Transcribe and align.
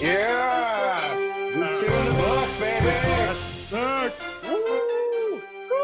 Yeah! 0.00 1.14
Two 1.78 1.86
in 1.86 2.04
the 2.06 2.14
books, 2.16 2.54
baby! 2.58 2.86
Woo! 4.46 5.42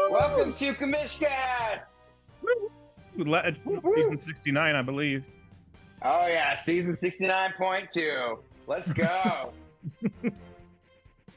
Welcome 0.09 0.53
to 0.53 0.73
Commish 0.73 1.19
Cast! 1.19 2.13
Season 3.95 4.17
69, 4.17 4.75
I 4.75 4.81
believe. 4.81 5.23
Oh 6.03 6.25
yeah, 6.27 6.55
season 6.55 6.95
69.2. 6.95 8.39
Let's 8.67 8.91
go. 8.93 9.53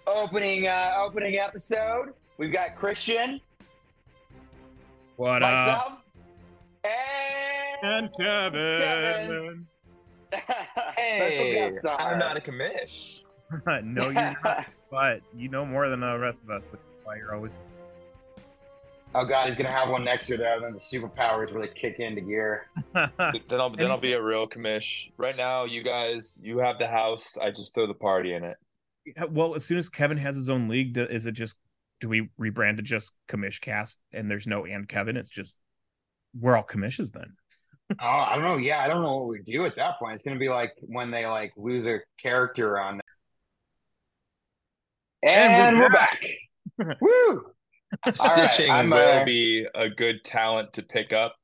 opening 0.07 0.67
uh 0.67 0.93
opening 1.01 1.37
episode. 1.39 2.15
We've 2.39 2.53
got 2.53 2.75
Christian, 2.75 3.41
What 5.17 5.43
up? 5.43 5.53
myself, 5.53 6.04
and, 6.85 7.83
And 7.83 8.11
Kevin. 8.19 8.77
Kevin. 8.81 9.67
Hey. 10.97 11.71
I'm 11.87 12.19
not 12.19 12.37
a 12.37 12.41
commish. 12.41 13.21
no, 13.85 14.05
you're 14.05 14.15
not. 14.15 14.67
But 14.91 15.23
you 15.37 15.49
know 15.49 15.67
more 15.67 15.89
than 15.89 16.01
the 16.01 16.17
rest 16.19 16.43
of 16.45 16.51
us, 16.51 16.69
which 16.71 16.81
is 16.81 16.87
why 17.03 17.17
you're 17.17 17.35
always. 17.35 17.57
oh 19.13 19.25
god, 19.27 19.49
he's 19.49 19.57
gonna 19.57 19.69
have 19.71 19.89
one 19.89 20.05
next 20.05 20.29
year 20.29 20.39
there, 20.39 20.61
then 20.61 20.73
the 20.73 20.79
superpowers 20.79 21.53
really 21.53 21.69
kick 21.75 21.99
into 21.99 22.21
gear. 22.21 22.69
then 22.95 23.11
I'll 23.51 23.71
then 23.71 23.91
I'll 23.91 23.99
be 23.99 24.13
a 24.13 24.23
real 24.23 24.47
commish. 24.47 25.11
Right 25.17 25.37
now, 25.37 25.65
you 25.65 25.83
guys, 25.83 26.39
you 26.45 26.59
have 26.59 26.79
the 26.79 26.87
house. 26.87 27.37
I 27.37 27.51
just 27.51 27.75
throw 27.75 27.89
the 27.89 27.95
party 27.95 28.35
in 28.35 28.45
it. 28.45 28.57
well, 29.31 29.57
as 29.57 29.65
soon 29.65 29.79
as 29.79 29.89
Kevin 29.89 30.19
has 30.19 30.37
his 30.37 30.49
own 30.49 30.69
league, 30.69 30.95
do- 30.95 31.03
is 31.07 31.27
it 31.27 31.33
just 31.33 31.57
do 32.01 32.09
we 32.09 32.29
rebrand 32.41 32.77
to 32.77 32.83
just 32.83 33.11
Commish 33.29 33.61
Cast 33.61 33.99
and 34.13 34.31
there's 34.31 34.47
no 34.47 34.65
and 34.65 34.89
Kevin? 34.89 35.17
It's 35.17 35.31
just 35.31 35.59
we're 36.39 36.57
all 36.57 36.63
commissions 36.63 37.11
then. 37.11 37.35
Oh, 38.01 38.07
I 38.07 38.35
don't 38.35 38.45
know. 38.45 38.57
Yeah, 38.57 38.81
I 38.81 38.89
don't 38.89 39.03
know 39.03 39.17
what 39.19 39.29
we 39.29 39.43
do 39.43 39.67
at 39.67 39.77
that 39.77 39.99
point. 39.99 40.15
It's 40.15 40.23
gonna 40.23 40.39
be 40.39 40.49
like 40.49 40.73
when 40.83 41.11
they 41.11 41.27
like 41.27 41.53
lose 41.57 41.87
a 41.87 42.01
character 42.19 42.79
on. 42.79 43.01
And, 45.23 45.53
And 45.53 45.77
we're 45.77 45.85
we're 45.85 45.91
back. 45.91 46.25
Woo! 47.01 47.45
Stitching 48.13 48.71
I'm, 48.71 48.91
will 48.91 48.99
uh, 48.99 49.25
be 49.25 49.67
a 49.75 49.89
good 49.89 50.25
talent 50.25 50.73
to 50.75 50.83
pick 50.83 51.13
up 51.13 51.37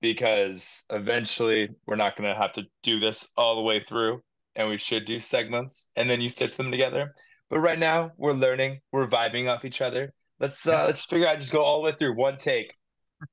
because 0.00 0.82
eventually 0.90 1.68
we're 1.86 1.96
not 1.96 2.16
going 2.16 2.28
to 2.28 2.38
have 2.38 2.52
to 2.54 2.64
do 2.82 2.98
this 2.98 3.28
all 3.36 3.54
the 3.56 3.62
way 3.62 3.82
through, 3.86 4.20
and 4.56 4.68
we 4.68 4.76
should 4.76 5.04
do 5.04 5.18
segments 5.18 5.90
and 5.94 6.10
then 6.10 6.20
you 6.20 6.28
stitch 6.28 6.56
them 6.56 6.70
together. 6.70 7.14
But 7.48 7.60
right 7.60 7.78
now, 7.78 8.10
we're 8.16 8.32
learning, 8.32 8.80
we're 8.92 9.06
vibing 9.06 9.50
off 9.50 9.64
each 9.64 9.80
other. 9.80 10.12
Let's 10.40 10.66
uh, 10.66 10.86
let's 10.86 11.04
figure 11.04 11.28
out 11.28 11.38
just 11.38 11.52
go 11.52 11.62
all 11.62 11.80
the 11.80 11.86
way 11.86 11.94
through 11.96 12.16
one 12.16 12.36
take. 12.36 12.74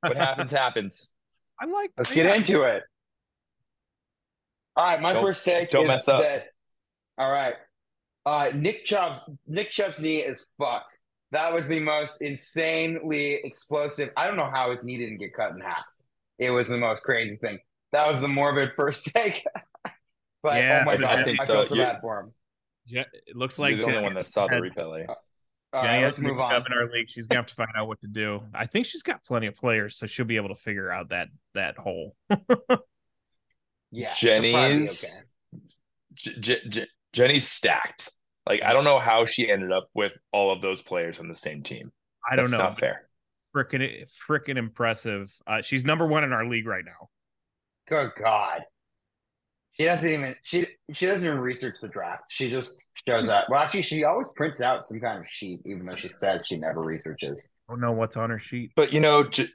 What 0.02 0.18
happens 0.18 0.52
happens. 0.52 1.14
I'm 1.62 1.72
like. 1.72 1.92
Let's 1.98 2.14
get 2.14 2.36
into 2.36 2.64
it. 2.64 2.84
All 4.76 4.86
right, 4.86 5.02
my 5.02 5.14
Don't- 5.14 5.24
first 5.26 5.44
take 5.44 5.70
don't 5.72 5.84
is 5.84 5.88
mess 5.90 6.08
up. 6.08 6.22
that. 6.22 6.48
All 7.18 7.32
right, 7.32 7.56
uh, 8.26 8.52
Nick 8.54 8.86
Chubb's 8.86 9.22
Nick 9.46 9.70
Chubb's 9.72 10.00
knee 10.00 10.20
is 10.20 10.48
fucked. 10.58 10.98
That 11.32 11.54
was 11.54 11.68
the 11.68 11.80
most 11.80 12.22
insanely 12.22 13.34
explosive. 13.44 14.12
I 14.16 14.26
don't 14.28 14.38
know 14.38 14.50
how 14.52 14.72
his 14.72 14.84
knee 14.84 14.98
didn't 14.98 15.18
get 15.18 15.34
cut 15.34 15.52
in 15.52 15.60
half. 15.60 15.86
It 16.40 16.50
was 16.52 16.68
the 16.70 16.78
most 16.78 17.04
crazy 17.04 17.36
thing. 17.36 17.60
That 17.92 18.08
was 18.08 18.22
the 18.22 18.28
morbid 18.30 18.72
first 18.76 19.06
take. 19.14 19.44
but 20.42 20.56
Yeah, 20.56 20.80
oh 20.82 20.86
my 20.86 20.94
I 20.94 20.98
god, 20.98 21.20
I, 21.20 21.24
think 21.26 21.42
feel 21.44 21.56
the- 21.58 21.66
so 21.66 21.76
you- 21.76 21.82
bad 21.82 22.00
for 22.02 22.20
him. 22.22 22.34
Je- 22.88 23.06
it 23.28 23.36
looks 23.36 23.60
You're 23.60 23.68
like 23.70 23.78
the 23.78 23.86
only 23.86 24.02
one 24.02 24.14
that 24.16 24.26
saw 24.28 24.48
the 24.48 24.56
had- 24.56 24.64
replay. 24.64 25.06
All 25.72 25.84
Jenny 25.84 25.98
right, 25.98 26.04
has 26.06 26.18
let's 26.18 26.20
move 26.20 26.40
on. 26.40 26.54
Up 26.54 26.66
in 26.66 26.74
our 26.74 26.92
league, 26.92 27.10
she's 27.10 27.28
gonna 27.28 27.40
have 27.40 27.48
to 27.48 27.56
find 27.56 27.70
out 27.76 27.88
what 27.88 28.02
to 28.02 28.08
do. 28.08 28.42
I 28.54 28.66
think 28.66 28.86
she's 28.86 29.04
got 29.04 29.24
plenty 29.24 29.48
of 29.48 29.56
players, 29.56 29.98
so 29.98 30.08
she'll 30.08 30.26
be 30.26 30.38
able 30.38 30.50
to 30.50 30.56
figure 30.56 30.92
out 30.92 31.10
that 31.10 31.28
that 31.54 31.78
hole. 31.78 32.16
Yeah, 33.92 34.14
she'll 34.14 34.42
Jenny's 34.42 35.26
J- 36.14 36.40
J- 36.40 36.62
J- 36.68 36.88
Jenny's 37.14 37.48
stacked. 37.48 38.12
Like 38.46 38.62
I 38.64 38.74
don't 38.74 38.84
know 38.84 39.00
how 39.00 39.26
she 39.26 39.50
ended 39.50 39.72
up 39.72 39.90
with 39.94 40.14
all 40.32 40.52
of 40.52 40.62
those 40.62 40.82
players 40.82 41.20
on 41.20 41.28
the 41.28 41.36
same 41.36 41.64
team. 41.64 41.92
I 42.30 42.36
don't 42.36 42.46
That's 42.46 42.54
know. 42.54 42.70
Not 42.70 42.80
fair. 42.80 43.10
Freaking 43.56 44.06
freaking 44.30 44.58
impressive. 44.58 45.32
Uh, 45.48 45.62
she's 45.62 45.84
number 45.84 46.06
one 46.06 46.24
in 46.24 46.34
our 46.34 46.46
league 46.46 46.68
right 46.68 46.86
now. 46.86 47.10
Good 47.88 48.12
God. 48.16 48.62
She 49.80 49.86
doesn't 49.86 50.10
even 50.10 50.36
she 50.44 50.68
she 50.92 51.06
doesn't 51.06 51.26
even 51.26 51.40
research 51.40 51.78
the 51.82 51.88
draft. 51.88 52.24
She 52.30 52.50
just 52.50 52.92
shows 53.08 53.30
up. 53.30 53.46
Well, 53.50 53.62
actually, 53.62 53.84
she 53.84 54.04
always 54.04 54.28
prints 54.36 54.60
out 54.60 54.84
some 54.84 55.00
kind 55.00 55.20
of 55.20 55.26
sheet, 55.30 55.62
even 55.66 55.86
though 55.86 55.96
she 55.96 56.10
says 56.20 56.46
she 56.46 56.58
never 56.58 56.82
researches. 56.82 57.48
I 57.70 57.74
Don't 57.74 57.80
know 57.80 57.94
what's 57.94 58.18
on 58.18 58.30
her 58.30 58.40
sheet. 58.40 58.72
But 58.76 58.92
you 58.92 59.00
know, 59.00 59.24
J- 59.24 59.48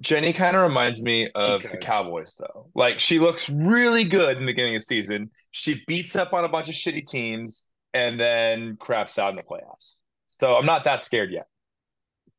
Jenny 0.00 0.32
kind 0.32 0.56
of 0.56 0.62
reminds 0.62 1.02
me 1.02 1.28
of 1.34 1.62
the 1.62 1.78
Cowboys, 1.78 2.36
though. 2.38 2.70
Like 2.76 3.00
she 3.00 3.18
looks 3.18 3.50
really 3.50 4.04
good 4.04 4.36
in 4.36 4.44
the 4.44 4.52
beginning 4.52 4.76
of 4.76 4.82
the 4.82 4.86
season. 4.86 5.30
She 5.50 5.82
beats 5.88 6.14
up 6.14 6.32
on 6.32 6.44
a 6.44 6.48
bunch 6.48 6.68
of 6.68 6.76
shitty 6.76 7.04
teams 7.06 7.64
and 7.92 8.20
then 8.20 8.76
craps 8.76 9.18
out 9.18 9.30
in 9.30 9.36
the 9.36 9.42
playoffs. 9.42 9.96
So 10.40 10.56
I'm 10.56 10.66
not 10.66 10.84
that 10.84 11.04
scared 11.04 11.32
yet. 11.32 11.46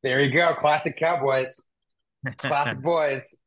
There 0.02 0.22
you 0.22 0.32
go, 0.32 0.54
classic 0.54 0.96
Cowboys, 0.96 1.70
classic 2.38 2.82
boys. 2.82 3.42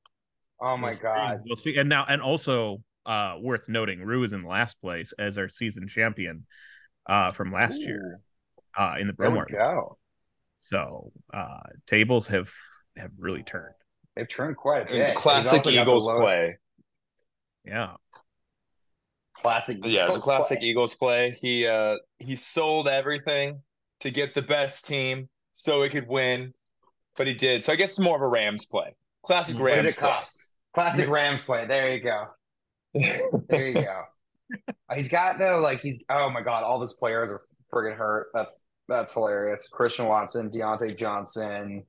Oh 0.61 0.77
my 0.77 0.93
God, 0.93 1.41
We'll 1.47 1.55
see. 1.55 1.77
And 1.77 1.89
now, 1.89 2.05
and 2.07 2.21
also 2.21 2.83
uh, 3.07 3.37
worth 3.41 3.67
noting, 3.67 4.01
Rue 4.01 4.23
is 4.23 4.33
in 4.33 4.43
last 4.43 4.79
place 4.81 5.13
as 5.17 5.37
our 5.37 5.49
season 5.49 5.87
champion 5.87 6.45
uh, 7.07 7.31
from 7.31 7.51
last 7.51 7.81
year 7.81 8.19
uh, 8.77 8.95
in 8.99 9.07
the 9.07 9.13
there 9.17 9.29
pro 9.29 9.35
market. 9.35 9.57
So 10.59 11.11
uh, 11.33 11.59
tables 11.87 12.27
have 12.27 12.51
have 12.97 13.11
really 13.17 13.43
turned. 13.43 13.73
They've 14.15 14.27
turned 14.27 14.57
quite 14.57 14.83
a 14.83 14.85
bit. 14.85 14.97
was 14.97 15.07
a 15.07 15.09
He's 15.11 15.19
classic 15.19 15.53
also 15.53 15.69
got 15.69 15.75
the 15.75 15.81
Eagles 15.81 16.11
play. 16.19 16.57
Yeah. 17.65 17.93
Classic, 19.35 19.77
Yeah, 19.83 19.87
it's 19.87 19.99
a 19.99 20.03
Eagles 20.03 20.23
classic 20.23 20.59
play. 20.59 20.67
Eagles 20.67 20.95
play. 20.95 21.37
He 21.41 21.67
uh 21.67 21.95
he 22.19 22.35
sold 22.35 22.87
everything 22.87 23.61
to 24.01 24.11
get 24.11 24.33
the 24.33 24.41
best 24.41 24.85
team 24.85 25.29
so 25.53 25.81
he 25.83 25.89
could 25.89 26.07
win, 26.07 26.53
but 27.15 27.27
he 27.27 27.33
did. 27.33 27.63
So 27.63 27.71
I 27.71 27.75
guess 27.75 27.91
it's 27.91 27.99
more 27.99 28.15
of 28.15 28.21
a 28.21 28.27
Rams 28.27 28.65
play. 28.65 28.95
Classic 29.23 29.55
Rams. 29.55 29.61
What 29.61 29.69
did 29.69 29.83
Rams 29.83 29.93
it 29.93 29.97
cost? 29.97 30.55
Classic 30.73 31.09
Rams 31.09 31.43
play. 31.43 31.65
There 31.67 31.93
you 31.93 32.03
go. 32.03 32.25
There 33.49 33.67
you 33.67 33.73
go. 33.73 34.03
he's 34.93 35.09
got 35.09 35.39
though, 35.39 35.59
like 35.59 35.79
he's 35.79 36.03
oh 36.09 36.29
my 36.29 36.41
god, 36.41 36.63
all 36.63 36.79
his 36.79 36.93
players 36.93 37.31
are 37.31 37.41
friggin' 37.73 37.95
hurt. 37.95 38.27
That's 38.33 38.61
that's 38.87 39.13
hilarious. 39.13 39.67
Christian 39.67 40.05
Watson, 40.05 40.49
Diontae 40.49 40.97
Johnson, 40.97 41.83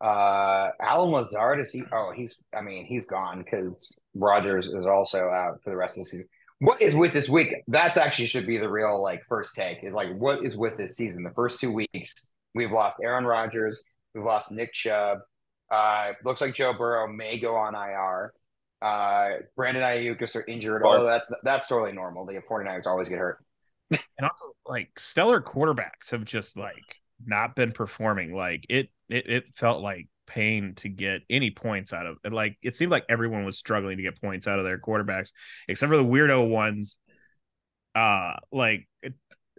uh 0.00 0.70
Allen 0.80 1.10
Lazard 1.10 1.60
is 1.60 1.72
he 1.72 1.82
oh 1.92 2.12
he's 2.14 2.44
I 2.56 2.62
mean 2.62 2.86
he's 2.86 3.06
gone 3.06 3.42
because 3.42 4.00
Rodgers 4.14 4.68
is 4.68 4.86
also 4.86 5.28
out 5.28 5.62
for 5.62 5.70
the 5.70 5.76
rest 5.76 5.98
of 5.98 6.02
the 6.02 6.06
season. 6.06 6.28
What 6.60 6.80
is 6.80 6.94
with 6.94 7.12
this 7.12 7.28
week? 7.28 7.54
That's 7.68 7.96
actually 7.96 8.26
should 8.26 8.46
be 8.46 8.58
the 8.58 8.70
real 8.70 9.02
like 9.02 9.22
first 9.28 9.54
take 9.54 9.82
is 9.82 9.92
like 9.92 10.14
what 10.16 10.44
is 10.44 10.56
with 10.56 10.76
this 10.76 10.96
season? 10.96 11.22
The 11.22 11.34
first 11.34 11.60
two 11.60 11.72
weeks 11.72 12.32
we've 12.54 12.72
lost 12.72 12.98
Aaron 13.02 13.24
Rodgers, 13.24 13.82
we've 14.14 14.24
lost 14.24 14.52
Nick 14.52 14.72
Chubb. 14.72 15.18
Uh 15.70 16.12
looks 16.24 16.40
like 16.40 16.54
Joe 16.54 16.72
Burrow 16.72 17.06
may 17.12 17.38
go 17.38 17.56
on 17.56 17.74
IR. 17.74 18.32
Uh, 18.82 19.30
Brandon 19.56 19.82
Ayukas 19.82 20.36
are 20.36 20.46
injured. 20.46 20.82
Although 20.82 21.06
that's 21.06 21.32
that's 21.42 21.68
totally 21.68 21.92
normal. 21.92 22.26
The 22.26 22.40
49ers 22.40 22.86
always 22.86 23.08
get 23.08 23.18
hurt. 23.18 23.44
And 24.18 24.24
also, 24.24 24.54
like 24.66 25.00
stellar 25.00 25.40
quarterbacks 25.40 26.10
have 26.12 26.24
just 26.24 26.56
like 26.56 26.74
not 27.26 27.56
been 27.56 27.72
performing. 27.72 28.32
Like 28.32 28.64
it, 28.68 28.88
it, 29.08 29.28
it 29.28 29.44
felt 29.56 29.82
like 29.82 30.06
pain 30.28 30.74
to 30.76 30.88
get 30.88 31.22
any 31.28 31.50
points 31.50 31.92
out 31.92 32.06
of. 32.06 32.16
And 32.22 32.32
like 32.32 32.56
it 32.62 32.76
seemed 32.76 32.92
like 32.92 33.04
everyone 33.08 33.44
was 33.44 33.58
struggling 33.58 33.96
to 33.96 34.02
get 34.02 34.20
points 34.20 34.46
out 34.46 34.60
of 34.60 34.64
their 34.64 34.78
quarterbacks, 34.78 35.30
except 35.68 35.90
for 35.90 35.96
the 35.96 36.04
weirdo 36.04 36.48
ones. 36.48 36.98
Uh, 37.96 38.34
like 38.52 38.88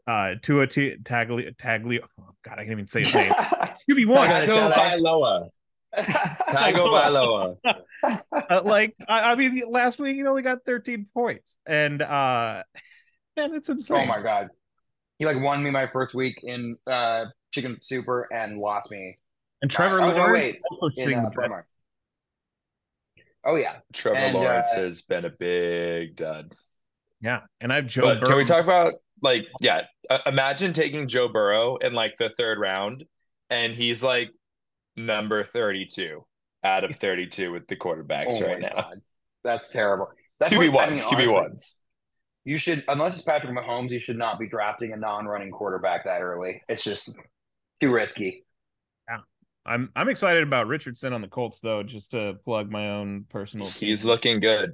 uh, 0.07 0.35
Tua 0.41 0.67
T- 0.67 0.95
Tagli 1.03 1.53
Tagli. 1.57 1.99
Oh 2.01 2.33
God, 2.43 2.53
I 2.53 2.63
can't 2.63 2.71
even 2.71 2.87
say 2.87 3.01
his 3.01 3.13
name. 3.13 3.31
QB 3.89 4.07
one. 4.07 4.27
gotta 4.27 5.47
Tago 5.97 6.73
tell 6.73 6.91
that. 6.93 7.11
Bailoa. 7.11 7.55
Uh, 8.03 8.61
like 8.63 8.95
I, 9.07 9.31
I 9.31 9.35
mean, 9.35 9.61
last 9.69 9.99
week 9.99 10.15
he 10.15 10.25
only 10.25 10.41
got 10.41 10.59
13 10.65 11.07
points, 11.13 11.57
and 11.65 12.01
uh, 12.01 12.63
man, 13.37 13.53
it's 13.53 13.69
insane. 13.69 13.97
oh 14.01 14.05
my 14.05 14.21
god, 14.21 14.49
he 15.19 15.25
like 15.25 15.39
won 15.39 15.61
me 15.61 15.69
my 15.69 15.87
first 15.87 16.15
week 16.15 16.39
in 16.43 16.77
uh 16.87 17.25
chicken 17.51 17.77
super 17.81 18.27
and 18.33 18.57
lost 18.57 18.91
me. 18.91 19.17
And 19.61 19.69
Trevor 19.69 20.01
Oh, 20.01 20.09
no, 20.09 20.15
Lawrence 20.15 20.57
wait. 20.81 21.07
In, 21.07 21.13
uh, 21.13 21.29
the. 21.29 21.63
Oh 23.43 23.55
yeah, 23.55 23.77
Trevor 23.93 24.17
And, 24.17 24.33
Lawrence 24.33 24.67
uh, 24.73 24.81
has 24.81 25.01
been 25.03 25.25
a 25.25 25.29
big 25.29 26.15
dud. 26.15 26.53
Yeah, 27.21 27.41
and 27.59 27.71
I 27.71 27.75
have 27.77 27.87
Joe. 27.87 28.15
Burrow. 28.15 28.27
can 28.27 28.37
we 28.37 28.45
talk 28.45 28.63
about 28.63 28.93
like 29.21 29.47
yeah? 29.59 29.83
Uh, 30.09 30.19
imagine 30.25 30.73
taking 30.73 31.07
Joe 31.07 31.27
Burrow 31.27 31.77
in 31.77 31.93
like 31.93 32.17
the 32.17 32.29
third 32.29 32.57
round, 32.59 33.05
and 33.49 33.73
he's 33.73 34.01
like 34.01 34.31
number 34.95 35.43
thirty-two 35.43 36.25
out 36.63 36.83
of 36.83 36.95
thirty-two 36.97 37.51
with 37.51 37.67
the 37.67 37.75
quarterbacks 37.75 38.41
oh 38.41 38.45
right 38.47 38.59
now. 38.61 38.69
god, 38.75 39.01
that's 39.43 39.71
terrible. 39.71 40.07
That's 40.39 40.53
QB 40.53 40.71
what- 40.73 40.83
I 40.85 40.91
ones, 40.91 41.05
mean, 41.05 41.13
QB 41.27 41.33
ones. 41.41 41.75
You 42.43 42.57
should, 42.57 42.83
unless 42.87 43.17
it's 43.17 43.21
Patrick 43.23 43.55
Mahomes, 43.55 43.91
you 43.91 43.99
should 43.99 44.17
not 44.17 44.39
be 44.39 44.47
drafting 44.47 44.93
a 44.93 44.97
non-running 44.97 45.51
quarterback 45.51 46.05
that 46.05 46.23
early. 46.23 46.63
It's 46.67 46.83
just 46.83 47.15
too 47.79 47.91
risky. 47.93 48.45
I'm 49.63 49.91
I'm 49.95 50.09
excited 50.09 50.41
about 50.41 50.65
Richardson 50.65 51.13
on 51.13 51.21
the 51.21 51.27
Colts 51.27 51.59
though, 51.59 51.83
just 51.83 52.11
to 52.11 52.33
plug 52.43 52.71
my 52.71 52.89
own 52.89 53.25
personal 53.29 53.67
team. 53.69 53.89
He's 53.89 54.03
looking 54.03 54.39
good. 54.39 54.71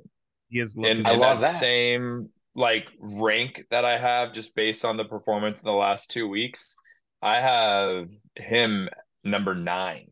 he 0.48 0.62
is 0.62 0.76
In, 0.78 0.82
looking 0.82 1.06
I 1.06 1.16
love 1.16 1.42
that, 1.42 1.52
that. 1.52 1.60
same 1.60 2.30
like 2.56 2.88
rank 3.00 3.66
that 3.70 3.84
I 3.84 3.98
have 3.98 4.32
just 4.32 4.56
based 4.56 4.86
on 4.86 4.96
the 4.96 5.04
performance 5.04 5.62
in 5.62 5.66
the 5.66 5.74
last 5.74 6.10
two 6.10 6.30
weeks, 6.30 6.78
I 7.22 7.36
have 7.36 8.08
him 8.38 8.88
number 9.28 9.56
nine. 9.56 10.12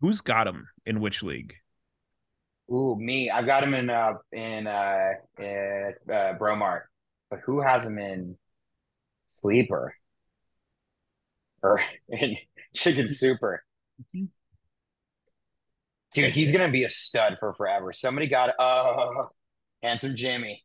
Who's 0.00 0.20
got 0.20 0.46
him 0.46 0.68
in 0.86 1.00
which 1.00 1.22
league? 1.22 1.54
Ooh, 2.72 2.96
me. 2.96 3.30
I've 3.30 3.46
got 3.46 3.64
him 3.64 3.74
in 3.74 3.90
uh 3.90 4.14
in 4.32 4.66
uh 4.66 5.12
in 5.38 5.94
uh 6.10 6.34
Bromart. 6.38 6.82
But 7.30 7.40
who 7.44 7.60
has 7.60 7.86
him 7.86 7.98
in 7.98 8.36
sleeper? 9.26 9.94
Or 11.62 11.80
in 12.08 12.36
chicken 12.74 13.08
super? 13.08 13.64
Dude, 16.14 16.32
he's 16.32 16.52
gonna 16.52 16.70
be 16.70 16.84
a 16.84 16.90
stud 16.90 17.38
for 17.40 17.54
forever. 17.54 17.92
Somebody 17.92 18.28
got 18.28 18.54
oh 18.58 19.28
handsome 19.82 20.14
Jimmy. 20.14 20.64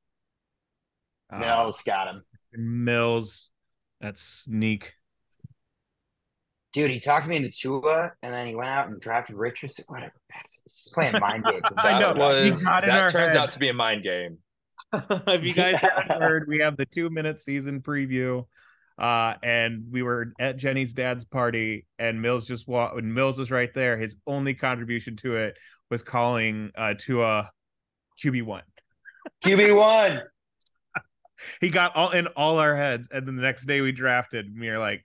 Uh, 1.31 1.39
Mills 1.39 1.81
got 1.83 2.07
him. 2.07 2.23
Mills. 2.53 3.51
That's 3.99 4.21
sneak. 4.21 4.93
Dude, 6.73 6.89
he 6.91 6.99
talked 6.99 7.27
me 7.27 7.35
into 7.37 7.51
Tua 7.51 8.11
and 8.23 8.33
then 8.33 8.47
he 8.47 8.55
went 8.55 8.69
out 8.69 8.87
and 8.89 8.99
drafted 8.99 9.35
Richardson. 9.35 9.85
Whatever. 9.87 10.13
He's 10.65 10.91
playing 10.93 11.19
mind 11.19 11.45
games. 11.45 11.61
with 11.69 11.73
I 11.77 11.99
That 11.99 12.17
know, 12.17 12.27
was 12.27 12.63
that 12.63 12.83
turns 13.11 13.13
head. 13.13 13.37
out 13.37 13.51
to 13.53 13.59
be 13.59 13.69
a 13.69 13.73
mind 13.73 14.03
game. 14.03 14.39
if 14.93 15.43
you 15.43 15.53
guys 15.53 15.75
Yeah. 15.83 15.89
haven't 16.07 16.21
heard, 16.21 16.45
we 16.47 16.59
have 16.59 16.75
the 16.77 16.85
two 16.85 17.09
minute 17.09 17.41
season 17.41 17.81
preview. 17.81 18.45
Uh, 18.97 19.33
and 19.41 19.85
we 19.91 20.03
were 20.03 20.33
at 20.39 20.57
Jenny's 20.57 20.93
dad's 20.93 21.25
party, 21.25 21.87
and 21.97 22.21
Mills 22.21 22.45
just 22.45 22.67
walked. 22.67 22.93
When 22.95 23.11
Mills 23.11 23.39
was 23.39 23.49
right 23.49 23.73
there, 23.73 23.97
his 23.97 24.15
only 24.27 24.53
contribution 24.53 25.15
to 25.17 25.35
it 25.37 25.55
was 25.89 26.03
calling 26.03 26.71
uh, 26.77 26.93
to 26.99 27.23
a 27.23 27.49
QB 28.23 28.43
one. 28.43 28.61
QB 29.43 29.75
one. 29.75 30.21
He 31.59 31.69
got 31.69 31.95
all 31.95 32.11
in 32.11 32.27
all 32.27 32.59
our 32.59 32.75
heads, 32.75 33.09
and 33.11 33.27
then 33.27 33.35
the 33.35 33.41
next 33.41 33.65
day 33.65 33.81
we 33.81 33.91
drafted. 33.91 34.45
And 34.45 34.59
we 34.59 34.69
were 34.69 34.77
like, 34.77 35.03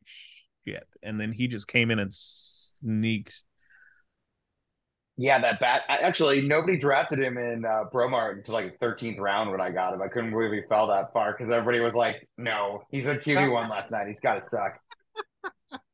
shit. 0.69 0.87
And 1.03 1.21
then 1.21 1.33
he 1.33 1.49
just 1.49 1.69
came 1.69 1.91
in 1.91 1.99
and 1.99 2.13
sneaked. 2.13 3.43
Yeah, 5.17 5.41
that 5.41 5.59
bat. 5.59 5.83
I- 5.89 5.99
Actually, 5.99 6.43
nobody 6.43 6.77
drafted 6.77 7.19
him 7.19 7.39
in 7.39 7.65
uh, 7.65 7.85
Bromart 7.93 8.37
until 8.39 8.55
like 8.55 8.79
the 8.79 8.87
13th 8.87 9.19
round 9.19 9.51
when 9.51 9.61
I 9.61 9.71
got 9.71 9.93
him. 9.95 10.01
I 10.03 10.07
couldn't 10.09 10.31
believe 10.31 10.53
he 10.53 10.63
fell 10.69 10.87
that 10.89 11.13
far 11.13 11.35
because 11.37 11.53
everybody 11.53 11.81
was 11.83 11.95
like, 11.95 12.29
no, 12.37 12.83
he's 12.91 13.05
a 13.07 13.19
QB 13.19 13.53
one 13.53 13.69
last 13.71 13.91
night. 13.91 14.07
He's 14.07 14.21
got 14.21 14.37
to 14.37 14.43
suck. 14.43 14.79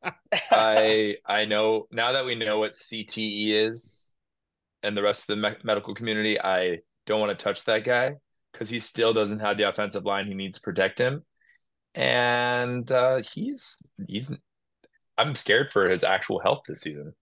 I 0.50 1.16
I 1.24 1.46
know 1.46 1.86
now 1.90 2.12
that 2.12 2.26
we 2.26 2.34
know 2.34 2.58
what 2.58 2.74
CTE 2.74 3.48
is, 3.52 4.12
and 4.82 4.94
the 4.94 5.02
rest 5.02 5.22
of 5.22 5.26
the 5.28 5.36
me- 5.36 5.56
medical 5.64 5.94
community, 5.94 6.38
I 6.38 6.80
don't 7.06 7.20
want 7.20 7.36
to 7.36 7.42
touch 7.42 7.64
that 7.64 7.84
guy 7.84 8.16
because 8.52 8.68
he 8.68 8.80
still 8.80 9.14
doesn't 9.14 9.38
have 9.40 9.56
the 9.56 9.68
offensive 9.68 10.04
line 10.04 10.26
he 10.26 10.34
needs 10.34 10.58
to 10.58 10.62
protect 10.62 10.98
him, 10.98 11.24
and 11.94 12.90
uh, 12.92 13.22
he's 13.22 13.78
he's. 14.06 14.30
I'm 15.16 15.34
scared 15.34 15.72
for 15.72 15.88
his 15.88 16.02
actual 16.04 16.40
health 16.40 16.62
this 16.66 16.80
season. 16.80 17.14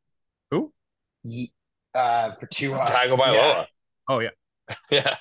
Ye- 1.22 1.52
uh, 1.94 2.32
for 2.32 2.46
two. 2.46 2.74
Uh, 2.74 2.86
Tagovailoa, 2.88 3.34
yeah. 3.34 3.64
Oh 4.08 4.18
yeah, 4.18 4.30
yeah. 4.90 5.16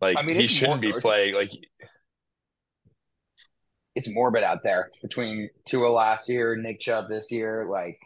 Like 0.00 0.16
I 0.18 0.22
mean, 0.22 0.36
he 0.36 0.46
shouldn't 0.46 0.80
be 0.80 0.92
playing. 0.92 1.34
Like 1.34 1.50
it's 3.94 4.12
morbid 4.14 4.44
out 4.44 4.62
there 4.62 4.90
between 5.02 5.50
Tua 5.64 5.88
last 5.88 6.28
year, 6.28 6.56
Nick 6.56 6.78
Chubb 6.78 7.08
this 7.08 7.32
year, 7.32 7.66
like 7.68 7.98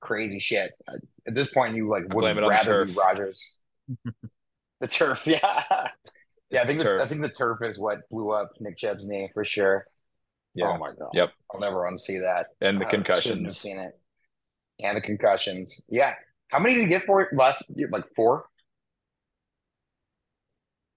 crazy 0.00 0.38
shit. 0.38 0.72
At 1.26 1.34
this 1.34 1.52
point, 1.52 1.74
you 1.74 1.88
like 1.88 2.02
would 2.14 2.20
blame 2.20 2.36
the 2.36 2.46
rather 2.46 2.84
be. 2.84 2.92
Rodgers. 2.92 3.60
the 4.80 4.86
turf, 4.86 5.26
yeah, 5.26 5.88
yeah. 6.50 6.62
I 6.62 6.66
think 6.66 6.78
the 6.78 6.84
the, 6.84 6.90
I 6.92 6.96
turf. 6.98 7.08
think 7.08 7.22
the 7.22 7.28
turf 7.30 7.58
is 7.62 7.78
what 7.78 8.08
blew 8.10 8.30
up 8.30 8.52
Nick 8.60 8.76
Chubb's 8.76 9.06
name 9.06 9.28
for 9.34 9.44
sure. 9.44 9.86
Yeah, 10.60 10.68
Oh 10.74 10.78
my 10.78 10.88
god. 10.98 11.10
Yep. 11.14 11.32
I'll 11.52 11.60
never 11.60 11.78
unsee 11.90 12.20
that. 12.20 12.46
and 12.60 12.80
the 12.80 12.86
Uh, 12.86 12.90
Shouldn't 12.90 13.06
have 13.08 13.16
concussions. 13.22 13.58
seen 13.58 13.78
it. 13.78 13.98
And 14.82 14.96
the 14.96 15.00
concussions. 15.00 15.84
Yeah. 15.88 16.14
How 16.48 16.58
many 16.58 16.74
did 16.76 16.82
he 16.84 16.88
get 16.88 17.02
for 17.02 17.20
it 17.22 17.34
last 17.36 17.70
year? 17.76 17.88
Like 17.92 18.04
four? 18.16 18.46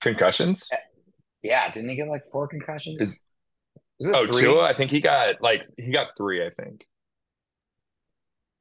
Concussions? 0.02 0.70
Yeah, 1.42 1.72
didn't 1.72 1.90
he 1.90 1.96
get 1.96 2.08
like 2.08 2.24
four 2.32 2.48
concussions? 2.48 3.00
Is- 3.02 3.24
Was 4.00 4.10
it 4.10 4.16
Oh, 4.16 4.26
three? 4.28 4.42
Tua, 4.42 4.64
I 4.64 4.74
think 4.74 4.92
he 4.92 5.00
got 5.02 5.42
like 5.42 5.64
he 5.78 5.92
got 5.92 6.10
three. 6.18 6.46
I 6.46 6.50
think. 6.50 6.86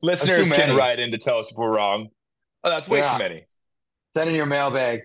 Listeners 0.02 0.52
can 0.52 0.76
write 0.76 0.98
in 0.98 1.10
to 1.12 1.18
tell 1.18 1.38
us 1.38 1.50
if 1.50 1.56
we're 1.56 1.74
wrong. 1.74 2.08
Oh, 2.64 2.70
that's 2.70 2.88
way 2.88 2.98
Yeah. 2.98 3.12
too 3.12 3.18
many. 3.18 3.44
Send 4.16 4.30
in 4.30 4.36
your 4.36 4.46
mailbag 4.46 5.00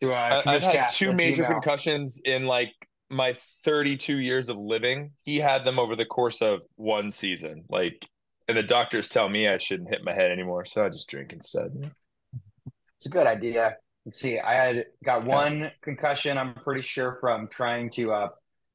to 0.00 0.12
uh, 0.12 0.42
I, 0.46 0.54
I've 0.54 0.62
had 0.62 0.88
two 0.90 1.12
major 1.12 1.44
Gmail. 1.44 1.52
concussions 1.52 2.20
in 2.24 2.44
like 2.46 2.72
my 3.10 3.36
32 3.64 4.18
years 4.18 4.48
of 4.48 4.56
living. 4.56 5.12
He 5.24 5.38
had 5.38 5.64
them 5.64 5.78
over 5.78 5.96
the 5.96 6.04
course 6.04 6.42
of 6.42 6.62
one 6.76 7.10
season. 7.10 7.64
Like, 7.68 8.06
and 8.48 8.56
the 8.56 8.62
doctors 8.62 9.08
tell 9.08 9.28
me 9.28 9.48
I 9.48 9.58
shouldn't 9.58 9.88
hit 9.88 10.04
my 10.04 10.12
head 10.12 10.30
anymore, 10.30 10.64
so 10.64 10.84
I 10.84 10.88
just 10.88 11.08
drink 11.08 11.32
instead. 11.32 11.92
It's 12.96 13.06
a 13.06 13.10
good 13.10 13.26
idea. 13.26 13.76
Let's 14.04 14.20
see. 14.20 14.38
I 14.38 14.52
had 14.52 14.86
got 15.02 15.24
one 15.24 15.70
concussion, 15.80 16.36
I'm 16.36 16.54
pretty 16.54 16.82
sure, 16.82 17.16
from 17.20 17.48
trying 17.48 17.90
to 17.90 18.12
uh, 18.12 18.28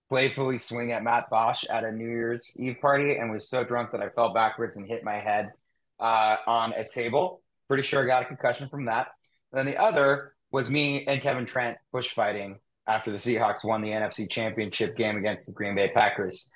playfully 0.09 0.57
swing 0.57 0.91
at 0.91 1.03
Matt 1.03 1.29
Bosch 1.29 1.65
at 1.69 1.83
a 1.83 1.91
New 1.91 2.07
Year's 2.07 2.55
Eve 2.59 2.77
party 2.81 3.17
and 3.17 3.31
was 3.31 3.47
so 3.47 3.63
drunk 3.63 3.91
that 3.91 4.01
I 4.01 4.09
fell 4.09 4.33
backwards 4.33 4.77
and 4.77 4.87
hit 4.87 5.03
my 5.03 5.17
head 5.17 5.51
uh, 5.99 6.37
on 6.47 6.73
a 6.73 6.83
table. 6.83 7.41
Pretty 7.67 7.83
sure 7.83 8.03
I 8.03 8.07
got 8.07 8.23
a 8.23 8.25
concussion 8.25 8.69
from 8.69 8.85
that. 8.85 9.09
And 9.51 9.59
then 9.59 9.65
the 9.67 9.79
other 9.79 10.33
was 10.51 10.71
me 10.71 11.05
and 11.05 11.21
Kevin 11.21 11.45
Trent 11.45 11.77
bushfighting 11.93 12.55
after 12.87 13.11
the 13.11 13.17
Seahawks 13.17 13.63
won 13.63 13.81
the 13.81 13.89
NFC 13.89 14.29
Championship 14.29 14.95
game 14.95 15.17
against 15.17 15.47
the 15.47 15.53
Green 15.53 15.75
Bay 15.75 15.89
Packers. 15.93 16.51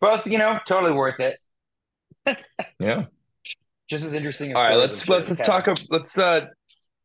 Both, 0.00 0.26
you 0.26 0.38
know, 0.38 0.58
totally 0.66 0.92
worth 0.92 1.20
it. 1.20 1.38
Yeah. 2.78 3.04
Just 3.88 4.06
as 4.06 4.14
interesting 4.14 4.50
as 4.50 4.56
All 4.56 4.66
right, 4.66 4.78
let's 4.78 5.08
let's 5.08 5.28
let's 5.28 5.44
talk. 5.44 5.66
Of, 5.66 5.78
let's 5.90 6.16
uh, 6.16 6.46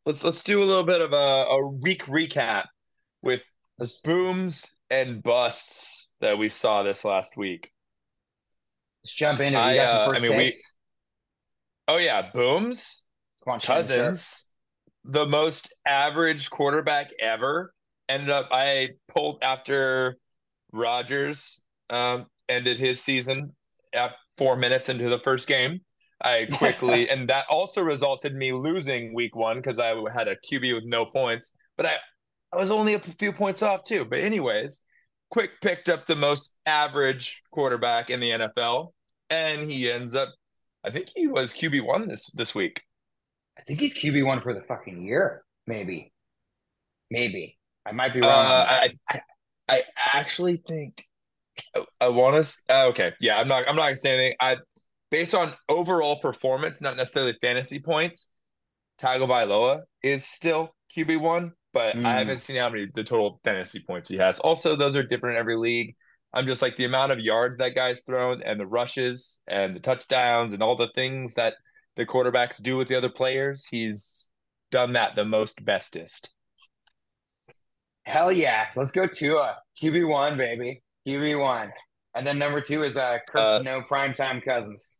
let's 0.05 0.23
let's 0.23 0.43
do 0.43 0.63
a 0.63 0.65
little 0.65 0.85
bit 0.85 1.01
of 1.01 1.11
a, 1.11 1.15
a 1.49 1.67
week 1.67 2.05
recap 2.05 2.65
with 3.21 3.43
booms 4.03 4.65
and 4.89 5.21
busts 5.21 6.07
that 6.21 6.37
we 6.37 6.47
saw 6.47 6.83
this 6.83 7.03
last 7.03 7.35
week. 7.35 7.71
Let's 9.03 9.13
jump 9.13 9.39
into 9.41 9.57
it. 9.57 9.61
I, 9.61 9.71
You 9.73 9.77
got 9.81 9.89
some 9.89 9.97
uh, 9.99 10.05
first 10.11 10.23
I 10.23 10.29
mean, 10.29 10.37
we- 10.37 10.53
Oh 11.89 11.97
yeah, 11.97 12.29
booms. 12.33 13.03
Come 13.43 13.53
on. 13.53 13.59
Cousins, 13.59 14.45
the 15.03 15.25
most 15.25 15.73
average 15.85 16.49
quarterback 16.49 17.11
ever, 17.19 17.73
ended 18.09 18.31
up. 18.31 18.49
I 18.51 18.89
pulled 19.07 19.43
after 19.43 20.17
Rodgers 20.73 21.61
um, 21.89 22.25
ended 22.49 22.79
his 22.79 23.01
season 23.01 23.55
at 23.93 24.15
four 24.37 24.55
minutes 24.55 24.89
into 24.89 25.09
the 25.09 25.19
first 25.19 25.47
game. 25.47 25.81
I 26.21 26.47
quickly, 26.53 27.09
and 27.09 27.29
that 27.29 27.45
also 27.49 27.81
resulted 27.81 28.33
in 28.33 28.37
me 28.37 28.51
losing 28.51 29.13
week 29.13 29.35
one 29.35 29.57
because 29.57 29.79
I 29.79 29.95
had 30.11 30.27
a 30.27 30.35
QB 30.35 30.73
with 30.73 30.85
no 30.85 31.05
points, 31.05 31.53
but 31.77 31.85
I, 31.85 31.93
I 32.51 32.57
was 32.57 32.71
only 32.71 32.95
a 32.95 32.99
few 32.99 33.31
points 33.31 33.61
off 33.61 33.83
too. 33.85 34.03
But 34.03 34.19
anyways, 34.19 34.81
quick 35.29 35.61
picked 35.61 35.87
up 35.87 36.07
the 36.07 36.15
most 36.15 36.57
average 36.65 37.41
quarterback 37.51 38.09
in 38.09 38.19
the 38.19 38.31
NFL, 38.31 38.91
and 39.29 39.69
he 39.69 39.89
ends 39.89 40.13
up. 40.15 40.33
I 40.83 40.89
think 40.89 41.09
he 41.13 41.27
was 41.27 41.53
QB 41.53 41.85
one 41.85 42.07
this 42.07 42.29
this 42.31 42.53
week. 42.53 42.81
I 43.57 43.61
think 43.61 43.79
he's 43.79 43.97
QB 43.97 44.25
one 44.25 44.39
for 44.39 44.53
the 44.53 44.61
fucking 44.61 45.05
year. 45.05 45.43
Maybe, 45.67 46.11
maybe 47.11 47.58
I 47.89 47.91
might 47.93 48.13
be 48.13 48.21
wrong. 48.21 48.45
Uh. 48.45 48.65
I, 48.69 48.89
I 49.09 49.21
I 49.67 49.83
actually 50.13 50.57
think 50.67 51.05
I, 51.75 51.85
I 52.01 52.09
want 52.09 52.43
to. 52.43 52.57
Uh, 52.73 52.87
okay, 52.87 53.13
yeah, 53.19 53.39
I'm 53.39 53.47
not. 53.47 53.67
I'm 53.67 53.75
not 53.75 53.83
gonna 53.83 53.95
say 53.97 54.13
anything. 54.13 54.35
I 54.39 54.57
based 55.11 55.33
on 55.35 55.53
overall 55.67 56.19
performance, 56.19 56.81
not 56.81 56.95
necessarily 56.97 57.35
fantasy 57.41 57.79
points. 57.79 58.31
Tagovailoa 59.01 59.81
is 60.03 60.25
still 60.25 60.75
QB 60.95 61.19
one, 61.21 61.53
but 61.73 61.95
Mm. 61.95 62.05
I 62.05 62.17
haven't 62.19 62.39
seen 62.39 62.57
how 62.57 62.69
many 62.69 62.87
the 62.93 63.03
total 63.03 63.39
fantasy 63.43 63.79
points 63.79 64.09
he 64.09 64.17
has. 64.17 64.39
Also, 64.39 64.75
those 64.75 64.95
are 64.95 65.03
different 65.03 65.35
in 65.35 65.39
every 65.39 65.55
league. 65.57 65.95
I'm 66.33 66.45
just 66.45 66.61
like 66.61 66.75
the 66.75 66.85
amount 66.85 67.11
of 67.11 67.19
yards 67.19 67.57
that 67.57 67.73
guy's 67.75 68.03
thrown, 68.03 68.43
and 68.43 68.59
the 68.59 68.67
rushes, 68.67 69.39
and 69.47 69.75
the 69.75 69.79
touchdowns, 69.79 70.53
and 70.53 70.61
all 70.61 70.75
the 70.75 70.91
things 70.93 71.33
that 71.35 71.55
the 71.95 72.05
quarterbacks 72.05 72.61
do 72.61 72.77
with 72.77 72.87
the 72.87 72.95
other 72.95 73.09
players. 73.09 73.65
He's 73.69 74.29
done 74.71 74.93
that 74.93 75.15
the 75.15 75.25
most 75.25 75.63
bestest. 75.65 76.31
Hell 78.09 78.31
yeah, 78.31 78.65
let's 78.75 78.91
go 78.91 79.05
Tua 79.05 79.59
QB 79.81 80.09
one, 80.09 80.35
baby, 80.35 80.81
QB 81.07 81.39
one, 81.39 81.71
and 82.15 82.25
then 82.25 82.39
number 82.39 82.59
two 82.59 82.83
is 82.83 82.97
uh 82.97 83.19
Kirk 83.27 83.41
Uh, 83.41 83.61
no 83.63 83.81
primetime 83.81 84.43
Cousins. 84.43 84.99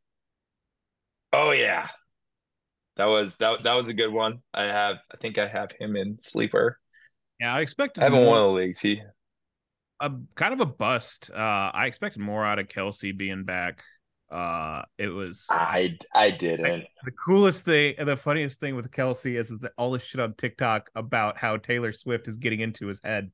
Oh 1.34 1.52
yeah. 1.52 1.88
That 2.98 3.06
was 3.08 3.36
that 3.38 3.64
that 3.64 3.74
was 3.74 3.88
a 3.88 3.94
good 3.94 4.14
one. 4.14 4.42
I 4.54 4.64
have 4.66 4.98
I 5.12 5.18
think 5.18 5.38
I 5.40 5.48
have 5.48 5.70
him 5.80 5.96
in 5.96 6.20
sleeper. 6.20 6.80
yeah. 7.40 7.54
I 7.56 7.62
expected 7.62 8.02
I 8.02 8.06
haven't 8.06 8.26
more- 8.26 8.34
won 8.34 8.42
the 8.42 8.60
leagues. 8.62 8.80
He 8.80 9.02
a 10.00 10.12
kind 10.36 10.54
of 10.54 10.62
a 10.62 10.66
bust. 10.66 11.32
Uh, 11.34 11.38
I 11.74 11.88
expected 11.88 12.22
more 12.22 12.46
out 12.46 12.60
of 12.60 12.68
Kelce 12.68 13.18
being 13.18 13.44
back. 13.44 13.82
Uh, 14.32 14.84
it 14.98 15.08
was 15.08 15.46
I 15.50 15.98
I 16.14 16.30
didn't. 16.32 16.86
the 17.04 17.12
coolest 17.26 17.66
thing 17.66 17.96
and 17.98 18.08
the 18.08 18.16
funniest 18.18 18.60
thing 18.60 18.76
with 18.76 18.92
Kelce 18.92 19.40
is, 19.40 19.50
is 19.50 19.60
that 19.62 19.72
all 19.78 19.92
this 19.92 20.04
shit 20.04 20.22
on 20.22 20.34
TikTok 20.36 20.90
about 20.96 21.38
how 21.38 21.58
Taylor 21.58 21.92
Swift 21.94 22.28
is 22.28 22.38
getting 22.38 22.60
into 22.60 22.86
his 22.88 23.02
head. 23.04 23.32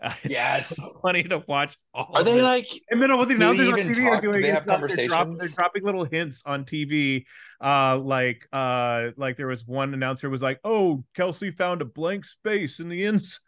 Uh, 0.00 0.12
it's 0.22 0.30
Yes. 0.32 0.76
so 0.76 1.00
funny 1.02 1.22
to 1.24 1.42
watch. 1.48 1.76
All 1.94 2.10
Are 2.14 2.22
they 2.22 2.38
it. 2.38 2.42
like? 2.42 2.66
And 2.90 3.02
then 3.02 3.16
what 3.16 3.28
the 3.28 3.34
Do 3.34 3.38
they 3.38 3.44
announcers 3.44 3.72
on 3.72 3.78
even 3.80 3.92
TV 3.92 4.06
are 4.06 4.10
talk? 4.14 4.22
Do 4.22 4.30
doing 4.30 4.42
they 4.42 4.48
have 4.52 4.62
stuff- 4.62 4.80
they're, 4.88 5.08
drop- 5.08 5.18
conversations? 5.24 5.38
they're 5.40 5.48
dropping 5.64 5.82
little 5.84 6.04
hints 6.04 6.42
on 6.46 6.64
TV. 6.64 7.24
Uh, 7.60 7.98
like 7.98 8.46
uh, 8.52 9.08
like 9.16 9.36
there 9.36 9.48
was 9.48 9.66
one 9.66 9.94
announcer 9.94 10.30
was 10.30 10.42
like, 10.42 10.60
"Oh, 10.62 11.02
Kelce 11.16 11.56
found 11.56 11.82
a 11.82 11.86
blank 11.86 12.24
space 12.24 12.78
in 12.78 12.88
the 12.88 13.04
end 13.04 13.20
zone." 13.22 13.40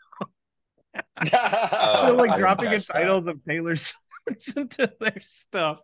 They're 1.30 2.12
like 2.12 2.30
I 2.30 2.38
dropping 2.38 2.66
in 2.66 2.72
catch 2.72 2.86
that. 2.88 2.94
titles 2.94 3.26
of 3.28 3.44
Taylor 3.44 3.76
Swift 3.76 4.56
into 4.56 4.92
their 4.98 5.20
stuff. 5.20 5.78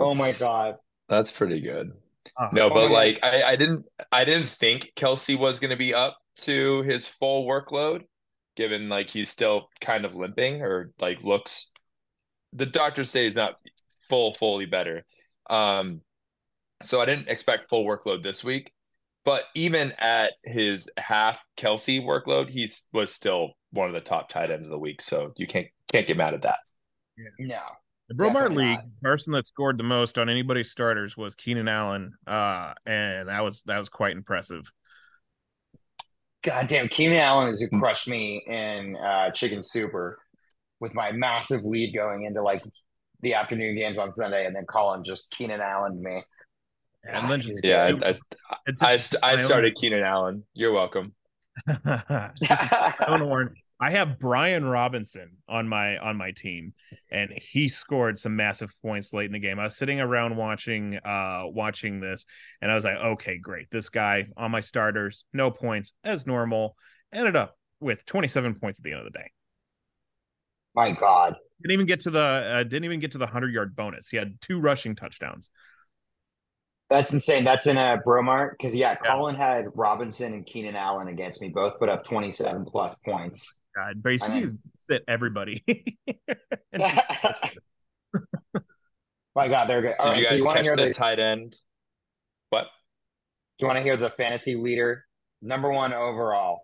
Oh 0.00 0.14
my 0.14 0.32
god. 0.38 0.76
That's 1.08 1.32
pretty 1.32 1.60
good. 1.60 1.92
Uh, 2.36 2.48
No, 2.52 2.70
Oh 2.70 2.70
but 2.70 2.88
my 2.88 2.94
like 2.94 3.18
I, 3.22 3.42
I 3.42 3.56
didn't 3.56 3.86
I 4.12 4.24
didn't 4.24 4.48
think 4.48 4.92
Kelce 4.96 5.38
was 5.38 5.60
gonna 5.60 5.76
be 5.76 5.94
up 5.94 6.18
to 6.38 6.82
his 6.82 7.06
full 7.06 7.46
workload, 7.46 8.04
given 8.56 8.88
like 8.88 9.10
he's 9.10 9.30
still 9.30 9.68
kind 9.80 10.04
of 10.04 10.14
limping 10.14 10.62
or 10.62 10.92
like 11.00 11.22
looks 11.22 11.70
the 12.52 12.66
doctors 12.66 13.10
say 13.10 13.24
he's 13.24 13.36
not 13.36 13.56
full 14.08 14.34
fully 14.34 14.66
better. 14.66 15.04
Um 15.48 16.02
so 16.82 17.00
I 17.00 17.06
didn't 17.06 17.28
expect 17.28 17.68
full 17.68 17.84
workload 17.84 18.22
this 18.22 18.44
week. 18.44 18.72
But 19.24 19.44
even 19.54 19.92
at 19.98 20.32
his 20.44 20.88
half 20.96 21.44
Kelce 21.56 22.02
workload, 22.02 22.48
he's 22.50 22.86
was 22.92 23.12
still 23.12 23.52
one 23.70 23.88
of 23.88 23.94
the 23.94 24.00
top 24.00 24.28
tight 24.30 24.50
ends 24.50 24.66
of 24.66 24.70
the 24.70 24.78
week. 24.78 25.02
So 25.02 25.32
you 25.36 25.46
can't 25.46 25.68
can't 25.92 26.06
get 26.06 26.16
mad 26.16 26.34
at 26.34 26.42
that. 26.42 26.58
Yeah. 27.16 27.28
No. 27.38 27.60
The 28.10 28.16
Bromart 28.16 28.32
Definitely 28.32 28.64
League 28.64 28.76
not. 28.78 29.02
person 29.02 29.32
that 29.34 29.46
scored 29.46 29.78
the 29.78 29.84
most 29.84 30.18
on 30.18 30.28
anybody's 30.28 30.68
starters 30.72 31.16
was 31.16 31.36
Keenan 31.36 31.68
Allen, 31.68 32.12
uh, 32.26 32.74
and 32.84 33.28
that 33.28 33.44
was 33.44 33.62
that 33.66 33.78
was 33.78 33.88
quite 33.88 34.16
impressive. 34.16 34.64
God 36.42 36.66
damn, 36.66 36.88
Keenan 36.88 37.18
Allen 37.18 37.52
is 37.52 37.60
who 37.60 37.78
crushed 37.78 38.08
me 38.08 38.42
in 38.48 38.96
uh, 38.96 39.30
Chicken 39.30 39.62
Super 39.62 40.18
with 40.80 40.92
my 40.92 41.12
massive 41.12 41.62
lead 41.64 41.94
going 41.94 42.24
into 42.24 42.42
like 42.42 42.64
the 43.20 43.34
afternoon 43.34 43.76
games 43.76 43.96
on 43.96 44.10
Sunday, 44.10 44.44
and 44.44 44.56
then 44.56 44.64
Colin 44.66 45.04
just 45.04 45.30
Keenan 45.30 45.60
Allen 45.60 46.02
me. 46.02 46.24
And 47.04 47.30
then 47.30 47.42
just 47.42 47.62
Yeah, 47.64 47.94
It- 47.94 48.02
I 48.02 48.16
I, 48.56 48.94
I, 48.94 49.00
I 49.22 49.36
started 49.44 49.76
Keenan 49.76 50.02
Allen. 50.02 50.42
You're 50.52 50.72
welcome. 50.72 51.14
Don't 51.84 53.26
warn. 53.26 53.54
I 53.82 53.90
have 53.92 54.18
Brian 54.18 54.66
Robinson 54.66 55.38
on 55.48 55.66
my 55.66 55.96
on 55.96 56.18
my 56.18 56.32
team, 56.32 56.74
and 57.10 57.32
he 57.32 57.70
scored 57.70 58.18
some 58.18 58.36
massive 58.36 58.70
points 58.82 59.14
late 59.14 59.24
in 59.24 59.32
the 59.32 59.38
game. 59.38 59.58
I 59.58 59.64
was 59.64 59.76
sitting 59.76 60.00
around 60.00 60.36
watching 60.36 60.96
uh 60.96 61.44
watching 61.46 61.98
this, 61.98 62.26
and 62.60 62.70
I 62.70 62.74
was 62.74 62.84
like, 62.84 62.98
okay, 62.98 63.38
great. 63.38 63.70
This 63.70 63.88
guy 63.88 64.28
on 64.36 64.50
my 64.50 64.60
starters, 64.60 65.24
no 65.32 65.50
points 65.50 65.94
as 66.04 66.26
normal. 66.26 66.76
Ended 67.10 67.36
up 67.36 67.56
with 67.80 68.04
27 68.04 68.56
points 68.56 68.78
at 68.78 68.84
the 68.84 68.92
end 68.92 69.00
of 69.00 69.10
the 69.10 69.18
day. 69.18 69.32
My 70.74 70.92
God. 70.92 71.34
Didn't 71.62 71.72
even 71.72 71.86
get 71.86 72.00
to 72.00 72.10
the 72.10 72.20
uh, 72.20 72.62
didn't 72.64 72.84
even 72.84 73.00
get 73.00 73.12
to 73.12 73.18
the 73.18 73.26
hundred 73.26 73.54
yard 73.54 73.74
bonus. 73.74 74.08
He 74.08 74.18
had 74.18 74.40
two 74.42 74.60
rushing 74.60 74.94
touchdowns. 74.94 75.50
That's 76.90 77.12
insane. 77.12 77.44
That's 77.44 77.66
in 77.66 77.78
a 77.78 77.98
Bromart 78.06 78.50
because 78.58 78.74
yeah, 78.74 78.94
Colin 78.94 79.36
had 79.36 79.66
Robinson 79.74 80.34
and 80.34 80.44
Keenan 80.44 80.76
Allen 80.76 81.08
against 81.08 81.40
me. 81.40 81.48
Both 81.48 81.78
put 81.78 81.88
up 81.88 82.04
twenty 82.04 82.30
seven 82.30 82.64
plus 82.64 82.94
points. 83.06 83.59
God, 83.76 84.02
basically 84.02 84.34
I 84.36 84.40
mean- 84.46 84.58
sit 84.76 85.04
everybody. 85.08 85.62
My 89.34 89.46
God, 89.48 89.68
they're 89.68 89.80
good. 89.82 89.94
All 89.98 90.06
Did 90.06 90.12
right, 90.12 90.20
you 90.20 90.26
so 90.26 90.34
you 90.34 90.44
want 90.44 90.56
to 90.58 90.62
catch 90.64 90.66
hear 90.66 90.76
the 90.76 90.86
the 90.88 90.94
tight 90.94 91.18
end? 91.20 91.56
What? 92.50 92.64
Do 93.58 93.64
you 93.64 93.66
want 93.68 93.76
to 93.78 93.82
hear 93.82 93.96
the 93.96 94.10
fantasy 94.10 94.56
leader, 94.56 95.04
number 95.40 95.70
one 95.70 95.92
overall 95.92 96.62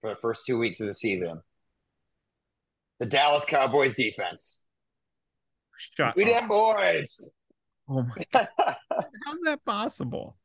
for 0.00 0.10
the 0.10 0.16
first 0.16 0.44
two 0.46 0.58
weeks 0.58 0.80
of 0.80 0.88
the 0.88 0.94
season? 0.94 1.40
The 2.98 3.06
Dallas 3.06 3.44
Cowboys 3.44 3.94
defense. 3.94 4.66
Shut 5.78 6.16
We 6.16 6.24
up. 6.34 6.40
them 6.40 6.48
boys. 6.48 7.30
Oh 7.88 8.02
my 8.02 8.14
God. 8.32 8.48
how's 8.90 9.40
that 9.44 9.64
possible? 9.64 10.36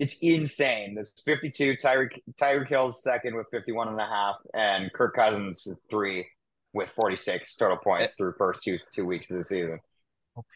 It's 0.00 0.18
insane. 0.22 0.96
There's 0.96 1.14
52. 1.24 1.76
Tyreek 1.76 2.20
Tyreek 2.40 2.68
Hill's 2.68 3.02
second 3.04 3.36
with 3.36 3.46
51 3.52 3.88
and 3.88 4.00
a 4.00 4.06
half, 4.06 4.36
and 4.54 4.92
Kirk 4.94 5.14
Cousins 5.14 5.66
is 5.68 5.86
three 5.90 6.26
with 6.72 6.90
46 6.90 7.56
total 7.56 7.78
points 7.78 8.14
through 8.16 8.34
first 8.38 8.62
two 8.64 8.78
two 8.92 9.06
weeks 9.06 9.30
of 9.30 9.36
the 9.38 9.44
season. 9.44 9.80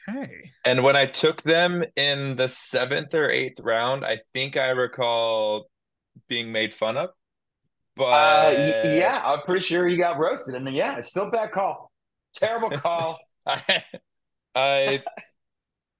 Okay. 0.08 0.52
And 0.64 0.82
when 0.82 0.96
I 0.96 1.06
took 1.06 1.42
them 1.42 1.84
in 1.96 2.36
the 2.36 2.48
seventh 2.48 3.14
or 3.14 3.28
eighth 3.30 3.60
round, 3.60 4.04
I 4.04 4.20
think 4.32 4.56
I 4.56 4.70
recall 4.70 5.66
being 6.28 6.52
made 6.52 6.74
fun 6.74 6.96
of. 6.96 7.10
But 7.96 8.56
Uh, 8.56 8.88
yeah, 8.90 9.22
I'm 9.24 9.42
pretty 9.42 9.62
sure 9.62 9.86
you 9.88 9.98
got 9.98 10.18
roasted, 10.18 10.54
and 10.54 10.68
yeah, 10.70 10.98
it's 10.98 11.10
still 11.10 11.28
a 11.28 11.30
bad 11.30 11.52
call. 11.52 11.92
Terrible 12.34 12.70
call. 12.70 13.18
I, 13.46 13.84
I, 14.54 15.02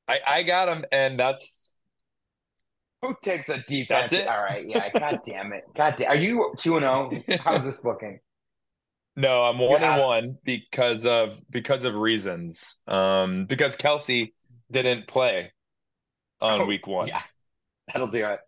I, 0.08 0.20
I 0.26 0.42
got 0.44 0.66
them, 0.66 0.84
and 0.92 1.18
that's 1.18 1.74
Who 3.04 3.16
takes 3.23 3.49
a 3.49 3.58
defense? 3.58 4.11
That's 4.11 4.12
it. 4.12 4.28
All 4.28 4.42
right, 4.42 4.64
yeah. 4.66 4.88
God 4.90 5.20
damn 5.25 5.52
it. 5.52 5.64
God 5.75 5.94
damn. 5.96 6.11
Are 6.11 6.16
you 6.16 6.54
two 6.58 6.76
and 6.76 6.82
zero? 7.26 7.38
How's 7.40 7.64
this 7.64 7.84
looking? 7.84 8.18
no, 9.16 9.44
I'm 9.44 9.58
one 9.58 9.80
have- 9.80 9.99
and 9.99 10.02
one 10.06 10.38
because 10.44 11.04
of 11.04 11.38
because 11.50 11.84
of 11.84 11.94
reasons. 11.94 12.76
Um, 12.88 13.46
because 13.46 13.76
Kelce 13.76 14.30
didn't 14.70 15.06
play 15.06 15.52
on 16.40 16.62
Oh, 16.62 16.66
week 16.66 16.87
one. 16.87 17.08
Yeah, 17.08 17.20
that'll 17.92 18.08
do 18.11 18.25
it. 18.26 18.40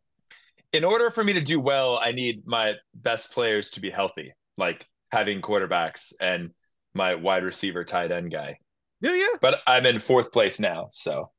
in 0.72 0.84
order 0.84 1.10
for 1.10 1.22
me 1.22 1.34
to 1.34 1.40
do 1.40 1.60
well, 1.60 1.98
I 2.02 2.12
need 2.12 2.46
my 2.46 2.74
best 2.94 3.30
players 3.32 3.70
to 3.72 3.80
be 3.80 3.90
healthy, 3.90 4.32
like 4.56 4.86
having 5.12 5.40
quarterbacks 5.42 6.12
and 6.20 6.50
my 6.94 7.14
wide 7.14 7.44
receiver 7.44 7.84
tight 7.84 8.10
end 8.10 8.30
guy. 8.32 8.58
Yeah, 9.02 9.14
yeah, 9.14 9.26
But 9.42 9.60
I'm 9.66 9.84
in 9.84 10.00
fourth 10.00 10.32
place 10.32 10.58
now, 10.58 10.88
so 10.92 11.30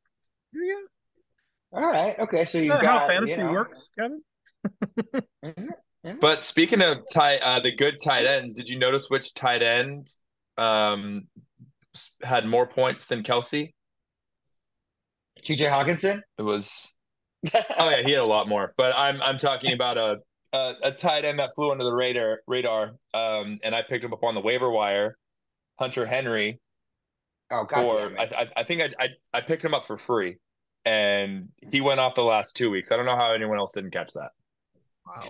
yeah. 0.54 0.76
Yeah. 1.74 1.80
All 1.80 1.92
right. 1.92 2.18
Okay. 2.20 2.46
So 2.46 2.58
you 2.58 2.70
got 2.70 2.86
how 2.86 3.08
fantasy 3.08 3.32
you 3.32 3.38
know, 3.38 3.54
works, 3.54 3.92
Kevin? 3.98 4.22
is 5.44 5.68
it? 5.68 5.76
Is 6.04 6.16
it? 6.16 6.22
but 6.22 6.44
speaking 6.44 6.82
of 6.82 7.00
tight 7.14 7.40
uh 7.42 7.60
the 7.60 7.76
good 7.76 7.96
tight 8.04 8.26
ends, 8.26 8.54
did 8.54 8.70
you 8.70 8.80
notice 8.80 9.10
which 9.10 9.34
tight 9.34 9.62
end 9.62 10.10
um 10.58 11.28
had 12.24 12.46
more 12.46 12.68
points 12.68 13.06
than 13.06 13.24
Kelce? 13.24 13.74
TJ 15.42 15.68
Hockenson. 15.70 16.22
It 16.38 16.42
was 16.42 16.94
oh 17.78 17.90
yeah, 17.90 18.02
he 18.02 18.12
had 18.12 18.22
a 18.22 18.26
lot 18.26 18.48
more. 18.48 18.74
But 18.78 18.94
I'm 18.96 19.22
I'm 19.22 19.38
talking 19.38 19.74
about 19.74 19.98
a 19.98 20.20
a, 20.54 20.76
a 20.84 20.92
tight 20.92 21.26
end 21.26 21.40
that 21.40 21.52
flew 21.56 21.72
under 21.72 21.84
the 21.84 21.94
radar 21.94 22.40
radar. 22.48 22.94
Um 23.14 23.60
and 23.64 23.76
I 23.76 23.82
picked 23.82 24.04
him 24.04 24.14
up 24.14 24.24
on 24.24 24.36
the 24.36 24.42
waiver 24.42 24.70
wire, 24.70 25.18
Hunter 25.78 26.06
Henry. 26.06 26.60
oh 27.52 27.66
God 27.66 27.90
for 27.90 28.10
damn 28.10 28.20
I. 28.20 28.24
I 28.24 28.48
I 28.58 28.64
think 28.64 28.82
I, 28.82 28.90
I 29.00 29.08
I 29.34 29.42
picked 29.42 29.64
him 29.64 29.74
up 29.74 29.86
for 29.86 29.98
free, 29.98 30.38
and 30.88 31.50
he 31.70 31.82
went 31.82 32.00
off 32.00 32.16
the 32.16 32.24
last 32.24 32.56
two 32.56 32.70
weeks. 32.72 32.92
I 32.92 32.96
don't 32.96 33.06
know 33.06 33.18
how 33.18 33.34
anyone 33.34 33.58
else 33.58 33.74
didn't 33.74 33.92
catch 33.92 34.14
that. 34.14 34.32
Wow. 35.06 35.30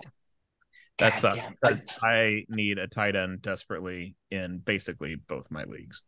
That 0.98 1.20
God 1.20 1.32
sucks. 1.32 1.34
damn. 1.34 1.82
I, 2.02 2.06
I 2.06 2.44
need 2.48 2.78
a 2.78 2.86
tight 2.86 3.16
end 3.16 3.42
desperately 3.42 4.14
in 4.30 4.58
basically 4.58 5.16
both 5.16 5.50
my 5.50 5.64
leagues. 5.64 6.04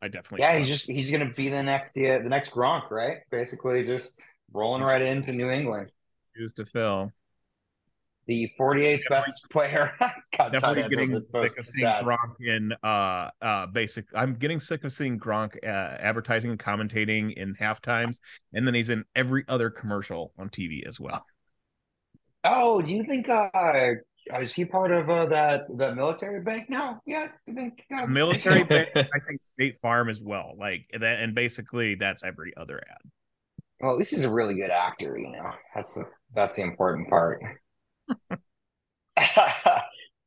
I 0.00 0.06
definitely. 0.06 0.44
Yeah, 0.44 0.50
suck. 0.50 0.58
he's 0.58 0.68
just 0.68 0.86
he's 0.86 1.10
gonna 1.10 1.32
be 1.32 1.48
the 1.48 1.62
next 1.62 1.96
yeah, 1.96 2.18
the 2.18 2.28
next 2.28 2.52
Gronk, 2.52 2.90
right? 2.92 3.18
Basically, 3.32 3.84
just 3.84 4.28
rolling 4.52 4.82
right 4.82 5.02
into 5.02 5.32
New 5.32 5.50
England. 5.50 5.90
choose 6.36 6.52
to 6.54 6.66
fill. 6.66 7.12
The 8.28 8.48
48th 8.60 9.08
best 9.08 9.46
player. 9.50 9.92
God, 10.36 10.52
Definitely 10.52 10.88
getting 10.94 11.12
sick 11.14 11.58
of 11.58 11.66
seeing 11.66 11.88
sad. 11.88 12.04
Gronk 12.04 12.34
in 12.40 12.72
uh 12.82 13.30
uh 13.40 13.66
basic. 13.66 14.04
I'm 14.14 14.34
getting 14.34 14.60
sick 14.60 14.84
of 14.84 14.92
seeing 14.92 15.18
Gronk 15.18 15.56
uh, 15.64 15.66
advertising 15.66 16.50
and 16.50 16.60
commentating 16.60 17.32
in 17.32 17.54
half 17.54 17.80
times, 17.80 18.20
and 18.52 18.66
then 18.66 18.74
he's 18.74 18.90
in 18.90 19.04
every 19.16 19.44
other 19.48 19.70
commercial 19.70 20.32
on 20.38 20.50
TV 20.50 20.86
as 20.86 21.00
well. 21.00 21.24
Oh, 22.44 22.82
do 22.82 22.92
you 22.92 23.02
think 23.02 23.30
uh 23.30 23.48
is 24.38 24.52
he 24.52 24.64
part 24.66 24.90
of 24.90 25.08
uh, 25.08 25.26
that 25.26 25.62
that 25.78 25.96
military 25.96 26.42
bank 26.42 26.68
now? 26.68 27.00
Yeah, 27.06 27.28
you 27.46 27.54
think 27.54 27.82
uh, 27.96 28.06
Military 28.06 28.62
bank, 28.64 28.90
I 28.94 29.02
think 29.26 29.42
State 29.42 29.80
Farm 29.80 30.10
as 30.10 30.20
well. 30.20 30.54
Like 30.56 30.84
that, 30.92 31.20
and 31.20 31.34
basically 31.34 31.94
that's 31.94 32.22
every 32.22 32.52
other 32.56 32.78
ad. 32.78 33.10
Well, 33.80 33.96
this 33.96 34.12
is 34.12 34.24
a 34.24 34.30
really 34.30 34.54
good 34.54 34.70
actor, 34.70 35.16
you 35.18 35.30
know. 35.30 35.52
That's 35.74 35.94
the 35.94 36.04
that's 36.34 36.56
the 36.56 36.62
important 36.62 37.08
part. 37.08 37.40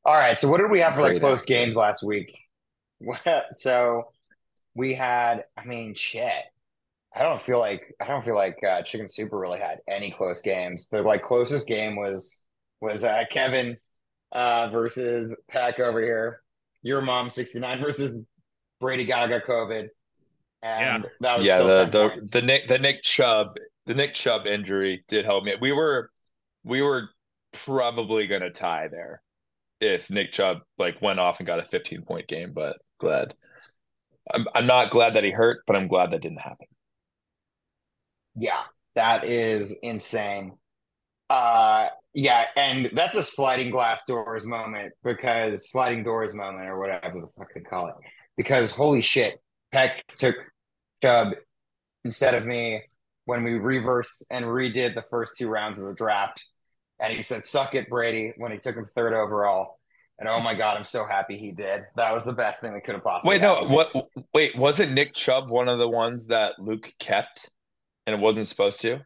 All 0.03 0.15
right, 0.15 0.37
so 0.37 0.49
what 0.49 0.59
did 0.59 0.71
we 0.71 0.79
have 0.79 0.95
for 0.95 1.01
like 1.01 1.19
close 1.19 1.43
games 1.43 1.75
last 1.75 2.03
week? 2.03 2.35
so 3.51 4.11
we 4.75 4.93
had, 4.93 5.45
I 5.57 5.65
mean, 5.65 5.93
shit. 5.93 6.43
I 7.13 7.23
don't 7.23 7.41
feel 7.41 7.59
like 7.59 7.93
I 7.99 8.07
don't 8.07 8.23
feel 8.23 8.35
like 8.35 8.57
uh, 8.63 8.81
Chicken 8.83 9.07
Super 9.07 9.37
really 9.37 9.59
had 9.59 9.79
any 9.87 10.11
close 10.11 10.41
games. 10.41 10.87
The 10.87 11.01
like 11.01 11.23
closest 11.23 11.67
game 11.67 11.97
was 11.97 12.47
was 12.79 13.03
uh, 13.03 13.25
Kevin 13.29 13.77
uh, 14.31 14.69
versus 14.69 15.35
Pack 15.49 15.79
over 15.79 16.01
here. 16.01 16.41
Your 16.83 17.01
mom 17.01 17.29
sixty 17.29 17.59
nine 17.59 17.81
versus 17.83 18.25
Brady 18.79 19.05
Gaga 19.05 19.41
COVID. 19.41 19.89
and 20.63 21.05
that 21.19 21.37
was 21.37 21.47
yeah, 21.47 21.55
still 21.55 21.67
the 21.67 21.85
the, 21.85 22.29
the 22.31 22.41
Nick 22.41 22.69
the 22.69 22.79
Nick 22.79 23.03
Chubb 23.03 23.57
the 23.85 23.93
Nick 23.93 24.13
Chubb 24.13 24.47
injury 24.47 25.03
did 25.09 25.25
help 25.25 25.43
me. 25.43 25.55
We 25.59 25.73
were 25.73 26.11
we 26.63 26.81
were 26.81 27.09
probably 27.51 28.27
gonna 28.27 28.49
tie 28.49 28.87
there 28.87 29.21
if 29.79 30.09
Nick 30.09 30.31
Chubb 30.31 30.59
like 30.77 31.01
went 31.01 31.19
off 31.19 31.39
and 31.39 31.47
got 31.47 31.59
a 31.59 31.65
15 31.65 32.03
point 32.03 32.27
game, 32.27 32.53
but 32.53 32.77
glad. 32.99 33.33
I'm 34.33 34.47
I'm 34.53 34.67
not 34.67 34.91
glad 34.91 35.15
that 35.15 35.23
he 35.23 35.31
hurt, 35.31 35.63
but 35.65 35.75
I'm 35.75 35.87
glad 35.87 36.11
that 36.11 36.21
didn't 36.21 36.41
happen. 36.41 36.67
Yeah, 38.35 38.63
that 38.95 39.23
is 39.25 39.75
insane. 39.81 40.53
Uh 41.29 41.87
yeah, 42.13 42.45
and 42.55 42.89
that's 42.93 43.15
a 43.15 43.23
sliding 43.23 43.71
glass 43.71 44.05
doors 44.05 44.45
moment 44.45 44.93
because 45.03 45.71
sliding 45.71 46.03
doors 46.03 46.33
moment 46.33 46.67
or 46.67 46.77
whatever 46.77 47.21
the 47.21 47.27
fuck 47.37 47.47
they 47.55 47.61
call 47.61 47.87
it. 47.87 47.95
Because 48.37 48.71
holy 48.71 49.01
shit, 49.01 49.41
Peck 49.71 50.03
took 50.15 50.35
Chubb 51.01 51.33
instead 52.03 52.35
of 52.35 52.45
me 52.45 52.83
when 53.25 53.43
we 53.43 53.53
reversed 53.53 54.25
and 54.29 54.45
redid 54.45 54.93
the 54.93 55.03
first 55.09 55.37
two 55.37 55.47
rounds 55.47 55.79
of 55.79 55.85
the 55.85 55.93
draft. 55.93 56.45
And 57.01 57.13
he 57.13 57.23
said, 57.23 57.43
suck 57.43 57.75
it, 57.75 57.89
Brady, 57.89 58.33
when 58.37 58.51
he 58.51 58.59
took 58.59 58.75
him 58.75 58.85
third 58.85 59.13
overall. 59.13 59.79
And 60.19 60.29
oh 60.29 60.39
my 60.39 60.53
God, 60.53 60.77
I'm 60.77 60.83
so 60.83 61.03
happy 61.05 61.35
he 61.35 61.51
did. 61.51 61.81
That 61.95 62.13
was 62.13 62.23
the 62.23 62.33
best 62.33 62.61
thing 62.61 62.73
that 62.73 62.83
could 62.83 62.93
have 62.95 63.03
possibly 63.03 63.39
Wait, 63.39 63.41
no, 63.41 63.63
what 63.67 63.91
wait, 64.33 64.55
wasn't 64.55 64.91
Nick 64.91 65.13
Chubb 65.13 65.49
one 65.49 65.67
of 65.67 65.79
the 65.79 65.89
ones 65.89 66.27
that 66.27 66.59
Luke 66.59 66.93
kept 66.99 67.49
and 68.05 68.15
it 68.15 68.19
wasn't 68.21 68.45
supposed 68.47 68.81
to? 68.81 69.01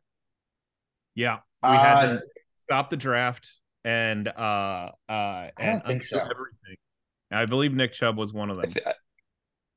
Yeah, 1.16 1.40
we 1.64 1.78
had 1.78 2.04
Uh, 2.04 2.08
to 2.16 2.22
stop 2.56 2.90
the 2.90 2.98
draft 2.98 3.54
and 3.86 4.28
uh 4.28 4.32
uh 4.38 4.92
I 5.10 5.52
and 5.58 5.82
don't 5.82 5.88
think 5.88 6.04
so. 6.04 6.20
undo 6.20 6.32
everything. 6.32 6.75
I 7.32 7.46
believe 7.46 7.74
Nick 7.74 7.94
Chubb 7.94 8.18
was 8.18 8.34
one 8.34 8.50
of 8.50 8.60
I 8.60 8.66
them. 8.66 8.74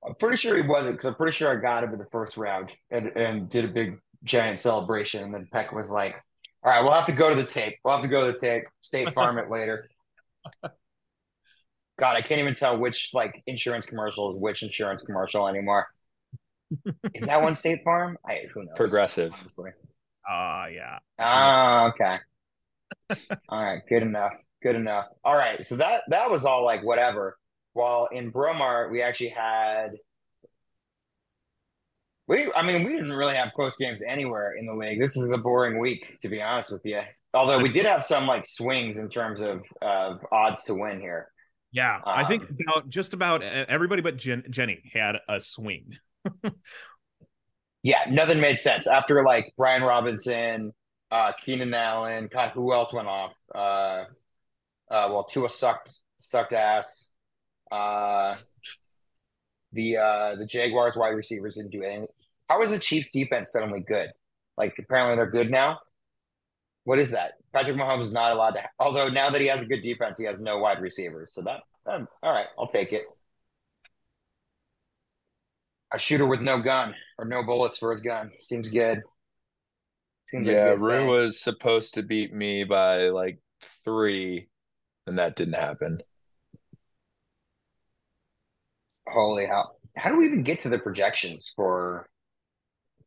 I'm 0.06 0.14
pretty 0.14 0.36
sure 0.36 0.56
he 0.56 0.62
wasn't 0.62 0.92
because 0.94 1.06
I'm 1.06 1.14
pretty 1.14 1.32
sure 1.32 1.50
I 1.56 1.60
got 1.60 1.84
him 1.84 1.92
in 1.92 1.98
the 1.98 2.06
first 2.06 2.36
round 2.36 2.74
and, 2.90 3.08
and 3.16 3.48
did 3.48 3.64
a 3.64 3.68
big 3.68 3.98
giant 4.24 4.58
celebration. 4.58 5.24
And 5.24 5.34
then 5.34 5.48
Peck 5.52 5.72
was 5.72 5.90
like, 5.90 6.14
All 6.68 6.74
right, 6.74 6.82
we'll 6.82 6.92
have 6.92 7.06
to 7.06 7.12
go 7.12 7.30
to 7.30 7.34
the 7.34 7.46
tape. 7.46 7.76
We'll 7.82 7.94
have 7.94 8.02
to 8.02 8.10
go 8.10 8.26
to 8.26 8.30
the 8.30 8.38
tape. 8.38 8.64
State 8.82 9.14
Farm 9.14 9.38
it 9.38 9.48
later. 9.48 9.88
God, 10.62 10.74
I 11.98 12.20
can't 12.20 12.42
even 12.42 12.52
tell 12.52 12.78
which 12.78 13.14
like 13.14 13.42
insurance 13.46 13.86
commercial 13.86 14.34
is 14.34 14.36
which 14.36 14.62
insurance 14.62 15.02
commercial 15.02 15.48
anymore. 15.48 15.86
is 17.14 17.26
that 17.26 17.40
one 17.40 17.54
State 17.54 17.82
Farm? 17.84 18.18
I 18.28 18.48
who 18.52 18.64
knows. 18.64 18.74
Progressive. 18.76 19.32
Honestly. 19.40 19.70
Ah, 20.28 20.66
yeah. 20.66 20.98
Ah, 21.18 21.86
okay. 21.88 22.18
all 23.48 23.64
right, 23.64 23.80
good 23.88 24.02
enough. 24.02 24.34
Good 24.62 24.76
enough. 24.76 25.06
All 25.24 25.38
right, 25.38 25.64
so 25.64 25.76
that 25.76 26.02
that 26.08 26.30
was 26.30 26.44
all 26.44 26.66
like 26.66 26.84
whatever. 26.84 27.38
While 27.72 28.10
in 28.12 28.30
Bromar, 28.30 28.90
we 28.90 29.00
actually 29.00 29.30
had 29.30 29.92
we 32.28 32.52
I 32.54 32.62
mean, 32.62 32.84
we 32.84 32.92
didn't 32.92 33.12
really 33.12 33.34
have 33.34 33.52
close 33.54 33.76
games 33.76 34.02
anywhere 34.06 34.52
in 34.52 34.66
the 34.66 34.74
league. 34.74 35.00
This 35.00 35.16
is 35.16 35.30
a 35.32 35.38
boring 35.38 35.78
week, 35.78 36.18
to 36.20 36.28
be 36.28 36.40
honest 36.42 36.72
with 36.72 36.84
you. 36.84 37.00
Although 37.34 37.60
we 37.60 37.70
did 37.70 37.86
have 37.86 38.04
some 38.04 38.26
like 38.26 38.46
swings 38.46 38.98
in 38.98 39.08
terms 39.08 39.40
of 39.40 39.64
of 39.82 40.24
odds 40.32 40.64
to 40.64 40.74
win 40.74 41.00
here. 41.00 41.28
Yeah, 41.72 42.00
I 42.06 42.24
think 42.24 42.44
Um, 42.44 42.56
about 42.66 42.88
just 42.88 43.12
about 43.12 43.42
everybody 43.42 44.00
but 44.02 44.16
Jen- 44.16 44.44
Jenny 44.50 44.80
had 44.92 45.16
a 45.28 45.40
swing. 45.40 45.98
Yeah, 47.82 48.04
nothing 48.10 48.40
made 48.40 48.56
sense 48.58 48.86
after 48.86 49.22
like 49.24 49.52
Brian 49.56 49.82
Robinson, 49.82 50.72
uh, 51.10 51.32
Keenan 51.32 51.72
Allen. 51.72 52.28
God, 52.30 52.50
who 52.50 52.72
else 52.72 52.92
went 52.92 53.08
off? 53.08 53.34
Uh, 53.54 54.04
uh, 54.90 55.08
well, 55.10 55.24
Tua 55.24 55.50
sucked 55.50 55.92
sucked 56.18 56.52
ass. 56.52 57.14
Uh, 57.70 58.36
the 59.72 59.96
uh, 59.98 60.34
the 60.36 60.46
Jaguars 60.46 60.96
wide 60.96 61.10
receivers 61.10 61.56
didn't 61.56 61.70
do 61.72 61.82
anything. 61.82 62.08
How 62.48 62.62
is 62.62 62.70
the 62.70 62.78
Chiefs 62.78 63.10
defense 63.10 63.52
suddenly 63.52 63.80
good? 63.80 64.10
Like 64.56 64.74
apparently 64.78 65.16
they're 65.16 65.30
good 65.30 65.50
now. 65.50 65.78
What 66.84 66.98
is 66.98 67.10
that? 67.10 67.34
Patrick 67.52 67.76
Mahomes 67.76 68.00
is 68.00 68.12
not 68.12 68.32
allowed 68.32 68.52
to. 68.52 68.60
Have, 68.60 68.70
Although 68.78 69.08
now 69.08 69.30
that 69.30 69.40
he 69.40 69.46
has 69.48 69.60
a 69.60 69.66
good 69.66 69.82
defense, 69.82 70.18
he 70.18 70.24
has 70.24 70.40
no 70.40 70.58
wide 70.58 70.80
receivers. 70.80 71.34
So 71.34 71.42
that, 71.42 71.62
that 71.84 72.06
all 72.22 72.32
right, 72.32 72.46
I'll 72.58 72.66
take 72.66 72.92
it. 72.92 73.02
A 75.92 75.98
shooter 75.98 76.26
with 76.26 76.40
no 76.40 76.60
gun 76.60 76.94
or 77.18 77.24
no 77.24 77.42
bullets 77.42 77.78
for 77.78 77.90
his 77.90 78.00
gun 78.00 78.30
seems 78.36 78.68
good. 78.68 79.02
Seems 80.28 80.46
Yeah, 80.46 80.74
good 80.74 80.80
Rue 80.80 81.06
was 81.06 81.40
supposed 81.40 81.94
to 81.94 82.02
beat 82.02 82.34
me 82.34 82.64
by 82.64 83.08
like 83.08 83.38
three, 83.84 84.48
and 85.06 85.18
that 85.18 85.36
didn't 85.36 85.54
happen. 85.54 86.02
Holy 89.06 89.46
hell! 89.46 89.78
How 89.96 90.10
do 90.10 90.18
we 90.18 90.26
even 90.26 90.42
get 90.42 90.60
to 90.60 90.68
the 90.68 90.78
projections 90.78 91.50
for 91.56 92.10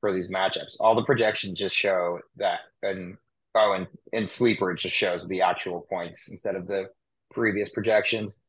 for 0.01 0.13
these 0.13 0.31
matchups? 0.31 0.77
All 0.81 0.95
the 0.95 1.05
projections 1.05 1.57
just 1.57 1.75
show 1.75 2.19
that, 2.35 2.59
and 2.83 3.15
oh, 3.55 3.73
and 3.73 3.87
in 4.11 4.27
sleeper 4.27 4.71
it 4.71 4.79
just 4.79 4.95
shows 4.95 5.25
the 5.27 5.41
actual 5.41 5.85
points 5.89 6.29
instead 6.29 6.55
of 6.55 6.67
the 6.67 6.89
previous 7.33 7.69
projections. 7.69 8.39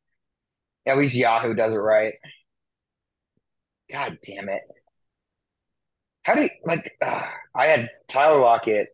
At 0.87 0.99
least 0.99 1.15
Yahoo 1.15 1.55
does 1.55 1.73
it 1.73 1.77
right. 1.77 2.15
God 3.91 4.19
damn 4.25 4.49
it! 4.49 4.63
How 6.25 6.35
do 6.35 6.43
you 6.43 6.51
like? 6.65 6.81
Uh, 7.01 7.29
I 7.55 7.67
had 7.67 7.91
Tyler 8.09 8.41
Lockett, 8.41 8.89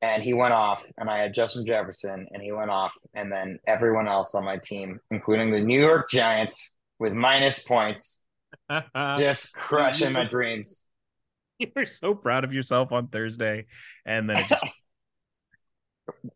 and 0.00 0.22
he 0.22 0.32
went 0.32 0.54
off, 0.54 0.84
and 0.96 1.10
I 1.10 1.18
had 1.18 1.34
Justin 1.34 1.66
Jefferson, 1.66 2.26
and 2.30 2.42
he 2.42 2.52
went 2.52 2.70
off, 2.70 2.94
and 3.14 3.32
then 3.32 3.58
everyone 3.66 4.08
else 4.08 4.34
on 4.34 4.44
my 4.44 4.58
team, 4.58 5.00
including 5.10 5.50
the 5.50 5.60
New 5.60 5.80
York 5.80 6.08
Giants, 6.08 6.80
with 6.98 7.12
minus 7.12 7.62
points, 7.62 8.27
just 9.18 9.52
crushing 9.54 10.12
my 10.12 10.24
dreams. 10.24 10.88
you 11.58 11.68
were 11.74 11.86
so 11.86 12.14
proud 12.14 12.44
of 12.44 12.52
yourself 12.52 12.92
on 12.92 13.08
Thursday, 13.08 13.66
and 14.06 14.28
then 14.28 14.38
it 14.38 14.46
just 14.48 14.64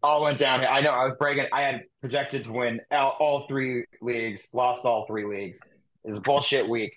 All 0.02 0.22
went 0.22 0.38
down. 0.38 0.64
I 0.68 0.80
know. 0.80 0.90
I 0.90 1.04
was 1.04 1.14
bragging. 1.18 1.46
I 1.52 1.62
had 1.62 1.84
projected 2.00 2.44
to 2.44 2.52
win 2.52 2.80
all, 2.90 3.16
all 3.18 3.46
three 3.48 3.84
leagues. 4.00 4.50
Lost 4.52 4.84
all 4.84 5.06
three 5.06 5.24
leagues. 5.24 5.60
It's 6.04 6.18
a 6.18 6.20
bullshit 6.20 6.68
week. 6.68 6.92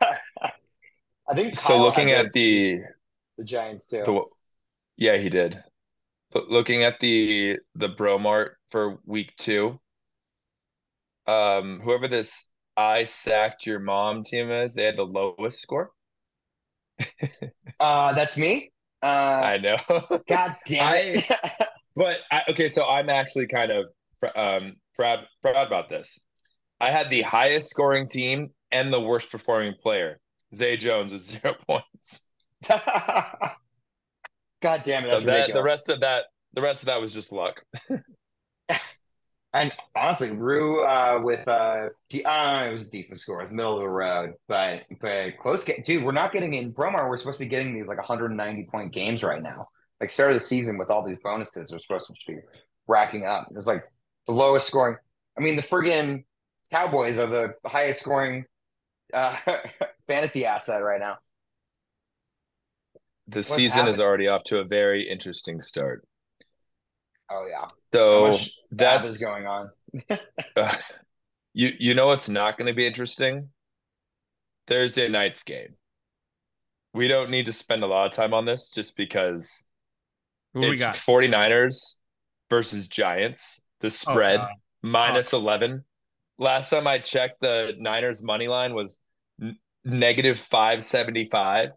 I 0.00 1.34
think. 1.34 1.54
So 1.54 1.80
looking 1.80 2.10
at 2.10 2.32
the 2.32 2.80
the 3.36 3.44
Giants 3.44 3.86
too. 3.86 4.02
the 4.04 4.22
yeah, 4.96 5.16
he 5.16 5.28
did. 5.28 5.62
But 6.32 6.48
looking 6.48 6.82
at 6.82 7.00
the 7.00 7.58
the 7.74 7.88
Bromart 7.88 8.50
for 8.70 8.98
week 9.06 9.34
two, 9.36 9.78
um, 11.26 11.80
whoever 11.80 12.08
this 12.08 12.44
I 12.78 13.02
sacked 13.02 13.66
your 13.66 13.80
mom 13.80 14.22
team 14.22 14.52
is, 14.52 14.72
they 14.72 14.84
had 14.84 14.96
the 14.96 15.04
lowest 15.04 15.60
score. 15.60 15.90
Uh, 17.80 18.12
that's 18.12 18.36
me. 18.36 18.70
Uh, 19.02 19.06
I 19.06 19.58
know. 19.58 19.76
God 20.28 20.56
damn 20.66 21.16
it! 21.16 21.24
But 21.96 22.18
I, 22.30 22.42
okay, 22.50 22.68
so 22.68 22.86
I'm 22.86 23.10
actually 23.10 23.48
kind 23.48 23.72
of 23.72 23.86
um, 24.36 24.76
proud 24.94 25.26
proud 25.42 25.66
about 25.66 25.88
this. 25.88 26.20
I 26.80 26.90
had 26.90 27.10
the 27.10 27.22
highest 27.22 27.70
scoring 27.70 28.08
team 28.08 28.50
and 28.70 28.92
the 28.92 29.00
worst 29.00 29.32
performing 29.32 29.74
player. 29.82 30.20
Zay 30.54 30.76
Jones 30.76 31.12
with 31.12 31.22
zero 31.22 31.56
points. 31.66 32.20
God 32.68 33.56
damn 34.84 35.04
it! 35.04 35.10
So 35.10 35.20
that, 35.22 35.52
the 35.52 35.62
rest 35.62 35.88
of 35.88 36.00
that, 36.00 36.26
the 36.52 36.62
rest 36.62 36.82
of 36.82 36.86
that 36.86 37.00
was 37.00 37.12
just 37.12 37.32
luck. 37.32 37.60
And 39.54 39.72
honestly, 39.96 40.36
Rue 40.36 40.84
uh, 40.84 41.20
with 41.22 41.48
uh, 41.48 41.88
de- 42.10 42.24
uh, 42.24 42.64
it 42.66 42.72
was 42.72 42.86
a 42.86 42.90
decent 42.90 43.18
score. 43.18 43.40
It 43.40 43.44
was 43.44 43.52
middle 43.52 43.74
of 43.74 43.80
the 43.80 43.88
road, 43.88 44.34
but 44.46 44.82
but 45.00 45.38
close 45.38 45.64
game. 45.64 45.82
Dude, 45.84 46.04
we're 46.04 46.12
not 46.12 46.32
getting 46.32 46.54
in 46.54 46.72
Bromar. 46.72 47.08
We're 47.08 47.16
supposed 47.16 47.38
to 47.38 47.44
be 47.44 47.48
getting 47.48 47.74
these 47.74 47.86
like 47.86 47.96
190 47.96 48.64
point 48.64 48.92
games 48.92 49.22
right 49.22 49.42
now. 49.42 49.68
Like 50.00 50.10
start 50.10 50.30
of 50.30 50.34
the 50.34 50.40
season 50.40 50.76
with 50.76 50.90
all 50.90 51.02
these 51.02 51.18
bonuses, 51.24 51.72
we're 51.72 51.78
supposed 51.78 52.06
to 52.06 52.32
be 52.32 52.38
racking 52.86 53.24
up. 53.24 53.48
It 53.50 53.56
was 53.56 53.66
like 53.66 53.84
the 54.26 54.32
lowest 54.32 54.66
scoring. 54.66 54.96
I 55.36 55.40
mean, 55.40 55.56
the 55.56 55.62
friggin' 55.62 56.24
Cowboys 56.70 57.18
are 57.18 57.26
the 57.26 57.54
highest 57.64 58.00
scoring 58.00 58.44
uh, 59.14 59.36
fantasy 60.06 60.44
asset 60.44 60.82
right 60.82 61.00
now. 61.00 61.16
The 63.28 63.38
What's 63.38 63.54
season 63.54 63.88
is 63.88 64.00
already 64.00 64.28
off 64.28 64.44
to 64.44 64.58
a 64.58 64.64
very 64.64 65.08
interesting 65.08 65.60
start. 65.62 66.06
Oh 67.30 67.46
yeah, 67.48 67.60
how 67.60 67.68
So 67.94 68.20
much 68.20 68.50
that's 68.72 69.10
is 69.10 69.18
going 69.24 69.46
on. 69.46 69.70
uh, 70.56 70.76
you 71.54 71.72
you 71.78 71.94
know 71.94 72.06
what's 72.06 72.28
not 72.28 72.56
going 72.56 72.68
to 72.68 72.74
be 72.74 72.86
interesting? 72.86 73.48
Thursday 74.66 75.08
night's 75.08 75.42
game. 75.42 75.76
We 76.94 77.08
don't 77.08 77.30
need 77.30 77.46
to 77.46 77.52
spend 77.52 77.82
a 77.82 77.86
lot 77.86 78.06
of 78.06 78.12
time 78.12 78.34
on 78.34 78.44
this 78.44 78.70
just 78.70 78.96
because 78.96 79.68
who 80.54 80.60
we 80.60 80.76
got? 80.76 80.94
49ers 80.94 82.00
versus 82.50 82.88
Giants. 82.88 83.62
The 83.80 83.86
Oh, 83.88 83.90
spread 83.90 84.40
God. 84.40 84.48
minus 84.82 85.32
11. 85.32 85.84
Last 86.38 86.70
time 86.70 86.86
I 86.86 86.98
checked, 86.98 87.40
the 87.40 87.76
Niners 87.78 88.22
money 88.22 88.48
line 88.48 88.74
was 88.74 89.00
n- 89.40 89.58
negative 89.84 90.38
575. 90.38 91.70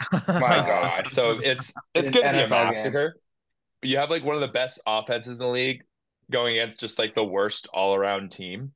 My 0.28 0.66
God. 0.66 1.06
So 1.08 1.38
it's 1.42 1.72
it's 1.94 2.10
going 2.10 2.26
to 2.26 2.32
be 2.32 2.40
a 2.40 2.48
massacre. 2.48 3.08
game. 3.08 3.20
Massacre. 3.82 3.90
You 3.90 3.98
have 3.98 4.10
like 4.10 4.24
one 4.24 4.34
of 4.34 4.40
the 4.40 4.48
best 4.48 4.80
offenses 4.86 5.34
in 5.34 5.38
the 5.38 5.48
league 5.48 5.82
going 6.30 6.58
against 6.58 6.78
just 6.80 6.98
like 6.98 7.14
the 7.14 7.24
worst 7.24 7.66
all 7.72 7.94
around 7.94 8.30
team. 8.30 8.72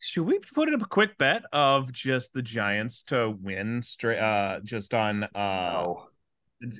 should 0.00 0.24
we 0.26 0.38
put 0.54 0.72
up 0.72 0.82
a 0.82 0.86
quick 0.86 1.16
bet 1.18 1.42
of 1.52 1.92
just 1.92 2.32
the 2.32 2.42
Giants 2.42 3.04
to 3.04 3.36
win 3.40 3.82
straight? 3.82 4.18
Uh, 4.18 4.60
just 4.64 4.94
on 4.94 5.24
uh, 5.24 5.28
No. 5.34 6.06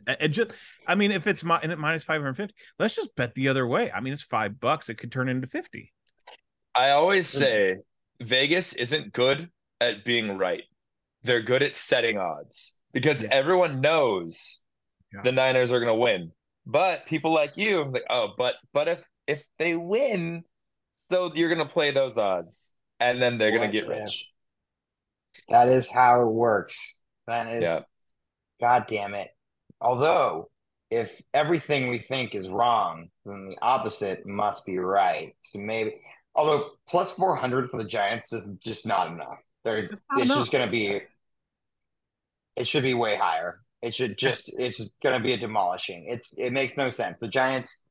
it 0.06 0.28
just. 0.28 0.50
I 0.86 0.94
mean, 0.94 1.10
if 1.12 1.26
it's 1.26 1.42
mi- 1.44 1.58
and 1.62 1.72
at 1.72 1.78
minus 1.78 2.02
five 2.04 2.20
hundred 2.20 2.34
fifty, 2.36 2.54
let's 2.78 2.94
just 2.96 3.14
bet 3.16 3.34
the 3.34 3.48
other 3.48 3.66
way. 3.66 3.90
I 3.92 4.00
mean, 4.00 4.12
it's 4.12 4.22
five 4.22 4.58
bucks. 4.60 4.88
It 4.88 4.94
could 4.98 5.10
turn 5.12 5.28
into 5.28 5.46
fifty. 5.46 5.92
I 6.74 6.90
always 6.90 7.28
say 7.28 7.76
Vegas 8.20 8.72
isn't 8.72 9.12
good 9.12 9.50
at 9.80 10.04
being 10.04 10.38
right. 10.38 10.62
They're 11.24 11.42
good 11.42 11.62
at 11.62 11.74
setting 11.76 12.16
odds 12.18 12.78
because 12.92 13.22
Yeah. 13.22 13.28
everyone 13.32 13.80
knows 13.80 14.60
Yeah. 15.12 15.22
the 15.22 15.32
Niners 15.32 15.70
are 15.70 15.78
going 15.80 15.92
to 15.94 16.00
win. 16.00 16.32
But 16.66 17.06
people 17.06 17.32
like 17.32 17.56
you, 17.56 17.84
like, 17.84 18.04
oh, 18.10 18.34
but 18.38 18.56
but 18.72 18.88
if 18.88 19.04
if 19.26 19.44
they 19.58 19.76
win, 19.76 20.44
so 21.10 21.32
you're 21.34 21.54
going 21.54 21.66
to 21.66 21.72
play 21.72 21.92
those 21.92 22.18
odds, 22.18 22.76
and 23.00 23.22
then 23.22 23.38
they're 23.38 23.52
going 23.52 23.62
What 23.62 23.66
to 23.70 23.80
get 23.80 23.88
if? 23.88 23.88
rich. 23.88 24.32
That 25.48 25.68
is 25.68 25.90
how 25.92 26.22
it 26.22 26.26
works. 26.32 27.02
That 27.26 27.48
is, 27.52 27.60
Yeah. 27.62 27.84
God 28.60 28.86
damn 28.88 29.14
it. 29.14 29.30
Although, 29.80 30.50
if 30.90 31.22
everything 31.34 31.88
we 31.90 32.00
think 32.00 32.34
is 32.34 32.48
wrong, 32.50 33.10
then 33.26 33.50
the 33.50 33.58
opposite 33.62 34.26
must 34.26 34.66
be 34.66 34.78
right. 34.78 35.36
So 35.42 35.60
maybe, 35.60 36.00
although 36.34 36.70
plus 36.88 37.12
400 37.14 37.70
for 37.70 37.78
the 37.78 37.88
Giants 37.88 38.32
is 38.32 38.46
just 38.62 38.86
not 38.86 39.08
enough. 39.12 39.38
There's, 39.64 39.92
It's 39.92 40.02
not 40.10 40.22
it's 40.22 40.32
enough. 40.32 40.36
just 40.36 40.52
going 40.52 40.66
to 40.66 40.70
be, 40.72 41.02
it 42.56 42.66
should 42.66 42.82
be 42.82 42.94
way 42.94 43.16
higher. 43.16 43.61
It 43.82 43.94
should 43.94 44.16
just, 44.16 44.52
it's 44.58 44.94
going 45.02 45.18
to 45.20 45.22
be 45.22 45.32
a 45.32 45.36
demolishing. 45.36 46.06
It's, 46.08 46.30
it 46.36 46.52
makes 46.52 46.76
no 46.76 46.88
sense. 46.88 47.18
The 47.20 47.28
Giants 47.28 47.82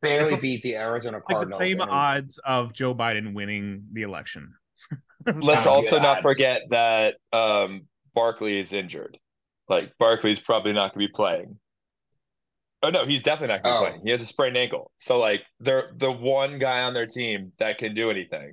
barely 0.00 0.22
It's 0.24 0.32
like- 0.32 0.40
beat 0.40 0.62
the 0.62 0.76
Arizona 0.76 1.18
Like 1.18 1.26
the 1.28 1.34
Cardinals. 1.34 1.58
same 1.60 1.80
and- 1.80 1.90
odds 1.90 2.38
of 2.44 2.72
Joe 2.72 2.94
Biden 2.94 3.34
winning 3.34 3.84
the 3.92 4.02
election. 4.02 4.54
Let's 5.26 5.66
also 5.66 5.98
not 5.98 6.18
odds. 6.18 6.32
forget 6.32 6.62
that 6.70 7.16
um 7.32 7.86
Barkley 8.14 8.58
is 8.58 8.72
injured. 8.72 9.18
Like 9.68 9.92
Barkley's 9.98 10.40
probably 10.40 10.72
not 10.72 10.94
going 10.94 11.04
to 11.06 11.08
be 11.08 11.12
playing. 11.12 11.58
Oh 12.82 12.88
no, 12.90 13.04
he's 13.04 13.22
definitely 13.22 13.54
not 13.56 13.62
going 13.64 13.74
to 13.74 13.80
be 13.80 13.84
Oh. 13.86 13.88
playing. 13.90 14.06
He 14.06 14.10
has 14.12 14.22
a 14.22 14.26
sprained 14.26 14.56
ankle. 14.56 14.90
So 14.96 15.18
like 15.18 15.42
they're 15.60 15.90
the 15.96 16.10
one 16.10 16.58
guy 16.58 16.84
on 16.84 16.94
their 16.94 17.06
team 17.06 17.52
that 17.58 17.76
can 17.76 17.92
do 17.94 18.10
anything. 18.10 18.52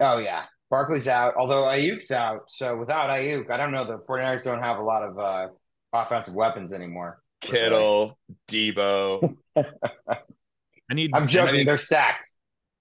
Oh 0.00 0.18
yeah. 0.18 0.44
Barkley's 0.70 1.08
out, 1.08 1.34
although 1.36 1.62
Aiyuk's 1.64 2.10
out. 2.10 2.50
So 2.50 2.76
without 2.76 3.08
Aiyuk, 3.10 3.50
I 3.50 3.56
don't 3.56 3.72
know. 3.72 3.84
The 3.84 3.98
49ers 3.98 4.44
don't 4.44 4.60
have 4.62 4.78
a 4.78 4.82
lot 4.82 5.02
of 5.02 5.18
uh, 5.18 5.48
offensive 5.92 6.34
weapons 6.34 6.72
anymore. 6.72 7.22
Kittle, 7.40 8.18
Deebo. 8.48 9.34
I 9.56 10.94
need. 10.94 11.10
I'm 11.14 11.26
joking. 11.26 11.48
I 11.48 11.52
mean- 11.58 11.66
they're 11.66 11.76
stacked. 11.76 12.26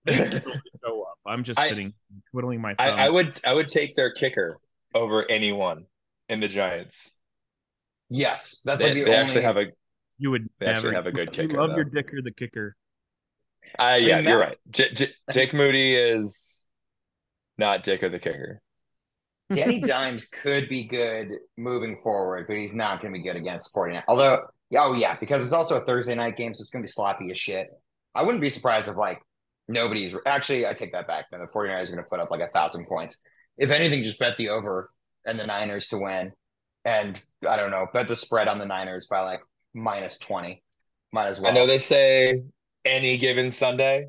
I 0.08 0.12
need 0.12 0.18
Kittle 0.32 0.52
to 0.54 0.62
show 0.86 1.02
up. 1.04 1.18
I'm 1.26 1.44
just 1.44 1.60
I- 1.60 1.70
sitting 1.70 1.94
twiddling 2.32 2.62
my 2.62 2.76
I, 2.80 2.90
thumb. 2.90 3.00
I 3.00 3.10
would 3.10 3.40
I 3.46 3.54
would 3.54 3.70
take 3.70 3.96
their 3.96 4.12
kicker 4.12 4.58
over 4.96 5.30
anyone 5.30 5.86
in 6.30 6.40
the 6.40 6.48
Giants. 6.48 7.12
Yes, 8.10 8.62
that's 8.66 8.82
They, 8.82 8.88
like 8.90 8.94
the 8.96 9.04
they 9.04 9.12
only. 9.12 9.24
actually 9.26 9.44
have 9.44 9.58
a 9.58 9.66
you 10.18 10.32
would 10.32 10.50
They 10.60 10.66
never 10.68 10.78
actually 10.78 10.96
have 10.96 11.08
a 11.08 11.12
good 11.12 11.28
You 11.38 11.48
kicker, 11.48 11.58
love 11.60 11.70
though. 11.72 11.76
your 11.76 11.86
dicker, 11.86 12.22
the 12.24 12.32
kicker. 12.32 12.76
uh, 13.78 13.98
yeah, 14.00 14.18
mean, 14.18 14.28
you're 14.30 14.40
that- 14.40 14.48
right. 14.48 14.58
J- 14.72 14.94
J- 14.94 15.14
Jake 15.32 15.54
Moody 15.54 15.94
is 15.96 16.67
not 17.58 17.84
Dick 17.84 18.04
or 18.04 18.10
the 18.10 18.20
kicker. 18.20 18.62
Danny 19.52 19.80
Dimes 19.82 20.26
could 20.26 20.70
be 20.70 20.84
good 20.84 21.34
moving 21.58 21.98
forward, 22.04 22.48
but 22.48 22.58
he's 22.58 22.76
not 22.76 23.02
going 23.02 23.14
to 23.14 23.20
be 23.20 23.24
good 23.24 23.36
against 23.36 23.74
49. 23.74 24.04
Although, 24.08 24.44
oh 24.78 24.94
yeah, 24.94 25.18
because 25.20 25.44
it's 25.44 25.54
also 25.54 25.78
a 25.78 25.86
Thursday 25.86 26.16
night 26.16 26.36
game, 26.36 26.54
so 26.54 26.62
it's 26.62 26.70
going 26.70 26.82
to 26.84 26.88
be 26.88 26.92
sloppy 26.92 27.32
as 27.32 27.38
shit. 27.38 27.70
I 28.14 28.24
wouldn't 28.24 28.42
be 28.42 28.50
surprised 28.50 28.88
if 28.88 28.98
like 28.98 29.22
nobody's 29.68 30.14
actually. 30.26 30.68
I 30.68 30.74
take 30.74 30.92
that 30.92 31.08
back. 31.08 31.26
Then 31.32 31.40
the 31.40 31.48
49ers 31.48 31.84
are 31.84 31.92
going 31.92 31.98
to 31.98 32.04
put 32.04 32.20
up 32.20 32.32
like 32.32 32.42
a 32.42 32.50
thousand 32.50 32.88
points. 32.88 33.18
If 33.58 33.72
anything, 33.72 34.04
just 34.04 34.20
bet 34.20 34.38
the 34.38 34.50
over 34.50 34.92
and 35.26 35.40
the 35.40 35.48
Niners 35.48 35.88
to 35.90 35.98
win, 35.98 36.34
and 36.86 37.22
I 37.48 37.58
don't 37.58 37.72
know, 37.72 37.88
bet 37.94 38.08
the 38.08 38.16
spread 38.16 38.48
on 38.48 38.60
the 38.60 38.66
Niners 38.66 39.08
by 39.08 39.22
like 39.22 39.42
minus 39.74 40.20
20. 40.20 40.64
Might 41.14 41.28
as 41.28 41.40
well. 41.40 41.52
I 41.52 41.56
know 41.56 41.68
they 41.68 41.78
say 41.78 42.44
any 42.84 43.18
given 43.18 43.52
Sunday, 43.52 44.08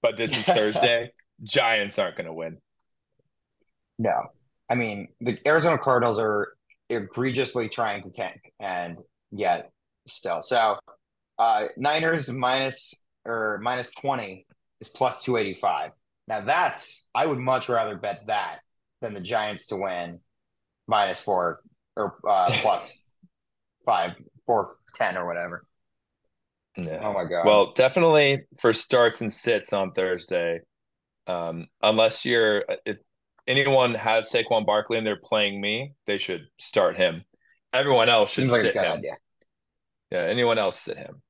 but 0.00 0.16
this 0.16 0.36
is 0.36 0.44
Thursday. 0.46 1.12
Giants 1.42 1.98
aren't 1.98 2.16
going 2.16 2.26
to 2.26 2.32
win. 2.32 2.58
No. 3.98 4.22
I 4.68 4.74
mean, 4.74 5.08
the 5.20 5.38
Arizona 5.46 5.78
Cardinals 5.78 6.18
are 6.18 6.54
egregiously 6.88 7.68
trying 7.68 8.02
to 8.02 8.10
tank, 8.10 8.52
and 8.60 8.98
yet 9.30 9.70
still. 10.06 10.42
So, 10.42 10.78
uh, 11.38 11.68
Niners 11.76 12.32
minus 12.32 13.04
or 13.24 13.58
minus 13.62 13.90
20 13.90 14.46
is 14.80 14.88
plus 14.88 15.22
285. 15.24 15.92
Now, 16.28 16.40
that's, 16.42 17.08
I 17.14 17.26
would 17.26 17.38
much 17.38 17.68
rather 17.68 17.96
bet 17.96 18.26
that 18.26 18.60
than 19.00 19.14
the 19.14 19.20
Giants 19.20 19.68
to 19.68 19.76
win 19.76 20.20
minus 20.86 21.20
four 21.20 21.60
or 21.96 22.16
uh, 22.26 22.50
plus 22.62 23.08
five, 23.84 24.20
four, 24.46 24.74
10 24.94 25.16
or 25.16 25.26
whatever. 25.26 25.66
Yeah. 26.76 27.00
Oh 27.02 27.12
my 27.12 27.24
God. 27.24 27.44
Well, 27.44 27.72
definitely 27.72 28.44
for 28.60 28.72
starts 28.72 29.20
and 29.20 29.32
sits 29.32 29.72
on 29.72 29.92
Thursday. 29.92 30.60
Um, 31.26 31.68
unless 31.82 32.24
you're 32.24 32.64
if 32.84 32.96
anyone 33.46 33.94
has 33.94 34.30
Saquon 34.30 34.64
Barkley 34.66 34.98
and 34.98 35.06
they're 35.06 35.16
playing 35.16 35.60
me, 35.60 35.94
they 36.06 36.18
should 36.18 36.46
start 36.58 36.96
him. 36.96 37.24
Everyone 37.72 38.08
else 38.08 38.30
should 38.30 38.42
seems 38.42 38.52
like 38.52 38.62
sit 38.62 38.74
good 38.74 38.84
him. 38.84 38.98
idea. 38.98 39.12
Yeah, 40.10 40.22
anyone 40.24 40.58
else 40.58 40.78
sit 40.78 40.98
him. 40.98 41.22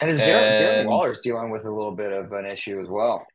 And 0.00 0.10
is 0.10 0.20
Darren, 0.20 0.60
Darren 0.60 0.78
And- 0.80 0.88
Waller's 0.88 1.20
dealing 1.20 1.50
with 1.50 1.64
a 1.64 1.70
little 1.70 1.94
bit 1.94 2.12
of 2.12 2.32
an 2.32 2.46
issue 2.46 2.80
as 2.80 2.88
well. 2.88 3.26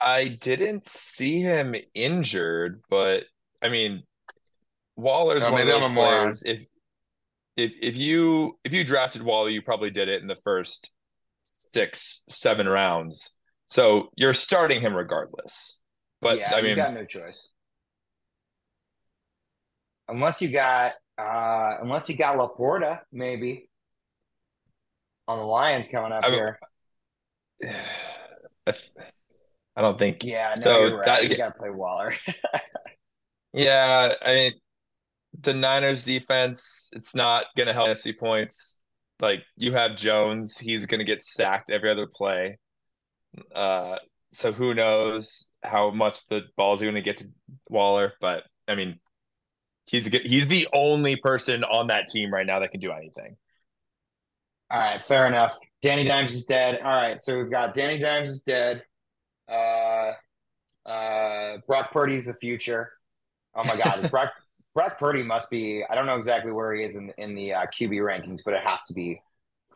I 0.00 0.28
didn't 0.28 0.86
see 0.86 1.40
him 1.40 1.74
injured, 1.94 2.82
but 2.90 3.24
I 3.62 3.68
mean, 3.68 4.02
Waller's 4.96 5.42
Oh, 5.44 5.52
one 5.52 5.60
of 5.62 5.66
maybe 5.66 5.76
I'm 5.76 5.94
those 5.94 6.04
players. 6.04 6.42
If 6.44 6.66
if 7.56 7.72
if 7.80 7.96
you 7.96 8.58
if 8.64 8.72
you 8.72 8.84
drafted 8.84 9.22
Waller, 9.22 9.48
you 9.48 9.62
probably 9.62 9.90
did 9.90 10.08
it 10.08 10.20
in 10.20 10.28
the 10.28 10.36
first 10.36 10.92
six 11.44 12.24
seven 12.28 12.68
rounds. 12.68 13.30
So 13.70 14.10
you're 14.16 14.34
starting 14.34 14.80
him 14.80 14.94
regardless. 14.94 15.80
But 16.24 16.38
yeah, 16.38 16.54
I 16.54 16.58
you 16.58 16.64
mean, 16.64 16.76
got 16.76 16.94
no 16.94 17.04
choice. 17.04 17.52
Unless 20.08 20.42
you 20.42 20.48
got 20.48 20.92
uh 21.18 21.76
unless 21.80 22.08
you 22.08 22.16
got 22.16 22.36
LaPorta, 22.36 23.00
maybe. 23.12 23.68
On 25.28 25.38
the 25.38 25.44
Lions 25.44 25.86
coming 25.88 26.12
up 26.12 26.24
I 26.24 26.30
mean, 26.30 26.38
here. 26.38 26.58
I 29.76 29.82
don't 29.82 29.98
think. 29.98 30.24
Yeah, 30.24 30.54
no, 30.56 30.62
so 30.62 30.86
you're 30.86 30.96
right. 30.98 31.06
that- 31.06 31.30
you 31.30 31.36
gotta 31.36 31.54
play 31.58 31.70
Waller. 31.70 32.12
Yeah, 33.56 34.12
I 34.26 34.34
mean, 34.34 34.52
the 35.40 35.54
Niners 35.54 36.04
defense, 36.04 36.90
it's 36.92 37.14
not 37.14 37.44
going 37.56 37.68
to 37.68 37.72
help 37.72 37.86
fantasy 37.86 38.12
points. 38.12 38.82
Like 39.20 39.44
you 39.56 39.72
have 39.74 39.94
Jones, 39.94 40.58
he's 40.58 40.86
going 40.86 40.98
to 40.98 41.04
get 41.04 41.22
sacked 41.22 41.70
every 41.70 41.88
other 41.88 42.08
play. 42.12 42.58
Uh, 43.54 43.98
so 44.32 44.50
who 44.50 44.74
knows 44.74 45.46
how 45.64 45.90
much 45.90 46.26
the 46.28 46.42
ball's 46.56 46.80
going 46.80 46.94
to 46.94 47.02
get 47.02 47.18
to 47.18 47.24
Waller? 47.68 48.12
But 48.20 48.44
I 48.68 48.74
mean, 48.74 49.00
he's 49.86 50.06
he's 50.06 50.48
the 50.48 50.68
only 50.72 51.16
person 51.16 51.64
on 51.64 51.88
that 51.88 52.08
team 52.08 52.32
right 52.32 52.46
now 52.46 52.60
that 52.60 52.70
can 52.70 52.80
do 52.80 52.92
anything. 52.92 53.36
All 54.70 54.80
right, 54.80 55.02
fair 55.02 55.26
enough. 55.26 55.56
Danny 55.82 56.04
Dimes 56.04 56.34
is 56.34 56.46
dead. 56.46 56.80
All 56.82 56.92
right, 56.92 57.20
so 57.20 57.38
we've 57.38 57.50
got 57.50 57.74
Danny 57.74 57.98
Dimes 57.98 58.30
is 58.30 58.42
dead. 58.42 58.82
Uh 59.50 60.12
uh 60.86 61.58
Brock 61.66 61.92
Purdy's 61.92 62.26
the 62.26 62.34
future. 62.34 62.92
Oh 63.54 63.64
my 63.64 63.76
god, 63.76 64.10
Brock 64.10 64.32
Brock 64.74 64.98
Purdy 64.98 65.22
must 65.22 65.50
be 65.50 65.84
I 65.88 65.94
don't 65.94 66.06
know 66.06 66.16
exactly 66.16 66.52
where 66.52 66.74
he 66.74 66.82
is 66.82 66.96
in 66.96 67.12
in 67.18 67.34
the 67.34 67.54
uh, 67.54 67.66
QB 67.66 67.90
rankings, 68.00 68.40
but 68.44 68.54
it 68.54 68.62
has 68.62 68.82
to 68.84 68.94
be 68.94 69.20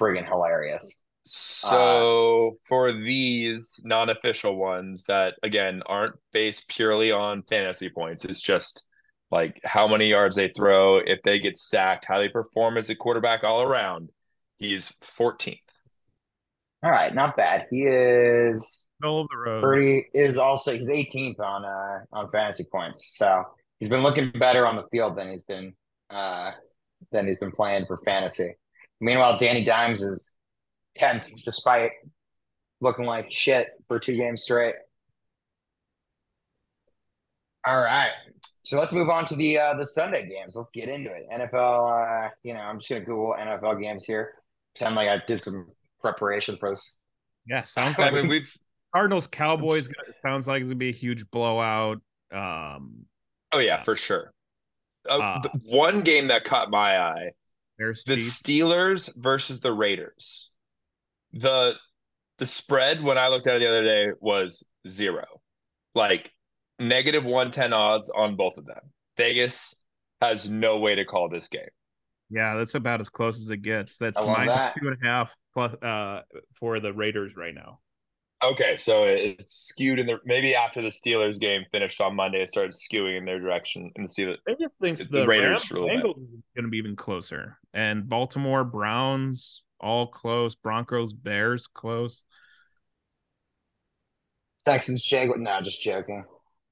friggin' 0.00 0.26
hilarious. 0.26 1.04
So 1.32 2.56
for 2.64 2.92
these 2.92 3.80
non-official 3.84 4.56
ones 4.56 5.04
that 5.04 5.34
again 5.42 5.82
aren't 5.86 6.16
based 6.32 6.68
purely 6.68 7.12
on 7.12 7.42
fantasy 7.42 7.90
points, 7.90 8.24
it's 8.24 8.42
just 8.42 8.84
like 9.30 9.60
how 9.64 9.86
many 9.86 10.08
yards 10.08 10.36
they 10.36 10.48
throw, 10.48 10.96
if 10.96 11.22
they 11.22 11.38
get 11.38 11.58
sacked, 11.58 12.06
how 12.06 12.18
they 12.18 12.28
perform 12.28 12.78
as 12.78 12.88
a 12.90 12.94
quarterback 12.94 13.44
all 13.44 13.62
around. 13.62 14.10
He's 14.56 14.92
14th. 15.18 15.60
All 16.82 16.90
right, 16.90 17.12
not 17.12 17.36
bad. 17.36 17.66
He 17.70 17.82
is 17.82 18.88
Middle 19.00 19.22
of 19.22 19.28
the 19.30 19.36
road. 19.36 19.62
Purdy 19.62 20.06
is 20.14 20.36
also 20.36 20.76
he's 20.76 20.88
18th 20.88 21.40
on 21.40 21.64
uh 21.64 22.00
on 22.12 22.30
fantasy 22.30 22.64
points. 22.70 23.16
So 23.16 23.44
he's 23.80 23.88
been 23.88 24.02
looking 24.02 24.30
better 24.38 24.66
on 24.66 24.76
the 24.76 24.84
field 24.84 25.16
than 25.16 25.28
he's 25.28 25.42
been 25.42 25.74
uh 26.10 26.52
than 27.12 27.26
he's 27.26 27.38
been 27.38 27.50
playing 27.50 27.86
for 27.86 27.98
fantasy. 27.98 28.56
Meanwhile, 29.00 29.38
Danny 29.38 29.64
Dimes 29.64 30.02
is 30.02 30.36
10th 30.98 31.30
despite 31.44 31.92
looking 32.80 33.06
like 33.06 33.30
shit 33.30 33.68
for 33.86 33.98
two 33.98 34.16
games 34.16 34.42
straight. 34.42 34.74
All 37.66 37.76
right. 37.80 38.10
So 38.62 38.78
let's 38.78 38.92
move 38.92 39.08
on 39.08 39.26
to 39.26 39.36
the 39.36 39.58
uh 39.58 39.74
the 39.78 39.86
Sunday 39.86 40.28
games. 40.28 40.54
Let's 40.56 40.70
get 40.70 40.88
into 40.88 41.10
it. 41.12 41.26
NFL 41.32 42.26
uh 42.26 42.30
you 42.42 42.54
know, 42.54 42.60
I'm 42.60 42.78
just 42.78 42.88
gonna 42.88 43.04
Google 43.04 43.34
NFL 43.38 43.80
games 43.82 44.04
here. 44.06 44.34
Pretend 44.74 44.96
like 44.96 45.08
I 45.08 45.22
did 45.26 45.38
some 45.40 45.66
preparation 46.00 46.56
for 46.56 46.70
this. 46.70 47.04
Yeah, 47.46 47.64
sounds 47.64 47.98
I 47.98 48.04
like 48.04 48.14
mean, 48.14 48.28
we've 48.28 48.52
Cardinals 48.94 49.26
Cowboys 49.26 49.88
sounds 50.22 50.46
like 50.46 50.60
it's 50.62 50.68
gonna 50.70 50.76
be 50.78 50.88
a 50.90 50.92
huge 50.92 51.28
blowout. 51.30 51.98
Um, 52.32 53.06
oh 53.52 53.58
yeah, 53.58 53.78
Yeah. 53.78 53.82
for 53.84 53.96
sure. 53.96 54.32
Uh, 55.08 55.18
Uh, 55.18 55.40
the 55.40 55.48
one 55.64 56.02
game 56.02 56.28
that 56.28 56.44
caught 56.44 56.70
my 56.70 56.98
eye: 57.00 57.30
Bears 57.78 58.02
the 58.04 58.16
Chiefs. 58.16 58.40
Steelers 58.42 59.10
versus 59.16 59.60
the 59.60 59.72
Raiders. 59.72 60.47
The 61.32 61.76
The 62.38 62.46
spread 62.46 63.02
when 63.02 63.18
I 63.18 63.28
looked 63.28 63.46
at 63.48 63.56
it 63.56 63.58
the 63.58 63.68
other 63.68 63.82
day 63.82 64.12
was 64.20 64.64
zero, 64.86 65.24
like 65.94 66.32
negative 66.78 67.24
one 67.24 67.50
ten 67.50 67.72
odds 67.72 68.08
on 68.10 68.36
both 68.36 68.58
of 68.58 68.66
them. 68.66 68.92
Vegas 69.16 69.74
has 70.20 70.48
no 70.48 70.78
way 70.78 70.94
to 70.94 71.04
call 71.04 71.28
this 71.28 71.48
game. 71.48 71.68
Yeah, 72.30 72.56
that's 72.56 72.74
about 72.74 73.00
as 73.00 73.08
close 73.08 73.40
as 73.40 73.50
it 73.50 73.62
gets. 73.62 73.98
That's 73.98 74.16
I 74.16 74.24
minus 74.24 74.54
that. 74.54 74.74
two 74.78 74.86
and 74.88 74.96
a 75.02 75.06
half 75.06 75.32
plus 75.52 75.74
uh 75.82 76.22
for 76.54 76.78
the 76.78 76.92
Raiders 76.92 77.32
right 77.36 77.54
now. 77.54 77.80
Okay, 78.44 78.76
so 78.76 79.02
it's 79.02 79.56
skewed 79.68 79.98
in 79.98 80.06
the 80.06 80.20
maybe 80.24 80.54
after 80.54 80.80
the 80.80 80.90
Steelers 80.90 81.40
game 81.40 81.64
finished 81.72 82.00
on 82.00 82.14
Monday, 82.14 82.40
it 82.42 82.48
started 82.48 82.70
skewing 82.70 83.18
in 83.18 83.24
their 83.24 83.40
direction. 83.40 83.90
And 83.96 84.08
the 84.08 84.12
Steelers, 84.12 84.38
Vegas 84.46 84.76
thinks 84.80 85.08
The 85.08 85.22
the, 85.22 85.26
Raiders 85.26 85.68
Rams. 85.72 85.88
Bengals 85.88 86.22
is 86.22 86.42
going 86.54 86.64
to 86.64 86.68
be 86.68 86.78
even 86.78 86.94
closer, 86.94 87.58
and 87.74 88.08
Baltimore 88.08 88.62
Browns 88.62 89.64
all 89.80 90.06
close. 90.08 90.54
Broncos 90.54 91.12
Bears 91.12 91.66
close. 91.66 92.22
Texans 94.64 95.02
Jaguars. 95.02 95.40
No, 95.40 95.60
just 95.60 95.82
joking. 95.82 96.24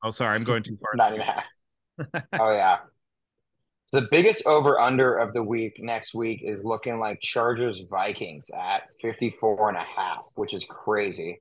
Oh, 0.04 0.10
sorry, 0.10 0.36
I'm 0.36 0.44
going 0.44 0.62
too 0.62 0.76
far. 0.80 0.90
Nine 0.96 1.14
and 1.14 1.22
a 1.22 1.24
half. 1.24 1.46
oh 2.40 2.52
yeah. 2.52 2.78
The 3.92 4.08
biggest 4.10 4.46
over 4.46 4.78
under 4.80 5.16
of 5.16 5.32
the 5.32 5.42
week 5.42 5.74
next 5.78 6.14
week 6.14 6.40
is 6.42 6.64
looking 6.64 6.98
like 6.98 7.20
Chargers 7.20 7.80
Vikings 7.88 8.50
at 8.50 8.82
54 9.00 9.70
and 9.70 9.78
a 9.78 9.80
half, 9.80 10.26
which 10.34 10.52
is 10.52 10.64
crazy. 10.64 11.40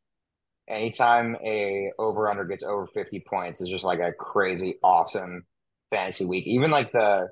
Anytime 0.67 1.35
a 1.43 1.91
over 1.99 2.29
under 2.29 2.45
gets 2.45 2.63
over 2.63 2.87
50 2.87 3.23
points 3.27 3.61
is 3.61 3.69
just 3.69 3.83
like 3.83 3.99
a 3.99 4.13
crazy 4.13 4.75
awesome 4.83 5.43
fantasy 5.91 6.25
week. 6.25 6.45
Even 6.47 6.71
like 6.71 6.91
the 6.91 7.27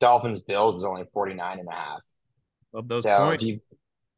Dolphins 0.00 0.40
Bills 0.40 0.76
is 0.76 0.84
only 0.84 1.04
49 1.12 1.58
and 1.58 1.68
a 1.68 1.72
half. 1.72 2.00
Of 2.72 2.86
those 2.86 3.04
So 3.04 3.30
if 3.30 3.40
points, 3.40 3.42
you 3.42 3.60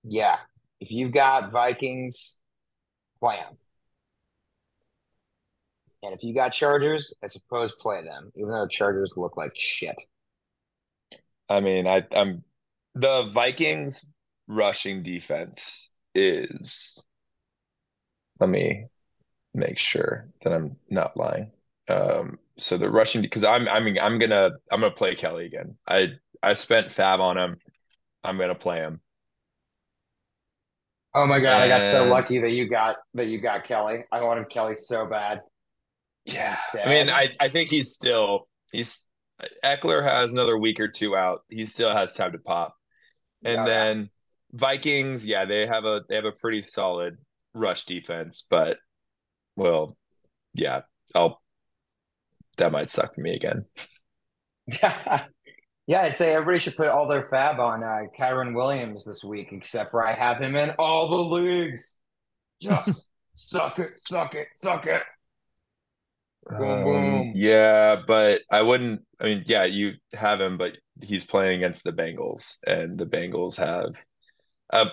yeah, 0.05 0.37
if 0.81 0.91
you've 0.91 1.13
got 1.13 1.51
Vikings, 1.53 2.41
play 3.21 3.39
'em. 3.39 3.57
And 6.03 6.13
if 6.15 6.25
you 6.25 6.35
got 6.35 6.51
Chargers, 6.51 7.15
I 7.23 7.29
suppose 7.29 7.73
play 7.73 8.03
them, 8.03 8.33
even 8.35 8.51
though 8.51 8.67
Chargers 8.67 9.15
look 9.17 9.37
like 9.37 9.53
shit. 9.57 9.97
I 11.49 11.61
mean, 11.61 11.87
I, 11.87 12.05
I'm 12.15 12.45
the 12.95 13.31
Vikings 13.33 14.05
rushing 14.49 15.03
defense 15.03 15.93
is. 16.15 17.03
Let 18.41 18.49
me 18.51 18.87
make 19.55 19.79
sure 19.79 20.29
that 20.43 20.53
I'm 20.53 20.77
not 20.91 21.17
lying. 21.17 21.51
Um, 21.89 22.39
so 22.59 22.77
the 22.77 22.91
rushing 22.91 23.23
because 23.23 23.45
I'm 23.45 23.69
I 23.69 23.81
mean 23.81 23.99
I'm 23.99 24.19
gonna 24.19 24.51
I'm 24.71 24.81
gonna 24.81 24.93
play 24.93 25.15
Kelley 25.15 25.47
again. 25.47 25.77
I 25.89 26.15
I 26.43 26.55
spent 26.55 26.93
fab 26.93 27.21
on 27.21 27.39
him. 27.39 27.57
I'm 28.25 28.39
gonna 28.39 28.55
play 28.55 28.79
him. 28.79 29.01
Oh 31.15 31.27
my 31.27 31.41
god, 31.41 31.61
I 31.61 31.69
got 31.69 31.85
so 31.85 32.07
lucky 32.09 32.39
that 32.41 32.51
you 32.53 32.69
got 32.69 32.97
that 33.15 33.27
you 33.27 33.39
got 33.41 33.65
Kelley. 33.65 34.05
I 34.11 34.23
wanted 34.23 34.49
Kelley 34.49 34.75
so 34.75 35.07
bad. 35.07 35.41
Yeah, 36.25 36.57
I 36.85 36.89
mean, 36.89 37.11
I 37.11 37.29
I 37.41 37.49
think 37.49 37.69
he's 37.71 37.93
still 37.93 38.49
he's 38.71 39.01
Ekeler 39.65 40.05
has 40.05 40.33
another 40.33 40.57
week 40.57 40.79
or 40.81 40.89
two 40.89 41.17
out. 41.17 41.41
He 41.49 41.67
still 41.67 41.93
has 41.93 42.15
time 42.15 42.33
to 42.33 42.39
pop. 42.39 42.77
And 43.45 43.61
Oh, 43.61 43.65
yeah. 43.65 43.91
then 43.95 44.11
Vikings, 44.53 45.27
yeah, 45.27 45.45
they 45.47 45.67
have 45.67 45.85
a 45.85 46.03
they 46.09 46.17
have 46.17 46.25
a 46.27 46.33
pretty 46.33 46.63
solid 46.63 47.19
rush 47.55 47.85
defense, 47.87 48.47
but 48.49 48.79
well, 49.57 49.97
yeah, 50.55 50.83
I'll 51.15 51.43
that 52.59 52.73
might 52.73 52.91
suck 52.91 53.15
for 53.15 53.21
me 53.21 53.35
again. 53.35 53.65
yeah, 55.87 56.03
I'd 56.03 56.15
say 56.15 56.35
everybody 56.35 56.59
should 56.59 56.77
put 56.77 56.89
all 56.89 57.09
their 57.09 57.29
fab 57.29 57.59
on 57.61 57.83
uh, 57.83 58.03
Kyren 58.19 58.55
Williams 58.55 59.05
this 59.05 59.25
week, 59.25 59.49
except 59.53 59.91
for 59.91 60.07
I 60.07 60.13
have 60.15 60.39
him 60.39 60.55
in 60.57 60.71
all 60.79 61.09
the 61.09 61.17
leagues. 61.37 62.01
Just 62.61 63.09
suck 63.35 63.79
it, 63.79 63.99
suck 63.99 64.35
it, 64.35 64.49
suck 64.57 64.87
it. 64.87 65.03
Boom, 66.49 66.61
Um, 66.71 66.85
boom. 66.85 67.33
yeah, 67.35 67.97
but 68.07 68.43
I 68.51 68.63
wouldn't. 68.63 69.03
I 69.21 69.25
mean, 69.25 69.45
yeah, 69.47 69.65
you 69.65 69.95
have 70.13 70.41
him, 70.41 70.59
but 70.59 70.73
he's 71.01 71.25
playing 71.25 71.57
against 71.59 71.85
the 71.85 71.93
Bengals, 71.93 72.59
and 72.67 72.99
the 72.99 73.07
Bengals 73.07 73.57
have 73.57 73.95
uh, 74.71 74.87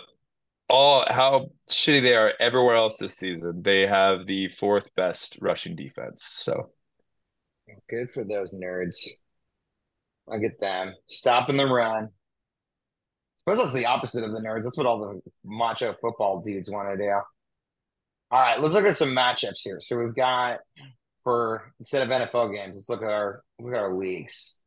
all 0.69 1.05
how 1.07 1.49
shitty 1.69 2.01
they 2.03 2.15
are 2.15 2.33
everywhere 2.39 2.75
else 2.75 2.97
this 2.97 3.15
season. 3.15 3.61
They 3.63 3.87
have 3.87 4.27
the 4.27 4.49
fourth 4.49 4.93
best 4.95 5.37
rushing 5.41 5.75
defense. 5.75 6.23
So 6.27 6.69
Good 7.87 8.09
for 8.09 8.23
those 8.23 8.53
nerds. 8.53 9.07
Look 10.29 10.43
at 10.43 10.59
them 10.59 10.93
stopping 11.05 11.57
the 11.57 11.65
run. 11.65 12.09
suppose 13.39 13.57
that's 13.57 13.73
the 13.73 13.85
opposite 13.85 14.23
of 14.23 14.31
the 14.31 14.39
nerds. 14.39 14.63
That's 14.63 14.77
what 14.77 14.87
all 14.87 14.99
the 14.99 15.21
macho 15.43 15.93
football 15.93 16.41
dudes 16.41 16.69
want 16.69 16.89
to 16.89 16.97
do. 16.97 17.11
All 18.31 18.39
right, 18.39 18.61
let's 18.61 18.75
look 18.75 18.85
at 18.85 18.97
some 18.97 19.15
matchups 19.15 19.61
here. 19.63 19.79
So 19.81 19.99
we've 19.99 20.15
got 20.15 20.59
for 21.23 21.73
instead 21.79 22.03
of 22.03 22.09
NFL 22.09 22.53
games, 22.53 22.75
let's 22.75 22.89
look 22.89 23.01
at 23.01 23.09
our 23.09 23.41
look 23.59 23.73
at 23.73 23.79
our 23.79 23.93
leagues. 23.93 24.61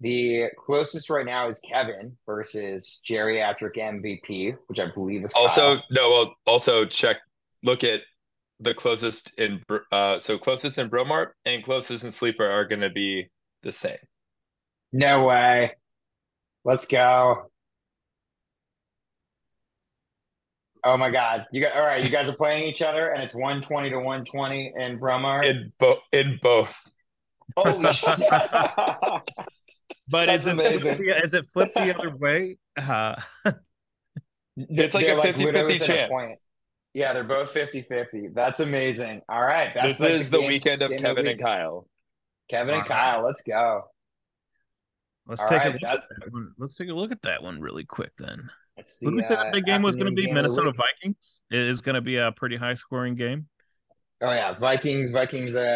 The 0.00 0.46
closest 0.56 1.10
right 1.10 1.26
now 1.26 1.48
is 1.48 1.60
Kevin 1.60 2.16
versus 2.24 3.02
geriatric 3.06 3.76
MVP, 3.76 4.56
which 4.66 4.80
I 4.80 4.86
believe 4.86 5.24
is 5.24 5.34
also 5.34 5.76
Kyle. 5.76 5.84
no, 5.90 6.10
well, 6.10 6.34
also 6.46 6.86
check 6.86 7.18
look 7.62 7.84
at 7.84 8.00
the 8.60 8.74
closest 8.74 9.32
in 9.38 9.62
uh 9.92 10.18
so 10.18 10.38
closest 10.38 10.78
in 10.78 10.90
Bromart 10.90 11.28
and 11.44 11.62
closest 11.62 12.04
in 12.04 12.10
Sleeper 12.10 12.46
are 12.46 12.64
going 12.64 12.80
to 12.80 12.90
be 12.90 13.28
the 13.62 13.72
same. 13.72 13.98
No 14.92 15.24
way. 15.26 15.72
Let's 16.64 16.86
go. 16.86 17.50
Oh 20.82 20.96
my 20.96 21.10
God. 21.10 21.46
You 21.52 21.60
got 21.60 21.76
all 21.76 21.82
right, 21.82 22.02
you 22.02 22.10
guys 22.10 22.28
are 22.28 22.34
playing 22.36 22.66
each 22.68 22.82
other 22.82 23.10
and 23.10 23.22
it's 23.22 23.34
120 23.34 23.90
to 23.90 23.96
120 23.96 24.72
in 24.78 24.98
Bromar. 24.98 25.44
In 25.44 25.72
both 25.78 25.98
in 26.12 26.38
both. 26.42 26.74
Holy 27.56 27.92
shit. 27.92 28.18
but 30.08 30.26
That's 30.26 30.40
is 30.44 30.46
it 30.46 30.52
amazing. 30.52 31.06
is 31.24 31.34
it 31.34 31.46
flipped 31.52 31.74
the 31.74 31.94
other 31.94 32.16
way? 32.16 32.58
Uh, 32.76 33.14
It's 34.56 34.92
like 34.94 35.06
They're 35.06 35.16
a 35.18 35.22
50-50 35.22 35.44
literally 35.44 35.76
a 35.76 35.78
chance. 35.78 36.10
point. 36.10 36.30
Yeah, 36.92 37.12
they're 37.14 37.24
both 37.24 37.54
50-50. 37.54 38.34
That's 38.34 38.60
amazing. 38.60 39.22
All 39.28 39.40
right. 39.40 39.70
That's 39.74 39.98
This 39.98 40.00
like 40.00 40.10
is 40.10 40.28
the 40.28 40.38
game- 40.40 40.48
weekend 40.48 40.82
of 40.82 40.90
game 40.90 40.98
Kevin 40.98 41.24
the 41.24 41.30
and 41.30 41.38
week. 41.38 41.46
Kyle. 41.46 41.86
Kevin 42.50 42.74
and 42.74 42.82
All 42.82 42.88
right. 42.88 42.88
Kyle, 43.14 43.24
let's 43.24 43.42
go. 43.42 43.84
Let's 45.30 45.42
All 45.42 45.48
take 45.48 45.58
right, 45.58 45.68
a 45.68 45.70
look 45.70 45.80
that... 45.82 45.94
at 45.94 46.02
that 46.08 46.32
one. 46.32 46.52
let's 46.58 46.74
take 46.74 46.88
a 46.88 46.92
look 46.92 47.12
at 47.12 47.22
that 47.22 47.40
one 47.40 47.60
really 47.60 47.84
quick 47.84 48.10
then. 48.18 48.50
Who 48.76 49.20
said 49.20 49.30
uh, 49.30 49.50
that 49.52 49.62
game 49.64 49.82
was 49.82 49.94
going 49.94 50.06
to 50.06 50.12
be? 50.12 50.32
Minnesota 50.32 50.72
Vikings. 50.72 51.42
It 51.52 51.60
is 51.60 51.82
going 51.82 51.94
to 51.94 52.00
be 52.00 52.16
a 52.16 52.32
pretty 52.32 52.56
high 52.56 52.74
scoring 52.74 53.14
game. 53.14 53.46
Oh 54.22 54.32
yeah, 54.32 54.54
Vikings, 54.54 55.12
Vikings. 55.12 55.54
Like 55.54 55.68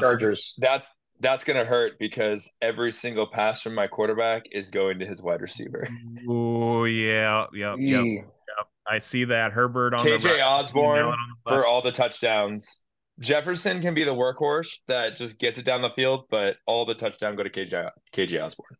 Chargers. 0.00 0.56
That's 0.60 0.88
that's 1.18 1.42
going 1.42 1.58
to 1.58 1.64
hurt 1.64 1.98
because 1.98 2.48
every 2.62 2.92
single 2.92 3.26
pass 3.26 3.60
from 3.60 3.74
my 3.74 3.88
quarterback 3.88 4.44
is 4.52 4.70
going 4.70 5.00
to 5.00 5.06
his 5.06 5.22
wide 5.22 5.40
receiver. 5.40 5.88
Oh 6.28 6.84
yeah, 6.84 7.46
yeah, 7.52 7.74
yeah. 7.76 8.02
Yep. 8.02 8.24
I 8.86 8.98
see 8.98 9.24
that 9.24 9.52
Herbert 9.52 9.94
on 9.94 10.06
KJ 10.06 10.44
Osborn 10.44 11.06
on 11.06 11.16
for 11.48 11.66
all 11.66 11.82
the 11.82 11.90
touchdowns. 11.90 12.82
Jefferson 13.20 13.80
can 13.80 13.94
be 13.94 14.04
the 14.04 14.14
workhorse 14.14 14.80
that 14.88 15.16
just 15.16 15.38
gets 15.38 15.58
it 15.58 15.64
down 15.64 15.82
the 15.82 15.90
field, 15.90 16.26
but 16.30 16.56
all 16.66 16.84
the 16.84 16.94
touchdown 16.94 17.36
go 17.36 17.42
to 17.42 17.50
KJ 17.50 17.90
KJ 18.12 18.44
Osborn. 18.44 18.76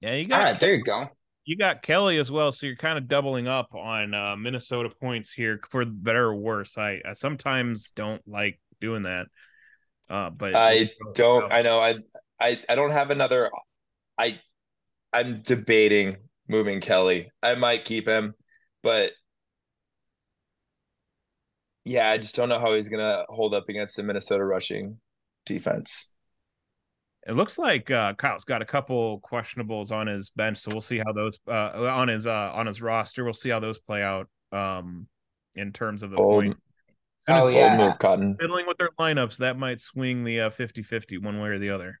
Yeah, 0.00 0.14
you 0.14 0.26
got 0.26 0.42
right, 0.42 0.60
there 0.60 0.74
you 0.74 0.84
go. 0.84 1.08
you 1.44 1.56
got 1.56 1.82
Kelley 1.82 2.18
as 2.18 2.30
well, 2.30 2.52
so 2.52 2.66
you're 2.66 2.76
kind 2.76 2.98
of 2.98 3.08
doubling 3.08 3.48
up 3.48 3.74
on 3.74 4.14
uh, 4.14 4.36
Minnesota 4.36 4.90
points 4.90 5.32
here 5.32 5.60
for 5.70 5.84
better 5.84 6.26
or 6.26 6.36
worse. 6.36 6.76
I, 6.76 7.00
I 7.04 7.14
sometimes 7.14 7.90
don't 7.92 8.22
like 8.28 8.60
doing 8.80 9.04
that, 9.04 9.26
uh, 10.10 10.30
but 10.30 10.54
I 10.54 10.90
don't. 11.14 11.50
I 11.50 11.62
know. 11.62 11.80
I 11.80 11.96
I 12.38 12.60
I 12.68 12.74
don't 12.74 12.92
have 12.92 13.10
another. 13.10 13.50
I 14.18 14.38
I'm 15.12 15.40
debating 15.40 16.16
moving 16.48 16.80
Kelley. 16.80 17.30
I 17.42 17.54
might 17.54 17.84
keep 17.84 18.06
him, 18.06 18.34
but 18.82 19.12
yeah, 21.88 22.10
I 22.10 22.18
just 22.18 22.36
don't 22.36 22.48
know 22.48 22.60
how 22.60 22.74
he's 22.74 22.88
gonna 22.88 23.24
hold 23.28 23.54
up 23.54 23.68
against 23.68 23.96
the 23.96 24.02
Minnesota 24.02 24.44
rushing 24.44 24.98
defense. 25.46 26.12
It 27.26 27.32
looks 27.32 27.58
like 27.58 27.90
uh, 27.90 28.14
Kyle's 28.14 28.44
got 28.44 28.62
a 28.62 28.64
couple 28.64 29.20
questionables 29.20 29.90
on 29.90 30.06
his 30.06 30.30
bench, 30.30 30.58
so 30.58 30.70
we'll 30.72 30.80
see 30.80 30.98
how 30.98 31.12
those 31.12 31.38
uh, 31.48 31.86
on 31.90 32.08
his 32.08 32.26
uh, 32.26 32.52
on 32.54 32.66
his 32.66 32.80
roster. 32.80 33.24
We'll 33.24 33.34
see 33.34 33.48
how 33.50 33.60
those 33.60 33.78
play 33.78 34.02
out 34.02 34.28
um, 34.52 35.08
in 35.54 35.72
terms 35.72 36.02
of 36.02 36.10
the 36.10 36.16
Old- 36.16 36.44
point. 36.44 36.54
As 36.56 37.24
soon 37.24 37.36
as 37.36 37.42
Oh, 37.44 37.46
they're 37.50 37.56
yeah. 37.58 37.76
Move, 37.76 37.98
Cotton. 37.98 38.36
fiddling 38.38 38.66
with 38.68 38.78
their 38.78 38.90
lineups, 38.98 39.38
that 39.38 39.58
might 39.58 39.80
swing 39.80 40.22
the 40.22 40.42
uh, 40.42 40.50
50-50 40.50 41.20
one 41.20 41.40
way 41.40 41.48
or 41.48 41.58
the 41.58 41.70
other. 41.70 41.98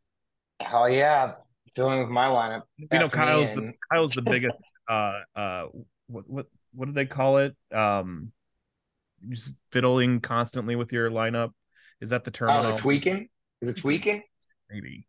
Hell 0.60 0.88
yeah. 0.88 1.32
Filling 1.74 1.98
with 1.98 2.08
my 2.08 2.26
lineup. 2.26 2.62
You 2.78 2.86
know, 3.00 3.08
Kyle's 3.08 3.52
the, 3.56 3.72
Kyle's 3.92 4.12
the 4.12 4.22
biggest 4.22 4.56
uh, 4.88 5.20
uh, 5.34 5.64
what 6.06 6.28
what 6.30 6.46
what 6.72 6.86
did 6.86 6.94
they 6.94 7.04
call 7.06 7.38
it? 7.38 7.56
Um, 7.74 8.30
just 9.28 9.56
fiddling 9.70 10.20
constantly 10.20 10.76
with 10.76 10.92
your 10.92 11.10
lineup. 11.10 11.50
Is 12.00 12.10
that 12.10 12.24
the 12.24 12.30
term? 12.30 12.50
Oh, 12.50 12.76
tweaking? 12.76 13.28
Is 13.60 13.68
it 13.68 13.76
tweaking? 13.78 14.22
Maybe. 14.70 15.06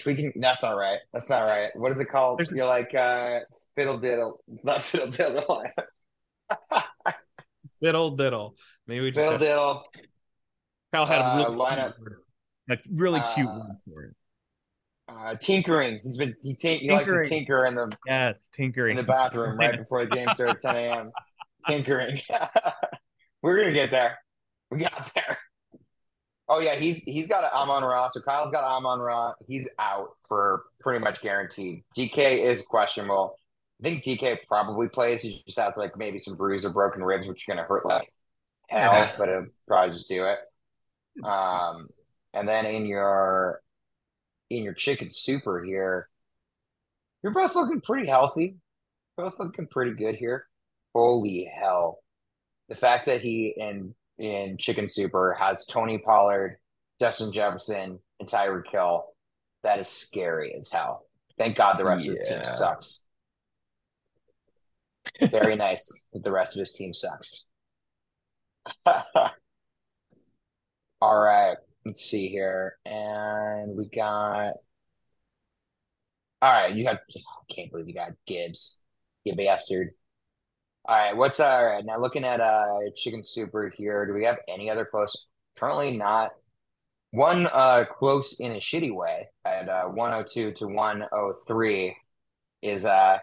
Tweaking? 0.00 0.32
That's 0.36 0.62
all 0.64 0.78
right. 0.78 0.98
That's 1.12 1.30
not 1.30 1.42
right. 1.44 1.70
What 1.74 1.92
is 1.92 2.00
it 2.00 2.06
called? 2.06 2.38
There's- 2.38 2.52
You're 2.52 2.66
like 2.66 2.94
uh, 2.94 3.40
fiddle 3.76 3.98
diddle. 3.98 4.40
It's 4.52 4.64
not 4.64 4.82
fiddle 4.84 5.08
diddle. 5.08 5.64
Fiddle 7.82 8.10
diddle. 8.12 8.54
Maybe 8.86 9.00
we 9.04 9.10
just 9.10 9.18
fiddle 9.18 9.32
have, 9.32 9.40
diddle. 9.40 9.84
Cal 10.94 11.04
had 11.06 11.20
a 11.20 11.24
uh, 11.24 11.36
really 11.50 11.56
lineup. 11.56 11.94
cute 11.94 12.00
word. 12.00 12.20
like 12.68 12.80
really 12.90 13.22
cute 13.34 13.48
Uh, 13.48 13.58
word 13.58 13.76
for 13.84 14.02
it. 14.04 14.14
Uh, 15.06 15.34
tinkering. 15.36 16.00
He's 16.02 16.16
been 16.16 16.34
he, 16.42 16.54
tink, 16.54 16.78
he 16.78 16.90
likes 16.90 17.10
to 17.10 17.24
tinker 17.24 17.66
in 17.66 17.74
the 17.74 17.94
Yes, 18.06 18.48
tinkering 18.54 18.92
in 18.92 18.96
the 18.96 19.02
bathroom 19.12 19.58
right 19.58 19.76
before 19.78 20.04
the 20.06 20.10
game 20.10 20.28
starts 20.30 20.64
at 20.64 20.74
10 20.76 20.84
a.m. 20.84 21.10
Tinkering. 21.68 22.18
We're 23.44 23.58
gonna 23.58 23.74
get 23.74 23.90
there. 23.90 24.18
We 24.70 24.78
got 24.78 25.12
there. 25.14 25.36
Oh 26.48 26.60
yeah, 26.60 26.76
he's 26.76 27.02
he's 27.02 27.28
got 27.28 27.44
a 27.44 27.54
Amon 27.54 27.84
Ra. 27.84 28.08
So 28.08 28.22
Kyle's 28.22 28.50
got 28.50 28.64
Amon 28.64 29.00
Ra. 29.00 29.34
He's 29.46 29.68
out 29.78 30.16
for 30.26 30.64
pretty 30.80 31.04
much 31.04 31.20
guaranteed. 31.20 31.84
DK 31.94 32.38
is 32.38 32.62
questionable. 32.62 33.36
I 33.82 33.86
think 33.86 34.02
DK 34.02 34.38
probably 34.48 34.88
plays. 34.88 35.20
He 35.20 35.42
just 35.46 35.58
has 35.58 35.76
like 35.76 35.94
maybe 35.94 36.16
some 36.16 36.38
bruise 36.38 36.64
or 36.64 36.72
broken 36.72 37.02
ribs, 37.04 37.28
which 37.28 37.46
are 37.46 37.54
gonna 37.54 37.66
hurt 37.68 37.84
like 37.84 38.10
hell, 38.70 39.12
but 39.18 39.28
it'll 39.28 39.46
probably 39.68 39.90
just 39.90 40.08
do 40.08 40.24
it. 40.24 40.38
Um, 41.22 41.88
and 42.32 42.48
then 42.48 42.64
in 42.64 42.86
your 42.86 43.60
in 44.48 44.62
your 44.62 44.72
chicken 44.72 45.10
super 45.10 45.62
here, 45.62 46.08
you're 47.22 47.34
both 47.34 47.54
looking 47.54 47.82
pretty 47.82 48.08
healthy. 48.08 48.56
Both 49.18 49.38
looking 49.38 49.66
pretty 49.66 49.92
good 49.92 50.14
here. 50.14 50.46
Holy 50.94 51.44
hell. 51.44 51.98
The 52.74 52.80
fact 52.80 53.06
that 53.06 53.20
he 53.20 53.54
in 53.56 53.94
in 54.18 54.56
Chicken 54.58 54.88
Super 54.88 55.36
has 55.38 55.64
Tony 55.64 55.96
Pollard, 55.98 56.58
Justin 56.98 57.30
Jefferson, 57.30 58.00
and 58.18 58.28
Tyreek 58.28 58.68
Hill, 58.68 59.04
that 59.62 59.78
is 59.78 59.86
scary 59.86 60.52
as 60.58 60.72
hell. 60.72 61.06
Thank 61.38 61.54
God 61.54 61.78
the 61.78 61.84
rest 61.84 62.04
of 62.04 62.10
his 62.10 62.28
team 62.28 62.44
sucks. 62.44 63.06
Very 65.30 65.54
nice 65.66 66.08
that 66.12 66.24
the 66.24 66.32
rest 66.32 66.56
of 66.56 66.60
his 66.60 66.72
team 66.72 66.92
sucks. 66.92 67.52
All 71.00 71.20
right, 71.20 71.56
let's 71.86 72.02
see 72.02 72.26
here. 72.26 72.76
And 72.84 73.76
we 73.76 73.88
got 73.88 74.54
all 76.42 76.52
right, 76.52 76.74
you 76.74 76.86
have 76.86 76.98
I 77.08 77.54
can't 77.54 77.70
believe 77.70 77.86
you 77.86 77.94
got 77.94 78.10
Gibbs. 78.26 78.82
You 79.22 79.36
bastard. 79.36 79.90
All 80.86 80.96
right, 80.96 81.16
what's 81.16 81.40
all 81.40 81.66
right 81.66 81.82
now 81.84 81.98
looking 81.98 82.24
at 82.24 82.42
uh 82.42 82.66
chicken 82.94 83.24
super 83.24 83.72
here. 83.74 84.04
Do 84.04 84.12
we 84.12 84.24
have 84.24 84.36
any 84.48 84.68
other 84.68 84.84
close? 84.84 85.26
Currently 85.58 85.96
not. 85.96 86.32
One 87.10 87.46
uh 87.50 87.86
close 87.90 88.38
in 88.38 88.52
a 88.52 88.56
shitty 88.56 88.94
way 88.94 89.28
at 89.46 89.68
uh 89.70 89.84
102 89.84 90.52
to 90.52 90.66
103 90.66 91.96
is 92.60 92.84
uh 92.84 93.18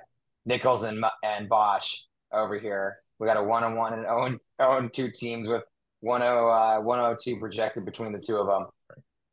Nichols 0.46 0.82
and 0.82 1.06
and 1.24 1.48
Bosch 1.50 2.06
over 2.34 2.58
here. 2.58 2.98
We 3.20 3.28
got 3.28 3.38
a 3.38 3.44
one 3.44 3.64
on 3.64 3.76
one 3.76 3.94
and 3.94 4.08
own 4.08 4.40
own 4.60 4.90
2 4.90 5.12
teams 5.12 5.48
with 5.48 5.64
10 6.04 6.22
uh 6.24 6.80
102 6.80 7.40
projected 7.40 7.86
between 7.86 8.12
the 8.12 8.20
two 8.20 8.38
of 8.38 8.48
them. 8.48 8.66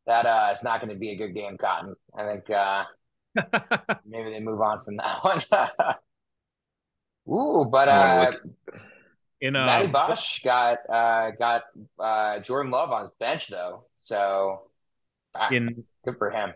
That 0.07 0.27
uh 0.27 0.51
is 0.53 0.63
not 0.63 0.83
going 0.83 0.93
to 0.93 0.99
be 0.99 1.13
a 1.13 1.17
good 1.17 1.33
game, 1.35 1.57
Cotton. 1.57 1.95
I 2.15 2.25
think 2.25 2.51
uh 2.51 2.85
maybe 4.05 4.33
they 4.33 4.41
move 4.41 4.61
on 4.61 4.81
from 4.85 4.99
that 4.99 5.25
one. 5.25 5.43
Ooh, 7.29 7.67
but 7.71 7.89
uh, 7.89 8.33
look- 8.33 8.81
In 9.41 9.55
uh, 9.55 9.67
Matty 9.67 9.89
Bosch 9.89 10.43
got 10.43 10.79
uh, 10.91 11.31
got 11.39 11.63
uh, 11.99 12.41
Jordan 12.41 12.71
Love 12.73 12.91
on 12.91 13.03
his 13.03 13.11
bench 13.21 13.49
though, 13.49 13.85
so 13.97 14.63
ah, 15.35 15.49
in 15.51 15.85
good 16.05 16.17
for 16.19 16.31
him. 16.31 16.53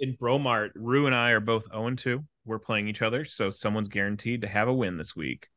in 0.00 0.16
Bromart, 0.16 0.70
Rue 0.74 1.06
and 1.06 1.14
I 1.14 1.30
are 1.30 1.40
both 1.40 1.66
0 1.70 1.94
2. 1.94 2.24
We're 2.46 2.58
playing 2.58 2.88
each 2.88 3.02
other, 3.02 3.24
so 3.24 3.50
someone's 3.50 3.88
guaranteed 3.88 4.40
to 4.42 4.48
have 4.48 4.66
a 4.68 4.72
win 4.72 4.96
this 4.96 5.14
week. 5.14 5.48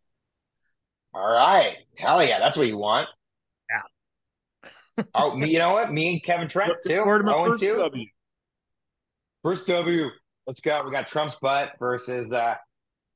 All 1.13 1.27
right, 1.33 1.77
hell 1.97 2.23
yeah, 2.23 2.39
that's 2.39 2.55
what 2.57 2.67
you 2.67 2.77
want. 2.77 3.07
Yeah. 3.71 4.69
oh, 5.15 5.35
me, 5.35 5.49
you 5.49 5.59
know 5.59 5.73
what? 5.73 5.91
Me 5.91 6.13
and 6.13 6.23
Kevin 6.23 6.47
Trent 6.47 6.73
too. 6.85 6.97
Forward 7.03 7.19
to 7.19 7.23
my 7.25 7.31
Zero 7.31 7.51
and 7.51 7.59
two. 7.59 7.77
W. 7.77 8.05
First 9.43 9.67
W. 9.67 10.09
Let's 10.45 10.61
go. 10.61 10.83
We 10.85 10.91
got 10.91 11.07
Trump's 11.07 11.35
butt 11.35 11.73
versus 11.79 12.31
uh, 12.33 12.55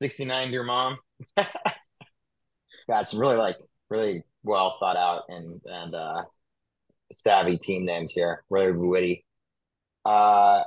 69 0.00 0.48
to 0.48 0.52
your 0.52 0.64
mom. 0.64 0.98
got 2.88 3.06
some 3.06 3.20
really 3.20 3.36
like 3.36 3.56
really 3.88 4.22
well 4.42 4.76
thought 4.80 4.96
out 4.96 5.22
and 5.28 5.60
and 5.66 5.94
uh, 5.94 6.22
savvy 7.12 7.58
team 7.58 7.84
names 7.84 8.12
here. 8.12 8.44
Really 8.50 8.72
witty. 8.72 9.24
Uh, 10.04 10.62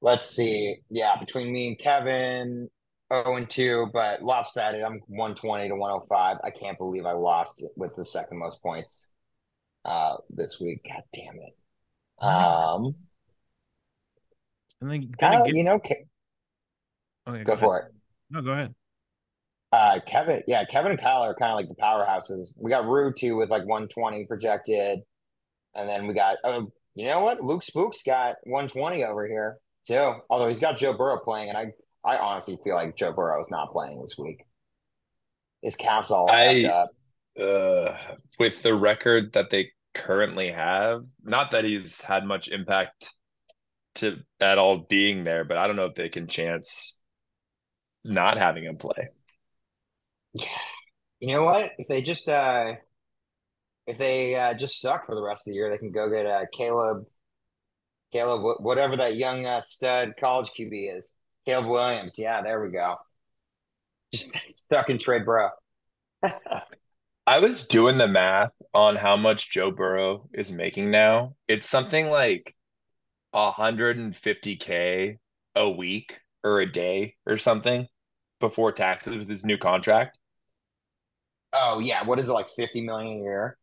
let's 0.00 0.28
see. 0.28 0.76
Yeah, 0.90 1.16
between 1.18 1.52
me 1.52 1.68
and 1.68 1.78
Kevin, 1.78 2.68
0 3.12 3.36
and 3.36 3.48
2, 3.48 3.90
but 3.92 4.22
lopsided. 4.22 4.82
I'm 4.82 5.00
120 5.06 5.68
to 5.68 5.76
105. 5.76 6.38
I 6.42 6.50
can't 6.50 6.78
believe 6.78 7.06
I 7.06 7.12
lost 7.12 7.64
with 7.76 7.94
the 7.96 8.04
second 8.04 8.38
most 8.38 8.62
points 8.62 9.12
uh, 9.84 10.16
this 10.30 10.60
week. 10.60 10.86
God 10.88 11.02
damn 11.12 11.34
it. 11.36 12.24
Um, 12.24 12.94
And 14.80 14.90
then 14.90 15.10
gonna 15.18 15.36
Kyle, 15.36 15.46
get, 15.46 15.54
you 15.54 15.64
know, 15.64 15.74
okay, 15.74 16.04
go 17.44 17.56
for 17.56 17.78
it. 17.80 17.92
No, 18.30 18.42
go 18.42 18.52
ahead. 18.52 18.74
Uh, 19.74 19.98
Kevin, 20.06 20.40
yeah, 20.46 20.64
Kevin 20.64 20.92
and 20.92 21.00
Kyle 21.00 21.22
are 21.22 21.34
kind 21.34 21.50
of 21.50 21.56
like 21.56 21.66
the 21.66 21.74
powerhouses. 21.74 22.54
We 22.60 22.70
got 22.70 22.86
Rue 22.86 23.12
too 23.12 23.34
with 23.34 23.50
like 23.50 23.62
120 23.66 24.24
projected, 24.26 25.00
and 25.74 25.88
then 25.88 26.06
we 26.06 26.14
got 26.14 26.36
oh, 26.44 26.70
you 26.94 27.06
know 27.06 27.22
what? 27.22 27.42
Luke 27.42 27.64
Spook's 27.64 28.04
got 28.04 28.36
120 28.44 29.02
over 29.02 29.26
here 29.26 29.56
too. 29.84 30.12
Although 30.30 30.46
he's 30.46 30.60
got 30.60 30.76
Joe 30.76 30.96
Burrow 30.96 31.18
playing, 31.18 31.48
and 31.48 31.58
I 31.58 31.72
I 32.04 32.18
honestly 32.18 32.56
feel 32.62 32.76
like 32.76 32.94
Joe 32.94 33.12
Burrow 33.12 33.40
is 33.40 33.50
not 33.50 33.72
playing 33.72 34.00
this 34.00 34.16
week. 34.16 34.44
His 35.60 35.74
calf's 35.74 36.12
all 36.12 36.30
I- 36.30 36.66
up. 36.66 36.90
uh, 37.40 37.96
with 38.38 38.62
the 38.62 38.74
record 38.74 39.32
that 39.32 39.50
they 39.50 39.72
currently 39.92 40.52
have, 40.52 41.02
not 41.24 41.50
that 41.50 41.64
he's 41.64 42.00
had 42.00 42.24
much 42.24 42.46
impact 42.46 43.10
to 43.96 44.18
at 44.38 44.58
all 44.58 44.86
being 44.88 45.24
there, 45.24 45.42
but 45.42 45.56
I 45.56 45.66
don't 45.66 45.74
know 45.74 45.86
if 45.86 45.96
they 45.96 46.10
can 46.10 46.28
chance 46.28 46.96
not 48.04 48.38
having 48.38 48.62
him 48.62 48.76
play. 48.76 49.08
You 50.34 51.28
know 51.28 51.44
what? 51.44 51.72
If 51.78 51.88
they 51.88 52.02
just 52.02 52.28
uh, 52.28 52.74
if 53.86 53.98
they 53.98 54.34
uh, 54.34 54.54
just 54.54 54.80
suck 54.80 55.06
for 55.06 55.14
the 55.14 55.22
rest 55.22 55.46
of 55.46 55.52
the 55.52 55.56
year, 55.56 55.70
they 55.70 55.78
can 55.78 55.92
go 55.92 56.08
get 56.08 56.26
uh, 56.26 56.44
Caleb, 56.52 57.06
Caleb, 58.12 58.60
whatever 58.60 58.96
that 58.96 59.16
young 59.16 59.46
uh, 59.46 59.60
stud 59.60 60.14
college 60.18 60.50
QB 60.58 60.96
is, 60.96 61.14
Caleb 61.44 61.66
Williams. 61.66 62.18
Yeah, 62.18 62.42
there 62.42 62.62
we 62.62 62.70
go. 62.70 62.96
Just 64.12 64.28
Stuck 64.52 64.90
in 64.90 64.98
trade, 64.98 65.24
bro. 65.24 65.48
I 67.26 67.38
was 67.38 67.66
doing 67.66 67.96
the 67.96 68.08
math 68.08 68.52
on 68.74 68.96
how 68.96 69.16
much 69.16 69.50
Joe 69.50 69.70
Burrow 69.70 70.28
is 70.34 70.52
making 70.52 70.90
now. 70.90 71.36
It's 71.48 71.68
something 71.68 72.10
like 72.10 72.54
150k 73.34 75.18
a 75.56 75.70
week 75.70 76.18
or 76.42 76.60
a 76.60 76.70
day 76.70 77.14
or 77.26 77.38
something 77.38 77.88
before 78.40 78.72
taxes 78.72 79.16
with 79.16 79.28
his 79.28 79.44
new 79.44 79.56
contract. 79.56 80.18
Oh 81.54 81.78
yeah, 81.78 82.02
what 82.04 82.18
is 82.18 82.28
it 82.28 82.32
like? 82.32 82.48
Fifty 82.50 82.82
million 82.82 83.18
a 83.18 83.22
year? 83.22 83.58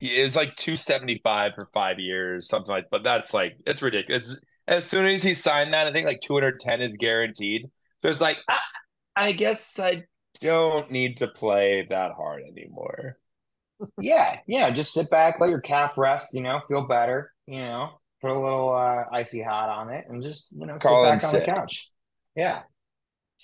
It 0.00 0.22
was 0.22 0.36
like 0.36 0.54
275 0.56 1.54
for 1.54 1.68
five 1.74 1.98
years, 1.98 2.48
something 2.48 2.70
like 2.72 2.86
but 2.90 3.02
that's 3.02 3.34
like 3.34 3.56
it's 3.66 3.82
ridiculous. 3.82 4.40
As 4.68 4.84
soon 4.86 5.06
as 5.06 5.22
he 5.24 5.34
signed 5.34 5.74
that, 5.74 5.88
I 5.88 5.92
think 5.92 6.06
like 6.06 6.20
210 6.20 6.80
is 6.82 6.96
guaranteed. 6.96 7.68
So 8.02 8.08
it's 8.08 8.20
like, 8.20 8.38
ah, 8.48 8.62
I 9.16 9.32
guess 9.32 9.78
I 9.80 10.04
don't 10.40 10.90
need 10.90 11.16
to 11.18 11.26
play 11.28 11.86
that 11.90 12.12
hard 12.12 12.42
anymore. 12.44 13.18
Yeah, 14.00 14.38
yeah. 14.46 14.70
Just 14.70 14.92
sit 14.92 15.10
back, 15.10 15.40
let 15.40 15.50
your 15.50 15.60
calf 15.60 15.98
rest. 15.98 16.34
You 16.34 16.42
know, 16.42 16.60
feel 16.68 16.86
better. 16.86 17.32
You 17.46 17.60
know, 17.60 18.00
put 18.20 18.30
a 18.30 18.38
little 18.38 18.70
uh, 18.70 19.04
icy 19.12 19.42
hot 19.42 19.68
on 19.68 19.90
it, 19.92 20.04
and 20.08 20.22
just 20.22 20.48
you 20.52 20.66
know, 20.66 20.76
Call 20.76 21.04
sit 21.04 21.20
back 21.20 21.24
on 21.24 21.34
the 21.34 21.44
couch. 21.44 21.90
Yeah, 22.36 22.62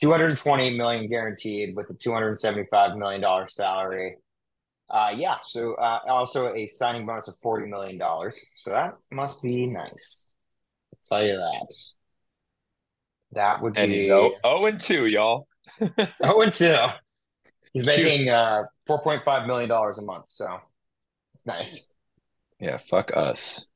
two 0.01 0.11
hundred 0.11 0.37
twenty 0.39 0.77
million 0.77 1.09
guaranteed 1.09 1.77
with 1.77 1.91
a 1.91 1.95
two 1.95 2.13
hundred 2.13 2.39
seventy-five 2.39 2.97
million 2.97 3.21
dollar 3.21 3.49
salary. 3.49 4.17
Uh, 4.91 5.13
yeah. 5.17 5.37
So 5.43 5.75
uh, 5.75 6.01
also 6.09 6.55
a 6.55 6.67
signing 6.67 7.07
bonus 7.07 7.29
of 7.29 7.37
forty 7.43 7.67
million 7.69 7.99
dollars. 7.99 8.51
So 8.57 8.71
that 8.71 8.95
must 9.11 9.43
be 9.43 9.67
nice. 9.67 10.33
I'll 11.13 11.19
tell 11.21 11.27
you 11.27 11.37
that. 11.37 11.75
That 13.33 13.61
would 13.63 13.77
And 13.77 13.91
be 13.91 13.97
he's 13.97 14.07
0, 14.07 14.33
0 14.43 14.67
and 14.67 14.81
2, 14.81 15.07
y'all. 15.07 15.47
Oh, 16.23 16.43
and 16.43 16.53
two. 16.53 16.77
He's 17.73 17.85
making 17.85 18.29
uh 18.29 18.65
four 18.87 19.03
point 19.03 19.25
five 19.25 19.47
million 19.47 19.69
dollars 19.69 19.99
a 19.99 20.03
month, 20.03 20.29
so 20.29 20.61
it's 21.35 21.47
nice. 21.47 21.95
Yeah, 22.59 22.79
fuck 22.79 23.11
us. 23.17 23.69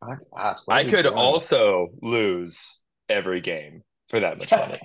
Fuck 0.00 0.20
us. 0.36 0.64
I 0.68 0.84
could 0.84 1.02
doing? 1.04 1.14
also 1.14 1.88
lose 2.02 2.82
every 3.08 3.40
game 3.40 3.82
for 4.08 4.20
that 4.20 4.38
much 4.38 4.56
money. 4.58 4.80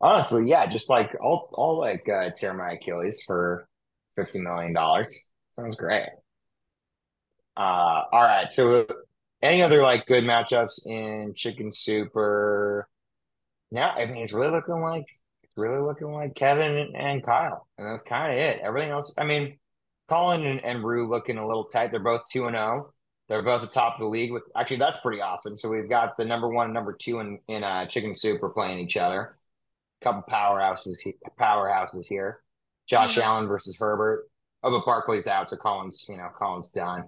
Honestly, 0.00 0.48
yeah, 0.48 0.66
just 0.66 0.88
like 0.88 1.14
I'll 1.22 1.50
I'll 1.56 1.78
like 1.78 2.08
uh, 2.08 2.30
tear 2.30 2.54
my 2.54 2.72
Achilles 2.72 3.22
for 3.26 3.68
fifty 4.16 4.40
million 4.40 4.72
dollars. 4.72 5.32
Sounds 5.50 5.76
great. 5.76 6.08
Uh, 7.56 8.04
all 8.12 8.22
right. 8.22 8.50
So, 8.50 8.86
any 9.42 9.62
other 9.62 9.82
like 9.82 10.06
good 10.06 10.24
matchups 10.24 10.86
in 10.86 11.34
Chicken 11.34 11.70
Super? 11.72 12.88
Yeah, 13.70 13.92
I 13.96 14.06
mean, 14.06 14.22
it's 14.22 14.32
really 14.32 14.50
looking 14.52 14.80
like 14.80 15.06
really 15.56 15.80
looking 15.80 16.12
like 16.12 16.34
Kevin 16.34 16.94
and 16.96 17.22
Kyle, 17.24 17.66
and 17.78 17.86
that's 17.86 18.02
kind 18.02 18.32
of 18.32 18.38
it. 18.40 18.60
Everything 18.60 18.90
else, 18.90 19.14
I 19.18 19.24
mean, 19.24 19.58
Colin 20.08 20.44
and, 20.46 20.64
and 20.64 20.82
Rue 20.84 21.08
looking 21.08 21.38
a 21.38 21.46
little 21.46 21.64
tight. 21.64 21.90
They're 21.90 22.00
both 22.00 22.22
two 22.32 22.46
and 22.46 22.54
zero. 22.56 22.86
Oh. 22.88 22.94
They're 23.28 23.42
both 23.42 23.60
the 23.60 23.68
top 23.68 23.94
of 23.94 24.00
the 24.00 24.06
league. 24.08 24.32
With 24.32 24.42
actually, 24.56 24.78
that's 24.78 24.98
pretty 24.98 25.20
awesome. 25.22 25.56
So 25.56 25.68
we've 25.68 25.88
got 25.88 26.16
the 26.16 26.24
number 26.24 26.48
one 26.48 26.66
and 26.66 26.74
number 26.74 26.94
two 26.94 27.20
in 27.20 27.38
in 27.48 27.62
uh, 27.64 27.86
Chicken 27.86 28.14
Soup 28.14 28.42
are 28.42 28.48
playing 28.50 28.80
each 28.80 28.96
other. 28.96 29.36
Couple 30.00 30.22
powerhouses, 30.30 30.98
powerhouses 31.38 32.06
here. 32.08 32.40
Josh 32.86 33.16
mm-hmm. 33.16 33.22
Allen 33.22 33.46
versus 33.46 33.76
Herbert. 33.78 34.28
Oh, 34.62 34.70
but 34.70 34.84
Barkley's 34.84 35.26
out, 35.26 35.48
so 35.48 35.56
Collins, 35.56 36.06
you 36.08 36.16
know, 36.16 36.28
Collins 36.34 36.70
done. 36.70 37.04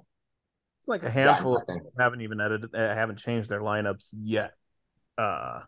It's 0.80 0.88
like 0.88 1.02
a 1.02 1.10
handful 1.10 1.56
of 1.56 1.62
haven't 1.98 2.22
even 2.22 2.40
edited, 2.40 2.74
uh, 2.74 2.94
haven't 2.94 3.18
changed 3.18 3.48
their 3.48 3.60
lineups 3.60 4.08
yet. 4.12 4.52
Uh, 5.16 5.60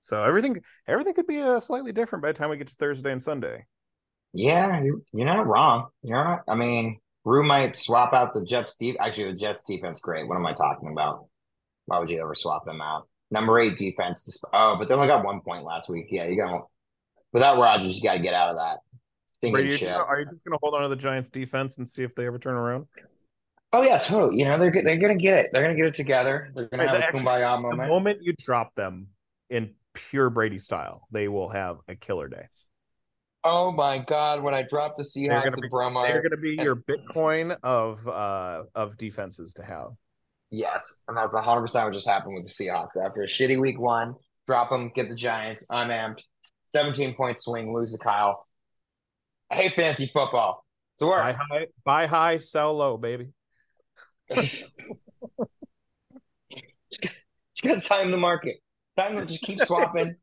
so 0.00 0.24
everything, 0.24 0.60
everything 0.88 1.14
could 1.14 1.26
be 1.26 1.40
uh, 1.40 1.60
slightly 1.60 1.92
different 1.92 2.22
by 2.22 2.32
the 2.32 2.38
time 2.38 2.50
we 2.50 2.56
get 2.56 2.68
to 2.68 2.74
Thursday 2.74 3.12
and 3.12 3.22
Sunday. 3.22 3.66
Yeah, 4.32 4.82
you're, 4.82 5.00
you're 5.12 5.26
not 5.26 5.46
wrong. 5.46 5.88
You're 6.02 6.22
not. 6.22 6.40
I 6.48 6.54
mean, 6.54 6.98
Rue 7.24 7.42
might 7.42 7.76
swap 7.76 8.12
out 8.12 8.34
the 8.34 8.44
Jets. 8.44 8.74
Steve. 8.74 8.96
Actually, 9.00 9.32
the 9.32 9.38
Jets 9.38 9.64
defense 9.66 10.00
great. 10.00 10.26
What 10.26 10.36
am 10.36 10.46
I 10.46 10.52
talking 10.52 10.90
about? 10.90 11.26
Why 11.86 11.98
would 11.98 12.10
you 12.10 12.20
ever 12.20 12.34
swap 12.34 12.64
them 12.64 12.80
out? 12.80 13.08
Number 13.30 13.58
eight 13.60 13.76
defense. 13.76 14.42
Oh, 14.52 14.76
but 14.76 14.88
they 14.88 14.94
only 14.94 15.06
got 15.06 15.24
one 15.24 15.40
point 15.40 15.64
last 15.64 15.88
week. 15.88 16.06
Yeah, 16.10 16.26
you 16.26 16.36
got 16.36 16.66
without 17.32 17.58
Rodgers, 17.58 17.96
you 17.96 18.02
got 18.02 18.14
to 18.14 18.20
get 18.20 18.34
out 18.34 18.50
of 18.50 18.56
that. 18.56 18.78
Brady, 19.50 19.76
shit. 19.76 19.88
are 19.88 20.20
you 20.20 20.26
just 20.26 20.44
going 20.44 20.52
to 20.52 20.58
hold 20.62 20.74
on 20.74 20.82
to 20.82 20.88
the 20.88 20.96
Giants 20.96 21.30
defense 21.30 21.78
and 21.78 21.88
see 21.88 22.02
if 22.02 22.14
they 22.14 22.26
ever 22.26 22.38
turn 22.38 22.54
around? 22.54 22.86
Oh 23.72 23.82
yeah, 23.82 23.98
totally. 23.98 24.36
You 24.36 24.44
know 24.44 24.58
they're 24.58 24.70
they're 24.70 24.98
going 24.98 25.16
to 25.16 25.22
get 25.22 25.38
it. 25.38 25.50
They're 25.52 25.62
going 25.62 25.74
to 25.74 25.80
get 25.80 25.86
it 25.86 25.94
together. 25.94 26.50
They're 26.54 26.66
going 26.66 26.80
to 26.80 26.88
have 26.88 27.14
a 27.14 27.18
kumbaya 27.18 27.60
moment. 27.60 27.82
The 27.82 27.88
moment 27.88 28.18
you 28.22 28.34
drop 28.38 28.74
them 28.74 29.08
in 29.48 29.74
pure 29.94 30.28
Brady 30.28 30.58
style, 30.58 31.06
they 31.10 31.28
will 31.28 31.48
have 31.48 31.78
a 31.88 31.94
killer 31.94 32.28
day. 32.28 32.48
Oh 33.44 33.70
my 33.70 33.98
God! 33.98 34.42
When 34.42 34.54
I 34.54 34.62
drop 34.62 34.96
the 34.96 35.04
Seahawks 35.04 35.56
and 35.56 35.70
Bromar, 35.70 36.08
they're 36.08 36.20
going 36.20 36.32
to 36.32 36.36
be 36.36 36.56
your 36.62 36.76
Bitcoin 36.76 37.56
of 37.62 38.06
uh 38.06 38.64
of 38.74 38.98
defenses 38.98 39.54
to 39.54 39.62
have. 39.62 39.92
Yes, 40.50 41.02
and 41.06 41.16
that's 41.16 41.34
hundred 41.34 41.62
percent 41.62 41.86
what 41.86 41.94
just 41.94 42.08
happened 42.08 42.34
with 42.34 42.44
the 42.44 42.50
Seahawks 42.50 42.96
after 42.96 43.22
a 43.22 43.26
shitty 43.26 43.60
week 43.60 43.78
one. 43.78 44.14
Drop 44.46 44.70
them, 44.70 44.90
get 44.94 45.08
the 45.08 45.14
Giants 45.14 45.64
unamped, 45.70 46.24
seventeen 46.64 47.14
point 47.14 47.38
swing, 47.38 47.72
lose 47.72 47.92
to 47.92 47.98
Kyle. 47.98 48.46
I 49.50 49.56
hate 49.56 49.74
fancy 49.74 50.06
football. 50.06 50.64
It's 50.94 51.04
worse. 51.04 51.36
Buy 51.36 51.58
high, 51.58 51.66
buy 51.84 52.06
high, 52.06 52.36
sell 52.38 52.76
low, 52.76 52.96
baby. 52.96 53.28
it's 54.28 54.76
got 57.62 57.80
to 57.80 57.80
time 57.80 58.10
the 58.10 58.16
market. 58.16 58.56
Time 58.96 59.16
to 59.16 59.26
just 59.26 59.42
keep 59.42 59.60
swapping 59.60 60.16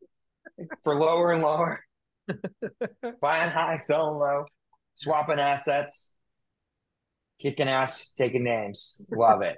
for 0.84 0.96
lower 0.96 1.32
and 1.32 1.42
lower. 1.42 1.82
Buying 3.22 3.50
high, 3.50 3.78
selling 3.78 4.20
low, 4.20 4.46
swapping 4.94 5.40
assets, 5.40 6.18
kicking 7.40 7.68
ass, 7.68 8.14
taking 8.14 8.44
names. 8.44 9.06
Love 9.10 9.42
it. 9.42 9.58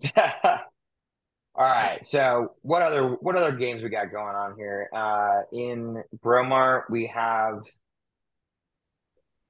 All 0.16 0.60
right. 1.70 2.04
So 2.04 2.54
what 2.62 2.82
other 2.82 3.10
what 3.20 3.36
other 3.36 3.52
games 3.56 3.82
we 3.82 3.88
got 3.88 4.10
going 4.10 4.34
on 4.34 4.56
here? 4.56 4.88
Uh 4.92 5.42
in 5.52 6.02
Bromar, 6.22 6.84
we 6.90 7.06
have 7.08 7.62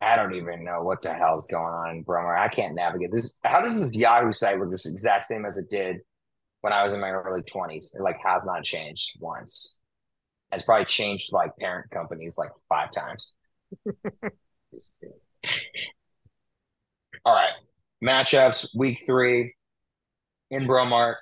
I 0.01 0.17
don't 0.17 0.35
even 0.35 0.65
know 0.65 0.83
what 0.83 1.03
the 1.03 1.13
hell 1.15 1.39
is 1.39 1.47
going 1.47 1.73
on 1.73 1.91
in 1.91 2.03
Bromar. 2.05 2.37
I 2.37 2.49
can't 2.49 2.75
navigate 2.75 3.11
this. 3.13 3.39
How 3.45 3.61
does 3.63 3.81
this 3.81 3.97
Yahoo 3.97 4.33
site 4.33 4.59
look 4.59 4.71
this 4.71 4.87
exact 4.87 5.25
same 5.25 5.47
as 5.47 5.57
it 5.57 5.71
did 5.71 5.99
when 6.63 6.73
I 6.73 6.85
was 6.85 6.93
in 6.95 7.01
my 7.01 7.11
early 7.11 7.43
20s? 7.43 7.95
It 7.97 8.03
like 8.03 8.19
has 8.25 8.47
not 8.47 8.65
changed 8.65 9.19
once. 9.21 9.81
It's 10.53 10.65
probably 10.65 10.87
changed 10.87 11.33
like 11.33 11.57
parent 11.59 11.91
companies 11.91 12.39
like 12.39 12.51
five 12.69 12.93
times. 12.93 13.35
All 17.25 17.35
right. 17.35 17.53
Matchups 18.05 18.75
week 18.77 19.01
three 19.07 19.55
in 20.55 20.65
Bromart. 20.65 21.17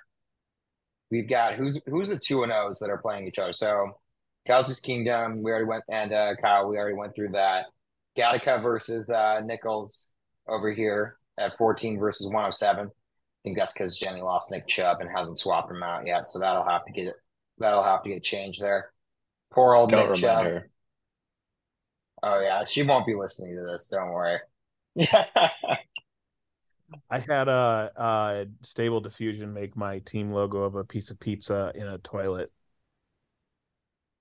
We've 1.10 1.28
got 1.28 1.54
who's 1.54 1.82
who's 1.86 2.08
the 2.08 2.18
two 2.18 2.42
and 2.42 2.52
O's 2.52 2.78
that 2.78 2.90
are 2.90 2.98
playing 2.98 3.26
each 3.26 3.38
other. 3.38 3.52
So 3.52 3.98
Kelce's 4.48 4.80
Kingdom, 4.80 5.42
we 5.42 5.50
already 5.50 5.66
went 5.66 5.84
and 5.88 6.12
uh 6.12 6.34
Kyle, 6.40 6.68
we 6.68 6.78
already 6.78 6.96
went 6.96 7.14
through 7.14 7.30
that. 7.30 7.66
Gattaca 8.16 8.62
versus 8.62 9.10
uh 9.10 9.40
Nichols 9.44 10.12
over 10.48 10.70
here 10.70 11.16
at 11.38 11.56
14 11.56 11.98
versus 11.98 12.26
107. 12.26 12.86
I 12.86 12.90
think 13.42 13.56
that's 13.56 13.72
because 13.72 13.98
Jenny 13.98 14.22
lost 14.22 14.50
Nick 14.50 14.66
Chubb 14.68 15.00
and 15.00 15.10
hasn't 15.14 15.38
swapped 15.38 15.70
him 15.70 15.82
out 15.82 16.06
yet. 16.06 16.26
So 16.26 16.38
that'll 16.38 16.68
have 16.68 16.84
to 16.84 16.92
get 16.92 17.14
that'll 17.58 17.82
have 17.82 18.02
to 18.04 18.08
get 18.08 18.22
changed 18.22 18.60
there. 18.60 18.92
Poor 19.52 19.74
old 19.74 19.90
Don't 19.90 20.08
Nick 20.08 20.14
Chubb. 20.18 20.46
Her. 20.46 20.70
Oh 22.22 22.40
yeah, 22.40 22.64
she 22.64 22.82
won't 22.82 23.06
be 23.06 23.14
listening 23.14 23.56
to 23.56 23.62
this. 23.70 23.88
Don't 23.88 24.10
worry. 24.10 24.38
I 27.10 27.18
had 27.18 27.48
a, 27.48 27.90
a, 27.96 28.46
stable 28.62 29.00
diffusion 29.00 29.52
make 29.52 29.76
my 29.76 30.00
team 30.00 30.32
logo 30.32 30.62
of 30.62 30.74
a 30.74 30.84
piece 30.84 31.10
of 31.10 31.20
pizza 31.20 31.72
in 31.74 31.86
a 31.86 31.98
toilet. 31.98 32.50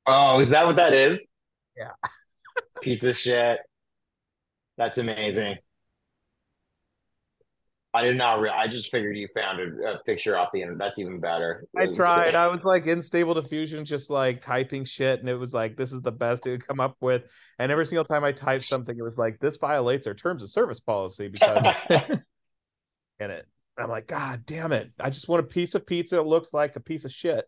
Oh, 0.05 0.39
is 0.39 0.49
that 0.49 0.65
what 0.65 0.76
that 0.78 0.93
is? 0.93 1.32
Yeah. 1.78 1.91
pizza 2.82 3.13
shit. 3.13 3.59
That's 4.78 4.97
amazing. 4.97 5.57
I 7.93 8.03
did 8.03 8.15
not. 8.15 8.39
Re- 8.39 8.49
I 8.49 8.67
just 8.67 8.89
figured 8.89 9.17
you 9.17 9.28
found 9.36 9.59
a, 9.59 9.95
a, 9.95 10.03
picture 10.03 10.38
off 10.38 10.49
the 10.53 10.61
internet. 10.61 10.80
That's 10.80 10.99
even 10.99 11.19
better. 11.19 11.65
I 11.76 11.88
tried. 11.88 12.36
I 12.36 12.47
was 12.47 12.63
like 12.63 12.88
in 12.88 13.01
stable 13.01 13.34
diffusion, 13.34 13.84
just 13.84 14.09
like 14.09 14.41
typing 14.41 14.86
shit, 14.86 15.19
and 15.19 15.28
it 15.28 15.36
was 15.36 15.53
like, 15.53 15.76
"This 15.76 15.91
is 15.91 16.01
the 16.01 16.11
best 16.11 16.47
it 16.47 16.51
could 16.51 16.67
come 16.67 16.80
up 16.80 16.95
with." 17.01 17.24
And 17.59 17.69
every 17.69 17.86
single 17.86 18.05
time 18.05 18.24
I 18.24 18.32
typed 18.32 18.63
something, 18.69 18.97
it 18.97 19.03
was 19.03 19.17
like, 19.17 19.39
"This 19.39 19.57
violates 19.57 20.07
our 20.07 20.13
terms 20.13 20.41
of 20.41 20.49
service 20.49 20.80
policy," 20.80 21.28
because 21.28 21.78
in 23.22 23.32
it. 23.32 23.45
I'm 23.78 23.89
like, 23.89 24.07
God 24.07 24.43
damn 24.45 24.74
it! 24.74 24.91
I 24.99 25.09
just 25.09 25.30
want 25.30 25.43
a 25.43 25.47
piece 25.47 25.76
of 25.76 25.86
pizza 25.86 26.15
that 26.15 26.24
looks 26.24 26.53
like 26.53 26.76
a 26.76 26.80
piece 26.82 27.05
of 27.05 27.11
shit. 27.11 27.45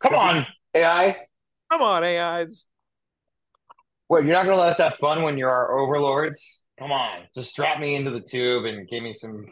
Come 0.00 0.14
on, 0.14 0.46
AI. 0.74 1.16
Come 1.70 1.82
on, 1.82 2.04
AIs. 2.04 2.66
Wait, 4.08 4.24
you're 4.24 4.34
not 4.34 4.44
gonna 4.46 4.60
let 4.60 4.70
us 4.70 4.78
have 4.78 4.94
fun 4.96 5.22
when 5.22 5.36
you're 5.36 5.50
our 5.50 5.78
overlords? 5.78 6.68
Come 6.78 6.92
on, 6.92 7.24
just 7.34 7.50
strap 7.50 7.80
me 7.80 7.94
into 7.94 8.10
the 8.10 8.20
tube 8.20 8.64
and 8.64 8.88
give 8.88 9.02
me 9.02 9.12
some, 9.12 9.46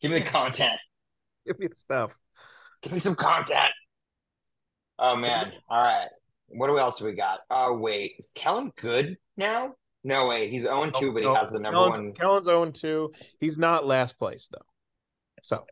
give 0.00 0.10
me 0.10 0.18
the 0.18 0.24
content. 0.24 0.78
give 1.46 1.58
me 1.58 1.66
the 1.66 1.74
stuff. 1.74 2.16
Give 2.82 2.92
me 2.92 3.00
some 3.00 3.14
content. 3.14 3.72
Oh 4.98 5.16
man! 5.16 5.52
All 5.68 5.82
right, 5.82 6.08
what 6.48 6.68
else 6.68 6.98
do 6.98 7.06
we 7.06 7.12
got? 7.12 7.40
Oh 7.50 7.76
wait, 7.76 8.12
is 8.18 8.30
Kellen 8.34 8.72
good 8.76 9.16
now? 9.36 9.74
No 10.04 10.26
way, 10.26 10.48
he's 10.48 10.66
own 10.66 10.90
oh, 10.94 11.00
two, 11.00 11.12
but 11.12 11.22
he 11.22 11.28
has 11.28 11.50
the 11.50 11.60
number 11.60 11.78
Kellen's, 11.78 11.92
one. 11.92 12.12
Kellen's 12.14 12.48
own 12.48 12.72
two. 12.72 13.12
He's 13.38 13.56
not 13.56 13.86
last 13.86 14.18
place 14.18 14.48
though. 14.50 14.64
So. 15.42 15.64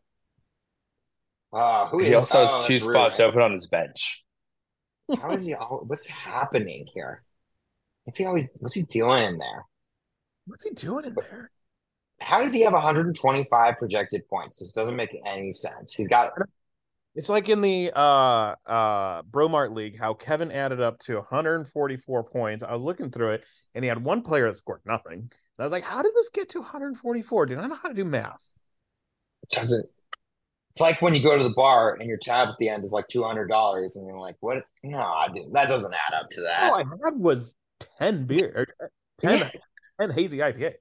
Uh, 1.53 1.87
who 1.87 1.99
he 1.99 2.07
is? 2.07 2.15
also 2.15 2.45
has 2.45 2.49
oh, 2.51 2.61
two 2.65 2.79
spots 2.79 3.19
rude. 3.19 3.25
open 3.25 3.41
on 3.41 3.51
his 3.51 3.67
bench. 3.67 4.23
How 5.21 5.31
is 5.31 5.45
he? 5.45 5.53
all 5.53 5.83
What's 5.85 6.07
happening 6.07 6.87
here? 6.93 7.23
What's 8.05 8.17
he 8.17 8.25
always? 8.25 8.49
What's 8.59 8.75
he 8.75 8.83
doing 8.83 9.23
in 9.23 9.37
there? 9.37 9.65
What's 10.45 10.63
he 10.63 10.71
doing 10.71 11.05
in 11.05 11.15
there? 11.15 11.51
How 12.21 12.41
does 12.41 12.53
he 12.53 12.61
have 12.61 12.73
125 12.73 13.77
projected 13.77 14.21
points? 14.27 14.59
This 14.59 14.71
doesn't 14.71 14.95
make 14.95 15.15
any 15.25 15.53
sense. 15.53 15.93
He's 15.93 16.07
got. 16.07 16.31
It's 17.13 17.29
like 17.29 17.49
in 17.49 17.61
the 17.61 17.91
uh 17.93 18.55
uh 18.65 19.23
Bromart 19.23 19.75
League, 19.75 19.97
how 19.99 20.13
Kevin 20.13 20.51
added 20.51 20.79
up 20.79 20.99
to 20.99 21.15
144 21.15 22.23
points. 22.23 22.63
I 22.63 22.71
was 22.73 22.81
looking 22.81 23.11
through 23.11 23.31
it, 23.31 23.45
and 23.75 23.83
he 23.83 23.89
had 23.89 24.03
one 24.03 24.21
player 24.21 24.47
that 24.47 24.55
scored 24.55 24.81
nothing. 24.85 25.19
And 25.19 25.31
I 25.59 25.63
was 25.63 25.71
like, 25.71 25.83
"How 25.83 26.01
did 26.01 26.13
this 26.15 26.29
get 26.29 26.49
to 26.49 26.59
144? 26.59 27.45
Did 27.47 27.57
I 27.57 27.67
know 27.67 27.75
how 27.75 27.89
to 27.89 27.95
do 27.95 28.05
math?" 28.05 28.41
It 29.43 29.49
doesn't. 29.55 29.87
It's 30.71 30.79
like 30.79 31.01
when 31.01 31.13
you 31.13 31.21
go 31.21 31.37
to 31.37 31.43
the 31.43 31.53
bar 31.53 31.97
and 31.99 32.07
your 32.07 32.17
tab 32.17 32.47
at 32.47 32.55
the 32.57 32.69
end 32.69 32.85
is 32.85 32.93
like 32.93 33.07
two 33.09 33.23
hundred 33.23 33.47
dollars, 33.47 33.97
and 33.97 34.07
you're 34.07 34.19
like, 34.19 34.37
"What? 34.39 34.63
No, 34.83 35.25
that 35.53 35.67
doesn't 35.67 35.93
add 35.93 36.13
up 36.17 36.29
to 36.31 36.41
that." 36.41 36.71
All 36.71 36.75
I 36.75 36.85
had 37.03 37.19
was 37.19 37.55
ten 37.99 38.25
beer, 38.25 38.67
10, 39.19 39.39
yeah. 39.39 39.49
10 39.99 40.11
hazy 40.11 40.37
IPAs. 40.37 40.75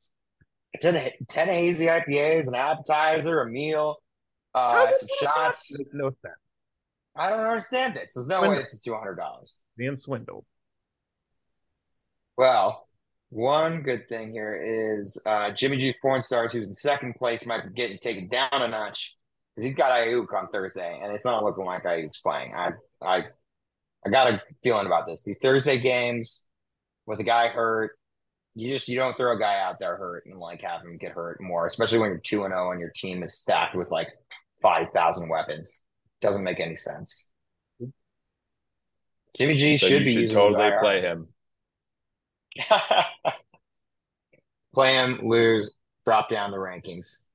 10, 0.80 1.10
10 1.28 1.48
hazy 1.48 1.86
IPAs, 1.86 2.46
an 2.46 2.54
appetizer, 2.54 3.40
a 3.40 3.50
meal, 3.50 3.96
uh, 4.54 4.86
some 4.94 5.08
shots. 5.20 5.84
No 5.92 6.10
sense. 6.10 6.34
I 7.16 7.30
don't 7.30 7.40
understand 7.40 7.94
this. 7.94 8.12
There's 8.14 8.28
no 8.28 8.38
Swindle. 8.38 8.50
way 8.50 8.58
this 8.62 8.74
is 8.74 8.82
two 8.82 8.94
hundred 8.94 9.16
dollars. 9.16 9.56
Being 9.76 9.96
swindled. 9.96 10.44
Well, 12.36 12.86
one 13.30 13.82
good 13.82 14.08
thing 14.08 14.32
here 14.32 14.60
is 14.62 15.22
uh, 15.26 15.50
Jimmy 15.52 15.76
G's 15.76 15.94
Porn 16.00 16.20
Stars, 16.20 16.52
who's 16.52 16.66
in 16.66 16.74
second 16.74 17.14
place, 17.14 17.46
might 17.46 17.64
be 17.64 17.72
getting 17.74 17.98
taken 17.98 18.28
down 18.28 18.48
a 18.52 18.68
notch 18.68 19.16
because 19.54 19.68
he's 19.68 19.76
got 19.76 19.92
Aiyuk 19.92 20.32
on 20.34 20.48
Thursday, 20.48 21.00
and 21.02 21.12
it's 21.12 21.24
not 21.24 21.44
looking 21.44 21.64
like 21.64 21.84
Aiyuk's 21.84 22.20
playing. 22.20 22.54
I 22.54 22.72
I 23.02 23.24
I 24.06 24.10
got 24.10 24.32
a 24.32 24.42
feeling 24.62 24.86
about 24.86 25.06
this. 25.06 25.22
These 25.22 25.38
Thursday 25.38 25.78
games 25.78 26.48
with 27.06 27.20
a 27.20 27.24
guy 27.24 27.48
hurt, 27.48 27.92
you 28.54 28.72
just 28.72 28.88
you 28.88 28.98
don't 28.98 29.16
throw 29.16 29.34
a 29.34 29.38
guy 29.38 29.60
out 29.60 29.78
there 29.78 29.96
hurt 29.96 30.24
and 30.26 30.38
like 30.38 30.62
have 30.62 30.82
him 30.82 30.96
get 30.98 31.12
hurt 31.12 31.40
more, 31.40 31.66
especially 31.66 31.98
when 31.98 32.10
you're 32.10 32.18
two 32.18 32.44
and 32.44 32.52
zero 32.52 32.72
and 32.72 32.80
your 32.80 32.90
team 32.94 33.22
is 33.22 33.34
stacked 33.34 33.76
with 33.76 33.90
like 33.90 34.08
five 34.60 34.88
thousand 34.92 35.28
weapons. 35.28 35.84
Doesn't 36.20 36.44
make 36.44 36.60
any 36.60 36.76
sense. 36.76 37.32
Jimmy 39.36 39.54
G 39.54 39.76
So 39.76 39.86
should 39.86 40.04
be 40.04 40.26
should 40.26 40.34
totally 40.34 40.70
play 40.80 41.00
him. 41.00 41.28
play 44.74 44.94
him, 44.94 45.20
lose, 45.22 45.76
drop 46.04 46.28
down 46.28 46.50
the 46.50 46.56
rankings. 46.56 47.26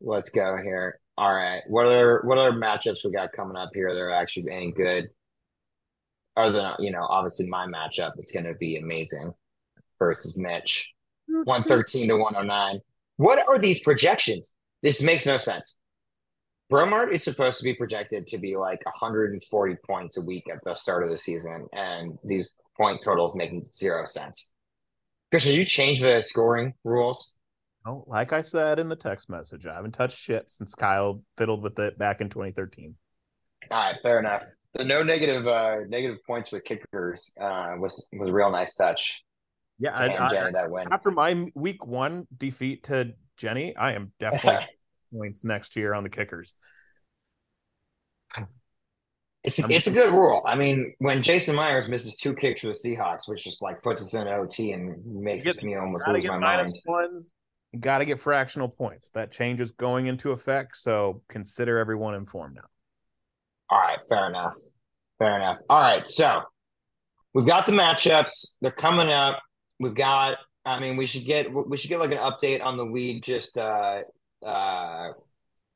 Let's 0.00 0.30
go 0.30 0.56
here. 0.62 1.00
All 1.16 1.32
right. 1.32 1.62
What 1.68 1.86
other 1.86 2.22
what 2.24 2.38
other 2.38 2.52
matchups 2.52 3.04
we 3.04 3.12
got 3.12 3.32
coming 3.32 3.56
up 3.56 3.70
here 3.72 3.94
that 3.94 4.00
are 4.00 4.10
actually 4.10 4.50
any 4.52 4.72
good? 4.72 5.08
Other 6.36 6.52
than 6.52 6.74
you 6.80 6.90
know, 6.90 7.06
obviously 7.08 7.48
my 7.48 7.66
matchup, 7.66 8.12
it's 8.18 8.32
gonna 8.32 8.54
be 8.54 8.76
amazing 8.76 9.32
versus 9.98 10.36
Mitch. 10.36 10.94
113 11.44 12.08
to 12.08 12.16
109. 12.16 12.80
What 13.16 13.46
are 13.46 13.58
these 13.58 13.80
projections? 13.80 14.56
This 14.82 15.02
makes 15.02 15.26
no 15.26 15.38
sense. 15.38 15.80
Bromart 16.70 17.10
is 17.10 17.24
supposed 17.24 17.58
to 17.58 17.64
be 17.64 17.74
projected 17.74 18.26
to 18.28 18.38
be 18.38 18.56
like 18.56 18.84
140 18.84 19.76
points 19.86 20.18
a 20.18 20.22
week 20.22 20.44
at 20.52 20.62
the 20.64 20.74
start 20.74 21.02
of 21.02 21.10
the 21.10 21.18
season, 21.18 21.66
and 21.72 22.18
these 22.24 22.54
point 22.76 23.00
totals 23.02 23.34
making 23.34 23.66
zero 23.72 24.04
sense. 24.04 24.54
Christian, 25.30 25.54
you 25.54 25.64
change 25.64 26.00
the 26.00 26.20
scoring 26.20 26.74
rules? 26.84 27.38
Oh, 27.86 28.04
like 28.06 28.32
I 28.32 28.42
said 28.42 28.78
in 28.78 28.88
the 28.88 28.96
text 28.96 29.30
message, 29.30 29.66
I 29.66 29.74
haven't 29.74 29.92
touched 29.92 30.18
shit 30.18 30.50
since 30.50 30.74
Kyle 30.74 31.22
fiddled 31.38 31.62
with 31.62 31.78
it 31.78 31.98
back 31.98 32.20
in 32.20 32.28
2013. 32.28 32.94
All 33.70 33.78
right, 33.78 33.96
fair 34.02 34.18
enough. 34.18 34.44
The 34.74 34.84
no 34.84 35.02
negative 35.02 35.46
uh 35.46 35.78
negative 35.88 36.18
points 36.26 36.52
with 36.52 36.64
kickers 36.64 37.34
uh 37.40 37.74
was 37.78 38.08
was 38.12 38.28
a 38.28 38.32
real 38.32 38.50
nice 38.50 38.74
touch 38.74 39.24
Yeah, 39.78 39.98
hand 39.98 40.30
Jenny 40.30 40.52
that 40.52 40.70
win. 40.70 40.88
after 40.92 41.10
my 41.10 41.46
week 41.54 41.86
one 41.86 42.26
defeat 42.36 42.84
to 42.84 43.14
Jenny, 43.36 43.76
I 43.76 43.92
am 43.92 44.12
definitely 44.18 44.66
points 45.14 45.44
next 45.44 45.76
year 45.76 45.94
on 45.94 46.02
the 46.02 46.10
kickers. 46.10 46.54
It's 49.44 49.58
it's 49.70 49.86
a 49.86 49.92
good 49.92 50.12
rule. 50.12 50.42
I 50.44 50.56
mean, 50.56 50.94
when 50.98 51.22
Jason 51.22 51.54
Myers 51.54 51.88
misses 51.88 52.16
two 52.16 52.34
kicks 52.34 52.60
for 52.60 52.66
the 52.66 52.72
Seahawks, 52.72 53.28
which 53.28 53.44
just 53.44 53.62
like 53.62 53.80
puts 53.82 54.02
us 54.02 54.12
in 54.14 54.26
OT 54.26 54.72
and 54.72 54.96
makes 55.06 55.44
Get- 55.44 55.62
me 55.62 55.76
almost 55.76 56.08
lose 56.08 56.24
my 56.26 56.38
mind. 56.38 56.76
ones. 56.84 57.34
Got 57.78 57.98
to 57.98 58.04
get 58.06 58.18
fractional 58.18 58.68
points. 58.68 59.10
That 59.10 59.30
change 59.30 59.60
is 59.60 59.70
going 59.70 60.06
into 60.06 60.32
effect, 60.32 60.76
so 60.76 61.22
consider 61.28 61.78
everyone 61.78 62.14
informed 62.14 62.56
now. 62.56 62.62
All 63.70 63.78
right, 63.78 63.98
fair 64.08 64.26
enough. 64.28 64.54
Fair 65.18 65.36
enough. 65.36 65.58
All 65.70 65.80
right, 65.80 66.06
so 66.08 66.42
we've 67.34 67.46
got 67.46 67.66
the 67.66 67.72
matchups. 67.72 68.56
They're 68.60 68.70
coming 68.72 69.10
up. 69.12 69.40
We've 69.78 69.94
got. 69.94 70.38
I 70.64 70.80
mean, 70.80 70.96
we 70.96 71.06
should 71.06 71.24
get 71.24 71.52
we 71.52 71.76
should 71.76 71.88
get 71.88 72.00
like 72.00 72.12
an 72.12 72.18
update 72.18 72.62
on 72.62 72.76
the 72.76 72.84
league. 72.84 73.22
Just 73.22 73.56
uh, 73.56 74.02
uh, 74.44 75.08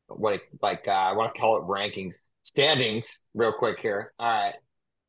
what 0.09 0.35
it, 0.35 0.41
like 0.61 0.87
uh, 0.89 0.93
I 0.93 1.13
want 1.13 1.35
to 1.35 1.41
call 1.41 1.59
it 1.59 1.63
rankings, 1.65 2.17
standings, 2.43 3.29
real 3.35 3.53
quick 3.53 3.79
here. 3.81 4.13
All 4.19 4.27
right. 4.29 4.55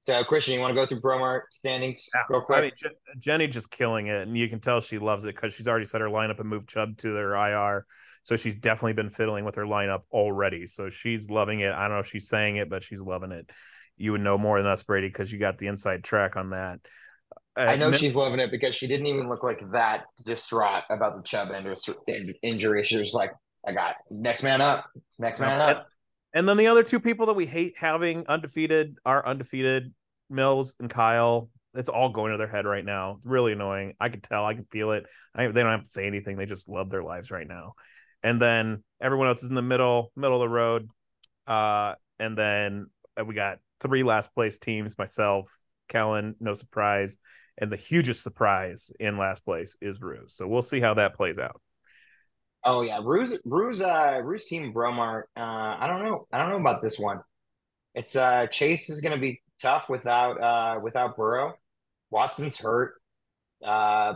So 0.06 0.22
Christian, 0.26 0.56
you 0.56 0.60
want 0.60 0.72
to 0.72 0.76
go 0.76 0.86
through 0.86 1.00
Bromart 1.00 1.44
standings 1.52 2.10
real 2.30 2.41
quick? 2.41 2.58
I 2.58 2.62
mean, 2.62 2.72
Je- 2.78 3.20
Jenny 3.20 3.48
just 3.48 3.72
killing 3.72 4.08
it, 4.08 4.28
and 4.28 4.38
you 4.38 4.50
can 4.50 4.60
tell 4.60 4.82
she 4.82 5.00
loves 5.00 5.24
it 5.24 5.36
because 5.36 5.54
she's 5.54 5.68
already 5.68 5.86
set 5.86 6.02
her 6.02 6.08
lineup 6.08 6.39
and 6.39 6.50
moved 6.50 6.68
Chubb 6.68 6.98
to 6.98 7.14
their 7.14 7.34
IR. 7.34 7.86
So 8.24 8.36
she's 8.36 8.56
definitely 8.56 8.94
been 8.94 9.10
fiddling 9.10 9.46
with 9.46 9.56
her 9.56 9.66
lineup 9.66 10.02
already. 10.12 10.66
So 10.66 10.89
she's 10.89 11.30
loving 11.30 11.62
it. 11.62 11.72
I 11.72 11.88
don't 11.88 11.98
know 11.98 12.00
if 12.00 12.08
she's 12.08 12.28
saying 12.28 12.58
it, 12.58 12.70
but 12.70 12.84
she's 12.84 13.02
loving 13.02 13.32
it. 13.32 13.50
You 13.96 14.14
would 14.14 14.22
know 14.22 14.38
more 14.38 14.58
than 14.58 14.70
us, 14.70 14.84
Brady, 14.84 15.08
because 15.08 15.32
you 15.32 15.39
got 15.39 15.58
the 15.58 15.68
inside 15.68 16.04
track 16.04 16.36
on 16.36 16.50
that. 16.50 16.80
Uh, 17.58 17.62
I 17.62 17.76
know 17.76 17.91
she's 17.91 18.16
loving 18.16 18.39
it 18.39 18.49
because 18.51 18.74
she 18.74 18.88
didn't 18.88 19.06
even 19.08 19.30
look 19.30 19.43
like 19.43 19.62
that 19.72 20.06
distraught 20.26 20.84
about 20.89 21.16
the 21.16 21.24
Chubb 21.24 21.49
injury. 22.41 22.84
She 22.84 22.97
was 22.97 23.14
like, 23.14 23.32
"I 23.68 23.72
got 23.72 23.95
next 24.10 24.43
man 24.43 24.62
up, 24.62 24.86
next 25.20 25.39
man 25.39 25.62
up." 25.62 25.88
and 26.34 26.49
then 26.49 26.58
the 26.58 26.68
other 26.68 26.84
two 26.84 26.99
people 26.99 27.28
that 27.28 27.36
we 27.36 27.45
hate 27.45 27.76
having 27.78 28.26
undefeated 28.28 28.97
are 29.06 29.26
undefeated 29.26 29.93
Mills 30.30 30.76
and 30.80 30.89
Kyle. 30.89 31.49
It's 31.76 31.89
all 31.89 32.10
going 32.10 32.32
to 32.32 32.38
their 32.38 32.47
head 32.47 32.66
right 32.66 32.86
now. 32.86 33.16
It's 33.18 33.26
really 33.26 33.54
annoying. 33.54 33.93
I 33.99 34.10
can 34.10 34.22
tell. 34.22 34.45
I 34.45 34.54
can 34.54 34.66
feel 34.66 34.91
it. 34.91 35.06
I, 35.36 35.47
they 35.47 35.62
don't 35.62 35.72
have 35.72 35.84
to 35.84 35.89
say 35.89 36.06
anything. 36.06 36.38
They 36.38 36.45
just 36.45 36.70
love 36.70 36.89
their 36.89 37.04
lives 37.04 37.32
right 37.32 37.47
now. 37.47 37.74
And 38.24 38.41
then 38.41 38.84
everyone 39.01 39.28
else 39.28 39.43
is 39.43 39.49
in 39.49 39.56
the 39.56 39.62
middle, 39.62 40.12
middle 40.16 40.41
of 40.41 40.41
the 40.41 40.54
road. 40.54 40.89
Uh, 41.45 41.95
and 42.20 42.38
then 42.38 42.88
uh, 43.20 43.26
we 43.26 43.36
got 43.36 43.60
three 43.80 44.04
last 44.04 44.34
place 44.34 44.60
teams. 44.60 44.97
Myself, 44.97 45.51
Kellen, 45.94 46.36
no 46.39 46.54
surprise, 46.54 47.18
and 47.58 47.72
the 47.72 47.78
hugest 47.78 48.24
surprise 48.24 48.91
in 49.00 49.18
last 49.18 49.46
place 49.46 49.78
is 49.82 50.02
Ruse. 50.02 50.36
So 50.36 50.48
we'll 50.48 50.62
see 50.62 50.82
how 50.82 50.96
that 50.96 51.16
plays 51.16 51.39
out. 51.39 51.62
Oh 52.66 52.82
yeah, 52.82 53.00
Ruse, 53.04 53.38
Ruse, 53.46 53.82
uh, 53.82 54.22
Ruse 54.24 54.46
team 54.46 54.74
Bromart. 54.74 55.24
Uh, 55.38 55.78
I 55.80 55.88
don't 55.88 56.04
know. 56.04 56.28
I 56.32 56.39
don't 56.39 56.50
know 56.50 56.60
about 56.60 56.82
this 56.82 56.98
one. 56.98 57.22
It's 57.94 58.16
uh, 58.16 58.48
Chase 58.48 58.89
is 58.89 59.02
going 59.02 59.14
to 59.14 59.20
be 59.20 59.41
tough 59.62 59.89
without 59.89 60.41
uh, 60.41 60.80
without 60.82 61.16
Burrow. 61.16 61.54
Watson's 62.10 62.58
hurt. 62.58 62.96
Uh, 63.64 64.16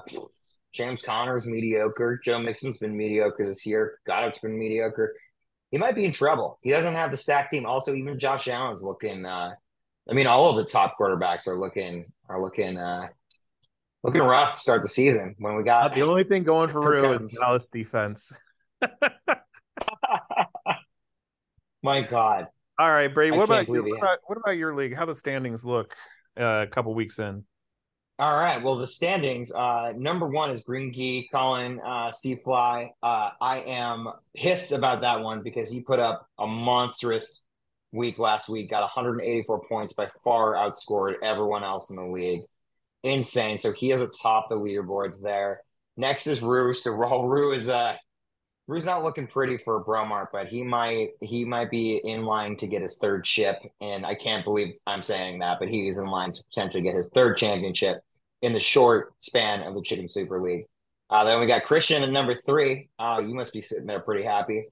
James 0.73 1.01
Conner's 1.01 1.45
mediocre. 1.45 2.19
Joe 2.23 2.39
Mixon's 2.39 2.77
been 2.77 2.95
mediocre 2.95 3.45
this 3.45 3.65
year. 3.65 3.99
Goedert's 4.07 4.39
been 4.39 4.57
mediocre. 4.57 5.13
He 5.71 5.77
might 5.77 5.95
be 5.95 6.05
in 6.05 6.11
trouble. 6.11 6.59
He 6.61 6.69
doesn't 6.69 6.95
have 6.95 7.11
the 7.11 7.17
stack 7.17 7.49
team. 7.49 7.65
Also, 7.65 7.93
even 7.93 8.19
Josh 8.19 8.47
Allen's 8.47 8.83
looking. 8.83 9.25
Uh, 9.25 9.51
I 10.09 10.13
mean, 10.13 10.27
all 10.27 10.49
of 10.49 10.55
the 10.55 10.65
top 10.65 10.97
quarterbacks 10.99 11.47
are 11.47 11.59
looking 11.59 12.05
are 12.29 12.41
looking 12.41 12.77
uh, 12.77 13.07
looking 14.03 14.21
rough 14.21 14.53
to 14.53 14.57
start 14.57 14.81
the 14.81 14.87
season. 14.87 15.35
When 15.37 15.55
we 15.55 15.63
got 15.63 15.93
The 15.93 16.01
only 16.01 16.23
thing 16.23 16.43
going 16.43 16.69
for 16.69 16.81
Rue 16.81 17.13
is 17.13 17.37
Dallas 17.39 17.63
defense. 17.71 18.31
my 21.83 22.01
God. 22.01 22.47
All 22.79 22.89
right, 22.91 23.11
Brady. 23.11 23.35
What 23.35 23.45
about, 23.45 23.67
you? 23.67 23.83
what 23.83 23.97
about 23.97 24.19
what 24.25 24.37
about 24.37 24.57
your 24.57 24.75
league? 24.75 24.95
How 24.95 25.05
the 25.05 25.15
standings 25.15 25.65
look 25.65 25.95
uh, 26.39 26.65
a 26.67 26.67
couple 26.67 26.93
weeks 26.93 27.19
in? 27.19 27.43
All 28.19 28.35
right. 28.35 28.61
Well, 28.61 28.75
the 28.75 28.87
standings. 28.87 29.51
Uh, 29.51 29.93
number 29.95 30.27
one 30.27 30.49
is 30.49 30.61
Green 30.61 30.91
Gee, 30.91 31.29
Colin 31.31 31.79
uh, 31.85 32.09
Seafly. 32.09 32.89
Uh, 33.03 33.29
I 33.39 33.59
am 33.59 34.07
pissed 34.35 34.71
about 34.71 35.01
that 35.01 35.21
one 35.21 35.43
because 35.43 35.69
he 35.69 35.81
put 35.81 35.99
up 35.99 36.27
a 36.39 36.47
monstrous 36.47 37.46
week 37.91 38.19
last 38.19 38.49
week. 38.49 38.69
Got 38.69 38.81
184 38.81 39.61
points, 39.61 39.93
by 39.93 40.09
far 40.23 40.53
outscored 40.53 41.15
everyone 41.23 41.63
else 41.63 41.89
in 41.89 41.95
the 41.95 42.05
league. 42.05 42.41
Insane. 43.03 43.57
So 43.57 43.71
he 43.71 43.91
is 43.91 44.01
atop 44.01 44.49
the 44.49 44.59
leaderboards 44.59 45.21
there. 45.21 45.61
Next 45.95 46.27
is 46.27 46.41
Rue. 46.41 46.73
So 46.73 46.95
while 46.95 47.27
Rue 47.27 47.51
is 47.51 47.69
uh, 47.69 47.95
Rue's 48.67 48.85
not 48.85 49.03
looking 49.03 49.27
pretty 49.27 49.55
for 49.57 49.83
Bromart, 49.83 50.27
but 50.33 50.47
he 50.47 50.61
might 50.61 51.11
he 51.21 51.45
might 51.45 51.71
be 51.71 51.97
in 52.03 52.23
line 52.25 52.57
to 52.57 52.67
get 52.67 52.81
his 52.81 52.97
third 52.97 53.25
ship. 53.25 53.57
And 53.79 54.05
I 54.05 54.13
can't 54.13 54.43
believe 54.43 54.75
I'm 54.85 55.01
saying 55.01 55.39
that, 55.39 55.59
but 55.59 55.69
he's 55.69 55.97
in 55.97 56.05
line 56.05 56.33
to 56.33 56.43
potentially 56.43 56.83
get 56.83 56.95
his 56.95 57.09
third 57.09 57.37
championship 57.37 58.01
in 58.41 58.53
the 58.53 58.59
short 58.59 59.13
span 59.19 59.63
of 59.63 59.73
the 59.73 59.81
Chicken 59.81 60.09
Super 60.09 60.41
League. 60.41 60.65
Uh, 61.09 61.23
then 61.23 61.39
we 61.39 61.45
got 61.45 61.63
Christian 61.63 62.03
at 62.03 62.09
number 62.09 62.35
three. 62.35 62.89
Uh, 62.99 63.23
you 63.25 63.33
must 63.33 63.53
be 63.53 63.61
sitting 63.61 63.87
there 63.87 64.01
pretty 64.01 64.23
happy. 64.23 64.65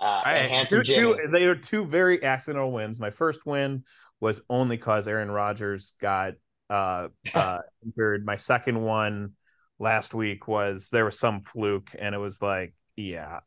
Uh, 0.00 0.22
I- 0.24 0.34
and 0.34 0.50
Handsome 0.50 0.78
two- 0.78 0.84
Jimmy. 0.84 1.16
two- 1.16 1.28
they 1.32 1.44
are 1.44 1.54
two 1.56 1.84
very 1.84 2.22
accidental 2.22 2.72
wins. 2.72 3.00
My 3.00 3.10
first 3.10 3.44
win 3.46 3.84
was 4.20 4.40
only 4.50 4.76
because 4.76 5.06
Aaron 5.08 5.30
Rodgers 5.30 5.92
got 6.00 6.34
uh, 6.70 7.08
uh, 7.34 7.58
injured. 7.84 8.24
My 8.24 8.36
second 8.36 8.80
one 8.80 9.32
last 9.78 10.14
week 10.14 10.46
was 10.48 10.88
there 10.90 11.04
was 11.04 11.18
some 11.18 11.42
fluke, 11.42 11.88
and 11.98 12.14
it 12.14 12.18
was 12.18 12.40
like, 12.42 12.74
yeah, 12.96 13.40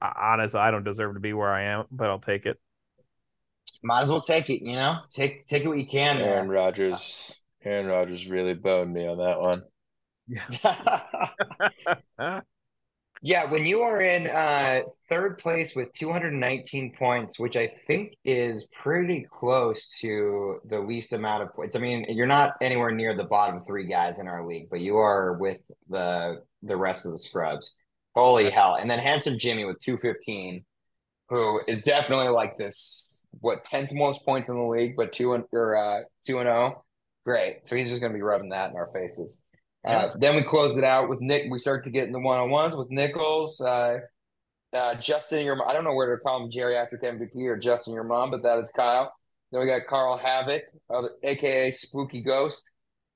honestly, 0.00 0.60
I 0.60 0.70
don't 0.70 0.84
deserve 0.84 1.14
to 1.14 1.20
be 1.20 1.32
where 1.32 1.52
I 1.52 1.62
am, 1.64 1.84
but 1.90 2.08
I'll 2.08 2.20
take 2.20 2.46
it. 2.46 2.58
Might 3.82 4.00
as 4.02 4.10
well 4.10 4.20
take 4.20 4.50
it, 4.50 4.62
you 4.64 4.72
know? 4.76 4.96
Take 5.10 5.46
take 5.46 5.62
it 5.64 5.68
what 5.68 5.78
you 5.78 5.86
can 5.86 6.18
Aaron 6.18 6.48
there. 6.48 6.56
Rodgers. 6.56 7.40
Aaron 7.64 7.86
Rodgers 7.86 8.26
really 8.26 8.54
boned 8.54 8.92
me 8.92 9.06
on 9.06 9.18
that 9.18 9.40
one. 9.40 9.62
yeah, 10.26 10.46
when 13.46 13.66
you 13.66 13.82
are 13.82 14.00
in 14.00 14.28
uh, 14.28 14.82
third 15.08 15.38
place 15.38 15.74
with 15.74 15.92
219 15.92 16.94
points, 16.94 17.38
which 17.38 17.56
I 17.56 17.66
think 17.66 18.14
is 18.24 18.68
pretty 18.80 19.26
close 19.30 19.98
to 20.00 20.60
the 20.64 20.80
least 20.80 21.12
amount 21.12 21.42
of 21.42 21.52
points. 21.52 21.74
I 21.74 21.80
mean, 21.80 22.06
you're 22.08 22.26
not 22.26 22.54
anywhere 22.60 22.92
near 22.92 23.14
the 23.14 23.24
bottom 23.24 23.60
three 23.60 23.86
guys 23.86 24.20
in 24.20 24.28
our 24.28 24.46
league, 24.46 24.68
but 24.70 24.80
you 24.80 24.98
are 24.98 25.34
with 25.34 25.62
the 25.88 26.42
the 26.62 26.76
rest 26.76 27.06
of 27.06 27.12
the 27.12 27.18
scrubs. 27.18 27.80
Holy 28.14 28.50
hell! 28.50 28.76
And 28.76 28.90
then 28.90 28.98
handsome 28.98 29.38
Jimmy 29.38 29.64
with 29.64 29.78
215, 29.80 30.64
who 31.28 31.60
is 31.66 31.82
definitely 31.82 32.28
like 32.28 32.56
this 32.56 33.26
what 33.40 33.64
tenth 33.64 33.92
most 33.92 34.24
points 34.24 34.48
in 34.48 34.56
the 34.56 34.62
league, 34.62 34.96
but 34.96 35.12
two 35.12 35.34
and 35.34 35.44
or 35.52 35.76
uh, 35.76 36.00
two 36.24 36.38
and 36.38 36.46
zero. 36.46 36.84
Great. 37.24 37.66
So 37.66 37.76
he's 37.76 37.90
just 37.90 38.00
gonna 38.00 38.14
be 38.14 38.22
rubbing 38.22 38.50
that 38.50 38.70
in 38.70 38.76
our 38.76 38.90
faces. 38.92 39.42
Uh, 39.86 40.08
then 40.18 40.36
we 40.36 40.42
closed 40.42 40.76
it 40.76 40.84
out 40.84 41.08
with 41.08 41.20
Nick. 41.20 41.50
We 41.50 41.58
start 41.58 41.84
to 41.84 41.90
get 41.90 42.06
in 42.06 42.12
the 42.12 42.18
one 42.18 42.38
on 42.38 42.50
ones 42.50 42.76
with 42.76 42.90
Nichols. 42.90 43.60
Uh, 43.60 43.98
uh, 44.72 44.94
Justin, 44.96 45.44
your 45.44 45.66
I 45.66 45.72
don't 45.72 45.84
know 45.84 45.94
where 45.94 46.14
to 46.14 46.22
call 46.22 46.42
him 46.42 46.50
geriatric 46.50 47.02
MVP 47.02 47.46
or 47.46 47.56
Justin, 47.56 47.94
your 47.94 48.04
mom, 48.04 48.30
but 48.30 48.42
that 48.42 48.58
is 48.58 48.70
Kyle. 48.70 49.12
Then 49.50 49.60
we 49.60 49.66
got 49.66 49.86
Carl 49.86 50.18
Havoc, 50.18 50.64
aka 51.22 51.70
Spooky 51.70 52.22
Ghost. 52.22 52.72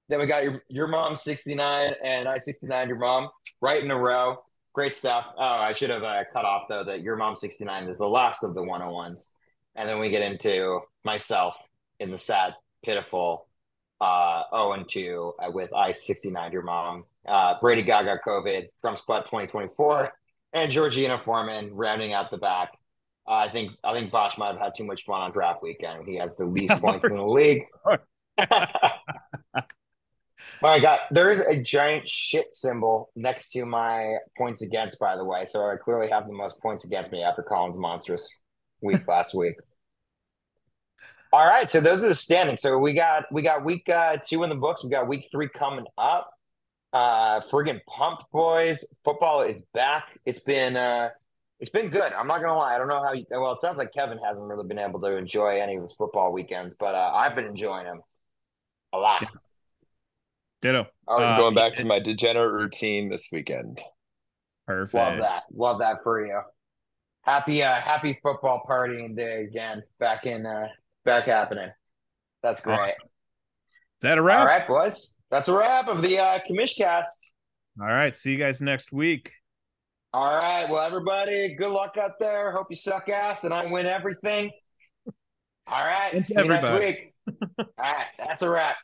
Then 0.09 0.21
we 0.21 0.27
got 0.27 0.45
your 0.45 0.63
your 0.69 0.87
mom 0.87 1.15
69 1.15 1.95
and 2.03 2.29
I 2.29 2.39
69 2.39 2.89
your 2.89 2.99
mom 2.99 3.29
right 3.61 3.83
in 3.83 3.91
a 3.91 3.99
row. 3.99 4.39
Great 4.73 4.95
stuff. 4.95 5.33
Oh, 5.37 5.43
I 5.43 5.73
should 5.73 5.91
have 5.91 6.03
uh, 6.03 6.25
cut 6.33 6.45
off 6.45 6.65
though 6.69 6.85
that 6.85 7.03
your 7.03 7.17
mom 7.17 7.37
69 7.37 7.89
is 7.89 7.99
the 7.99 8.09
last 8.09 8.45
of 8.45 8.55
the 8.55 8.63
101s. 8.63 9.33
And 9.75 9.89
then 9.89 9.99
we 9.99 10.11
get 10.11 10.23
into 10.23 10.81
myself 11.05 11.57
in 12.01 12.11
the 12.11 12.19
sad, 12.19 12.55
pitiful 12.83 13.47
uh 14.03 14.43
0 14.55 14.73
and 14.73 14.89
2 14.89 15.35
uh, 15.39 15.51
with 15.53 15.73
I 15.73 15.93
69 15.93 16.53
your 16.53 16.63
mom. 16.63 17.05
Uh, 17.27 17.55
Brady 17.61 17.83
Gaga 17.83 18.19
COVID, 18.27 18.67
Trump's 18.81 19.03
butt 19.03 19.27
2024, 19.27 20.13
and 20.55 20.73
Georgina 20.73 21.19
Foreman 21.19 21.73
rounding 21.73 22.13
out 22.13 22.31
the 22.33 22.39
back. 22.39 22.77
Uh, 23.27 23.47
I 23.47 23.49
think 23.49 23.71
I 23.85 23.95
think 23.95 24.11
Bosch 24.11 24.37
might 24.37 24.49
have 24.49 24.59
had 24.59 24.75
too 24.75 24.85
much 24.85 25.05
fun 25.05 25.21
on 25.21 25.31
draft 25.31 25.63
weekend. 25.63 26.09
He 26.09 26.17
has 26.17 26.37
the 26.37 26.47
least 26.47 26.75
points 26.81 27.07
in 27.07 27.17
the 27.17 27.25
league. 27.25 27.63
My 30.61 30.79
God, 30.79 31.01
there 31.11 31.31
is 31.31 31.41
a 31.41 31.61
giant 31.61 32.09
shit 32.09 32.53
symbol 32.53 33.11
next 33.17 33.51
to 33.53 33.65
my 33.65 34.17
points 34.39 34.63
against, 34.63 34.99
by 35.01 35.17
the 35.17 35.25
way. 35.25 35.45
So 35.45 35.69
I 35.69 35.77
clearly 35.77 36.09
have 36.09 36.27
the 36.27 36.33
most 36.33 36.61
points 36.61 36.85
against 36.85 37.11
me 37.11 37.23
after 37.23 37.43
Colin's 37.43 37.79
monstrous 37.79 38.45
week 38.81 39.07
last 39.09 39.35
week. 39.35 39.55
All 41.33 41.47
right, 41.47 41.69
so 41.69 41.81
those 41.81 42.03
are 42.03 42.09
the 42.09 42.15
standings. 42.15 42.61
So 42.61 42.77
we 42.79 42.93
got 42.93 43.25
we 43.33 43.41
got 43.43 43.65
week 43.65 43.89
uh, 43.89 44.19
two 44.23 44.43
in 44.43 44.51
the 44.51 44.57
books. 44.57 44.85
We 44.85 44.91
got 44.91 45.09
week 45.09 45.27
three 45.33 45.49
coming 45.49 45.87
up. 45.97 46.31
Uh, 46.93 47.41
friggin' 47.41 47.81
pumped, 47.89 48.25
boys! 48.33 48.95
Football 49.03 49.41
is 49.43 49.63
back. 49.73 50.19
It's 50.27 50.41
been 50.41 50.77
uh, 50.77 51.09
it's 51.59 51.71
been 51.71 51.89
good. 51.89 52.13
I'm 52.13 52.27
not 52.27 52.43
gonna 52.43 52.57
lie. 52.57 52.75
I 52.75 52.79
don't 52.79 52.89
know 52.89 53.03
how. 53.03 53.13
You, 53.15 53.25
well, 53.31 53.53
it 53.53 53.61
sounds 53.61 53.79
like 53.79 53.95
Kevin 53.95 54.19
hasn't 54.19 54.45
really 54.45 54.67
been 54.67 54.79
able 54.79 55.01
to 55.01 55.17
enjoy 55.17 55.59
any 55.59 55.77
of 55.77 55.81
his 55.81 55.95
football 55.95 56.33
weekends, 56.35 56.75
but 56.75 56.95
uh, 56.95 57.13
I've 57.15 57.35
been 57.35 57.47
enjoying 57.47 57.87
them 57.87 58.03
a 58.93 58.99
lot. 58.99 59.27
Ditto. 60.61 60.87
I'm 61.09 61.23
Uh, 61.23 61.37
going 61.39 61.55
back 61.55 61.77
to 61.77 61.87
my 61.87 61.99
degenerate 61.99 62.53
routine 62.53 63.09
this 63.09 63.31
weekend. 63.33 63.81
Perfect. 64.67 64.95
Love 64.95 65.19
that. 65.19 65.45
Love 65.55 65.79
that 65.79 66.03
for 66.03 66.25
you. 66.25 66.41
Happy 67.23 67.63
uh 67.63 67.81
happy 67.81 68.19
football 68.23 68.63
partying 68.69 69.17
day 69.17 69.45
again. 69.45 69.83
Back 69.99 70.27
in 70.27 70.45
uh 70.45 70.69
back 71.05 71.27
happening. 71.27 71.71
That's 72.43 72.61
great. 72.61 72.95
Is 72.95 74.03
that 74.03 74.19
a 74.19 74.23
wrap? 74.23 74.41
All 74.41 74.47
right, 74.47 74.67
boys. 74.67 75.17
That's 75.31 75.49
a 75.49 75.57
wrap 75.57 75.89
of 75.89 76.03
the 76.03 76.19
uh 76.19 76.39
Commish 76.49 76.77
Cast. 76.77 77.35
All 77.81 77.87
right. 77.87 78.15
See 78.15 78.33
you 78.33 78.39
guys 78.39 78.61
next 78.61 78.93
week. 78.93 79.31
All 80.13 80.37
right. 80.37 80.69
Well, 80.69 80.83
everybody, 80.83 81.55
good 81.55 81.71
luck 81.71 81.97
out 81.97 82.19
there. 82.21 82.53
Hope 82.53 82.67
you 82.69 82.77
suck 82.77 83.09
ass 83.09 83.45
and 83.45 83.55
I 83.55 83.71
win 83.73 83.87
everything. 83.87 84.51
All 85.67 85.85
right. 85.85 86.13
Thanks, 86.13 86.29
See 86.29 86.43
you 86.43 86.49
next 86.49 86.71
week. 86.73 87.15
All 87.59 87.67
right. 87.79 88.07
That's 88.19 88.43
a 88.43 88.51
wrap. 88.51 88.77